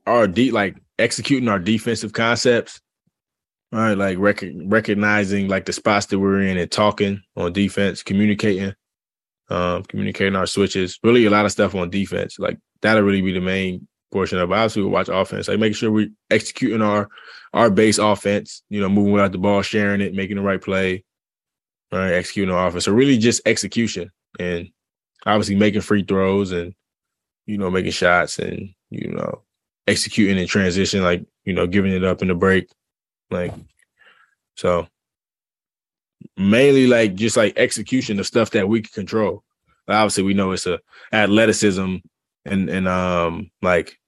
our 0.05 0.26
de- 0.26 0.51
like 0.51 0.74
executing 0.99 1.49
our 1.49 1.61
defensive 1.61 2.12
concepts, 2.12 2.80
right? 3.70 3.95
Like 3.95 4.18
rec- 4.18 4.43
recognizing 4.64 5.47
like 5.47 5.64
the 5.64 5.72
spots 5.72 6.07
that 6.07 6.18
we're 6.18 6.41
in 6.43 6.57
and 6.57 6.68
talking 6.68 7.22
on 7.37 7.53
defense, 7.53 8.03
communicating, 8.03 8.74
um, 9.49 9.84
communicating 9.84 10.34
our 10.34 10.49
switches. 10.49 10.99
Really, 11.05 11.24
a 11.24 11.30
lot 11.30 11.45
of 11.45 11.53
stuff 11.53 11.76
on 11.76 11.89
defense. 11.89 12.37
Like 12.41 12.59
that'll 12.82 13.05
really 13.05 13.22
be 13.22 13.32
the 13.32 13.41
main 13.41 13.87
portion 14.11 14.39
of. 14.39 14.51
It. 14.51 14.55
Obviously, 14.55 14.82
we 14.82 14.89
watch 14.89 15.09
offense, 15.09 15.47
like 15.47 15.61
making 15.61 15.74
sure 15.74 15.93
we're 15.93 16.11
executing 16.32 16.82
our 16.82 17.07
our 17.53 17.70
base 17.70 17.99
offense. 17.99 18.64
You 18.70 18.80
know, 18.80 18.89
moving 18.89 19.12
without 19.12 19.30
the 19.30 19.39
ball, 19.39 19.62
sharing 19.62 20.01
it, 20.01 20.14
making 20.14 20.34
the 20.34 20.43
right 20.43 20.61
play, 20.61 21.05
right? 21.93 22.11
Executing 22.11 22.53
our 22.53 22.66
offense. 22.66 22.87
So 22.87 22.93
really, 22.93 23.18
just 23.18 23.41
execution 23.47 24.11
and 24.41 24.70
obviously 25.27 25.57
making 25.57 25.81
free 25.83 26.05
throws 26.05 26.53
and 26.53 26.74
you 27.47 27.59
know 27.59 27.70
making 27.70 27.93
shots 27.93 28.39
and 28.39 28.70
you 28.91 29.11
know 29.11 29.43
executing 29.87 30.39
in 30.39 30.47
transition, 30.47 31.03
like 31.03 31.24
you 31.45 31.53
know 31.53 31.66
giving 31.66 31.93
it 31.93 32.05
up 32.05 32.22
in 32.22 32.29
the 32.29 32.35
break, 32.35 32.70
like 33.31 33.53
so 34.57 34.87
mainly 36.37 36.87
like 36.87 37.14
just 37.14 37.37
like 37.37 37.59
execution 37.59 38.18
of 38.18 38.27
stuff 38.27 38.51
that 38.51 38.68
we 38.68 38.83
can 38.83 38.93
control. 38.93 39.43
Obviously, 39.89 40.22
we 40.24 40.35
know 40.35 40.53
it's 40.53 40.66
a 40.66 40.81
athleticism 41.12 41.97
and 42.45 42.68
and 42.68 42.89
um 42.89 43.51
like 43.62 43.99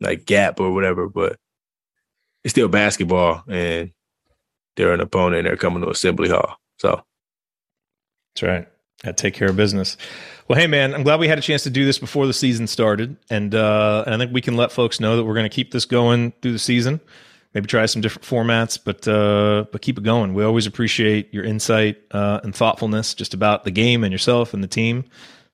like 0.00 0.24
gap 0.24 0.60
or 0.60 0.72
whatever, 0.72 1.08
but 1.08 1.36
it's 2.44 2.52
still 2.52 2.68
basketball 2.68 3.42
and 3.48 3.90
they're 4.76 4.94
an 4.94 5.00
opponent 5.00 5.40
and 5.40 5.46
they're 5.46 5.56
coming 5.56 5.82
to 5.82 5.90
assembly 5.90 6.30
hall. 6.30 6.56
So 6.78 7.02
that's 8.34 8.42
right. 8.42 8.68
Take 9.16 9.34
care 9.34 9.48
of 9.48 9.56
business. 9.56 9.96
Well, 10.46 10.58
hey 10.58 10.66
man, 10.66 10.94
I'm 10.94 11.02
glad 11.02 11.20
we 11.20 11.28
had 11.28 11.38
a 11.38 11.42
chance 11.42 11.62
to 11.62 11.70
do 11.70 11.84
this 11.86 11.98
before 11.98 12.26
the 12.26 12.34
season 12.34 12.66
started, 12.66 13.16
and 13.30 13.54
uh, 13.54 14.04
and 14.04 14.14
I 14.14 14.18
think 14.18 14.32
we 14.32 14.42
can 14.42 14.56
let 14.56 14.72
folks 14.72 15.00
know 15.00 15.16
that 15.16 15.24
we're 15.24 15.34
going 15.34 15.48
to 15.48 15.54
keep 15.54 15.70
this 15.70 15.86
going 15.86 16.32
through 16.42 16.52
the 16.52 16.58
season. 16.58 17.00
Maybe 17.54 17.66
try 17.66 17.86
some 17.86 18.02
different 18.02 18.26
formats, 18.26 18.78
but 18.82 19.08
uh, 19.08 19.64
but 19.72 19.80
keep 19.80 19.96
it 19.96 20.04
going. 20.04 20.34
We 20.34 20.44
always 20.44 20.66
appreciate 20.66 21.32
your 21.32 21.44
insight 21.44 21.98
uh, 22.10 22.40
and 22.42 22.54
thoughtfulness 22.54 23.14
just 23.14 23.32
about 23.32 23.64
the 23.64 23.70
game 23.70 24.04
and 24.04 24.12
yourself 24.12 24.52
and 24.52 24.62
the 24.62 24.68
team. 24.68 25.04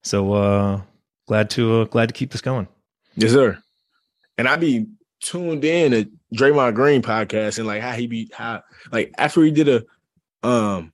So 0.02 0.32
uh, 0.32 0.80
glad 1.28 1.50
to 1.50 1.82
uh, 1.82 1.84
glad 1.84 2.08
to 2.08 2.12
keep 2.12 2.32
this 2.32 2.40
going. 2.40 2.66
Yes, 3.14 3.30
sir. 3.30 3.58
And 4.38 4.48
I 4.48 4.56
be 4.56 4.86
tuned 5.20 5.64
in 5.64 5.92
to 5.92 6.10
Draymond 6.34 6.74
Green 6.74 7.00
podcast 7.00 7.58
and 7.58 7.66
like 7.66 7.80
how 7.80 7.92
he 7.92 8.06
be 8.06 8.30
how 8.32 8.62
like 8.90 9.12
after 9.18 9.42
he 9.42 9.50
did 9.52 9.68
a 9.68 9.84
um 10.46 10.92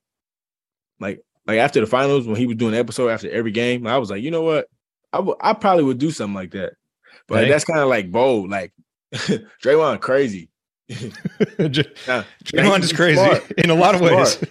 like 1.47 1.59
after 1.59 1.81
the 1.81 1.87
finals 1.87 2.27
when 2.27 2.37
he 2.37 2.47
was 2.47 2.57
doing 2.57 2.75
an 2.75 2.81
episode 2.81 3.09
after 3.09 3.31
every 3.31 3.51
game, 3.51 3.87
I 3.87 3.99
was 3.99 4.11
like, 4.11 4.23
you 4.23 4.31
know 4.31 4.43
what, 4.43 4.69
I, 5.13 5.19
w- 5.19 5.37
I 5.41 5.53
probably 5.53 5.85
would 5.85 5.99
do 5.99 6.11
something 6.11 6.35
like 6.35 6.53
that, 6.53 6.75
but 7.29 7.49
that's 7.49 7.65
kind 7.65 7.81
of 7.81 7.89
like 7.89 8.11
bold, 8.11 8.51
like 8.51 8.73
Draymond 9.13 10.01
crazy. 10.01 10.49
Draymond 10.91 12.83
is 12.83 12.93
crazy 12.93 13.17
smart. 13.17 13.51
in 13.59 13.71
a 13.71 13.75
lot 13.75 13.95
of 13.95 14.01
ways. 14.01 14.43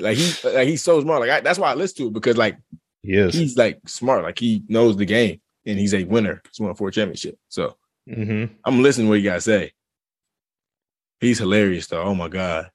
like 0.00 0.16
he's 0.16 0.44
like 0.44 0.68
he's 0.68 0.82
so 0.82 1.00
smart. 1.00 1.20
Like 1.20 1.30
I, 1.30 1.40
that's 1.40 1.58
why 1.58 1.70
I 1.70 1.74
listen 1.74 1.98
to 1.98 2.06
it 2.08 2.12
because 2.12 2.36
like 2.36 2.56
he 3.02 3.14
is. 3.14 3.34
He's 3.34 3.56
like 3.56 3.80
smart. 3.86 4.22
Like 4.22 4.38
he 4.38 4.62
knows 4.68 4.96
the 4.96 5.04
game 5.04 5.40
and 5.66 5.78
he's 5.78 5.94
a 5.94 6.04
winner. 6.04 6.42
He's 6.50 6.60
won 6.60 6.74
four 6.74 6.90
championship. 6.90 7.38
So 7.48 7.76
mm-hmm. 8.08 8.52
I'm 8.64 8.82
listening 8.82 9.06
to 9.06 9.10
what 9.10 9.20
you 9.20 9.30
guys 9.30 9.44
say. 9.44 9.72
He's 11.20 11.38
hilarious 11.38 11.86
though. 11.86 12.02
Oh 12.02 12.14
my 12.14 12.28
god. 12.28 12.70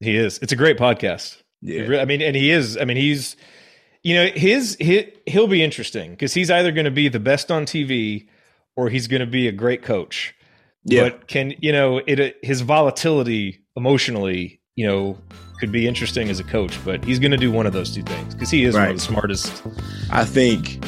He 0.00 0.16
is. 0.16 0.38
It's 0.38 0.52
a 0.52 0.56
great 0.56 0.78
podcast. 0.78 1.41
Yeah. 1.62 2.00
I 2.00 2.04
mean, 2.04 2.20
and 2.20 2.36
he 2.36 2.50
is. 2.50 2.76
I 2.76 2.84
mean, 2.84 2.96
he's. 2.96 3.36
You 4.04 4.16
know, 4.16 4.26
his, 4.34 4.76
his 4.80 5.06
he'll 5.26 5.46
be 5.46 5.62
interesting 5.62 6.10
because 6.10 6.34
he's 6.34 6.50
either 6.50 6.72
going 6.72 6.86
to 6.86 6.90
be 6.90 7.08
the 7.08 7.20
best 7.20 7.52
on 7.52 7.64
TV 7.64 8.26
or 8.74 8.88
he's 8.88 9.06
going 9.06 9.20
to 9.20 9.26
be 9.26 9.46
a 9.46 9.52
great 9.52 9.82
coach. 9.82 10.34
Yeah. 10.84 11.02
But 11.04 11.28
can 11.28 11.54
you 11.60 11.72
know 11.72 11.98
it? 11.98 12.18
Uh, 12.18 12.30
his 12.42 12.62
volatility 12.62 13.60
emotionally, 13.76 14.60
you 14.74 14.86
know, 14.86 15.18
could 15.60 15.70
be 15.70 15.86
interesting 15.86 16.28
as 16.28 16.40
a 16.40 16.44
coach. 16.44 16.76
But 16.84 17.04
he's 17.04 17.20
going 17.20 17.30
to 17.30 17.36
do 17.36 17.52
one 17.52 17.66
of 17.66 17.72
those 17.72 17.94
two 17.94 18.02
things 18.02 18.34
because 18.34 18.50
he 18.50 18.64
is 18.64 18.74
right. 18.74 18.82
one 18.82 18.90
of 18.90 18.96
the 18.96 19.02
smartest. 19.02 19.62
I 20.10 20.24
think. 20.24 20.84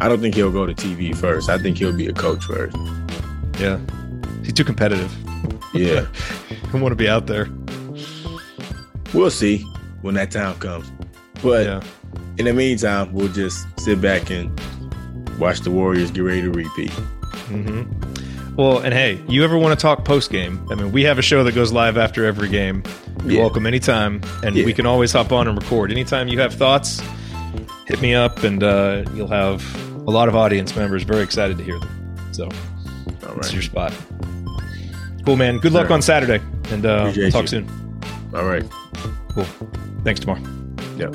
I 0.00 0.08
don't 0.08 0.20
think 0.20 0.34
he'll 0.34 0.50
go 0.50 0.66
to 0.66 0.74
TV 0.74 1.14
first. 1.16 1.48
I 1.48 1.58
think 1.58 1.78
he'll 1.78 1.92
be 1.92 2.06
a 2.06 2.12
coach 2.12 2.44
first. 2.44 2.76
Yeah, 3.58 3.78
he's 4.42 4.54
too 4.54 4.64
competitive. 4.64 5.14
Yeah. 5.74 6.06
I 6.72 6.80
want 6.80 6.92
to 6.92 6.96
be 6.96 7.08
out 7.08 7.26
there. 7.26 7.48
We'll 9.12 9.30
see 9.30 9.58
when 10.02 10.14
that 10.14 10.30
time 10.30 10.58
comes. 10.58 10.90
But 11.42 11.66
yeah. 11.66 11.82
in 12.38 12.46
the 12.46 12.52
meantime, 12.52 13.12
we'll 13.12 13.28
just 13.28 13.66
sit 13.78 14.00
back 14.00 14.30
and 14.30 14.58
watch 15.38 15.60
the 15.60 15.70
Warriors 15.70 16.10
get 16.10 16.20
ready 16.20 16.42
to 16.42 16.50
repeat. 16.50 16.90
Mm-hmm. 17.50 18.54
Well, 18.56 18.78
and 18.78 18.94
hey, 18.94 19.20
you 19.28 19.42
ever 19.42 19.58
want 19.58 19.78
to 19.78 19.82
talk 19.82 20.04
post 20.04 20.30
game? 20.30 20.64
I 20.70 20.76
mean, 20.76 20.92
we 20.92 21.02
have 21.02 21.18
a 21.18 21.22
show 21.22 21.42
that 21.42 21.54
goes 21.54 21.72
live 21.72 21.98
after 21.98 22.24
every 22.24 22.48
game. 22.48 22.84
You're 23.24 23.32
yeah. 23.32 23.40
welcome 23.40 23.66
anytime, 23.66 24.20
and 24.44 24.54
yeah. 24.54 24.64
we 24.64 24.72
can 24.72 24.86
always 24.86 25.12
hop 25.12 25.32
on 25.32 25.48
and 25.48 25.60
record. 25.60 25.90
Anytime 25.90 26.28
you 26.28 26.38
have 26.38 26.54
thoughts, 26.54 27.02
hit 27.86 28.00
me 28.00 28.14
up, 28.14 28.44
and 28.44 28.62
uh, 28.62 29.04
you'll 29.14 29.28
have 29.28 29.62
a 30.06 30.10
lot 30.10 30.28
of 30.28 30.36
audience 30.36 30.76
members 30.76 31.02
very 31.02 31.22
excited 31.22 31.58
to 31.58 31.64
hear 31.64 31.78
them. 31.80 32.16
So, 32.32 32.48
All 33.26 33.34
right. 33.34 33.52
your 33.52 33.62
spot. 33.62 33.92
Cool, 35.24 35.36
man. 35.36 35.58
Good 35.58 35.72
luck 35.72 35.90
on 35.90 36.02
Saturday, 36.02 36.42
and 36.70 36.84
uh, 36.84 37.12
talk 37.30 37.42
you. 37.42 37.46
soon. 37.46 38.00
All 38.34 38.44
right. 38.44 38.64
Cool. 39.30 39.44
Thanks, 40.04 40.20
Tamar. 40.20 40.38
Yep. 40.98 41.14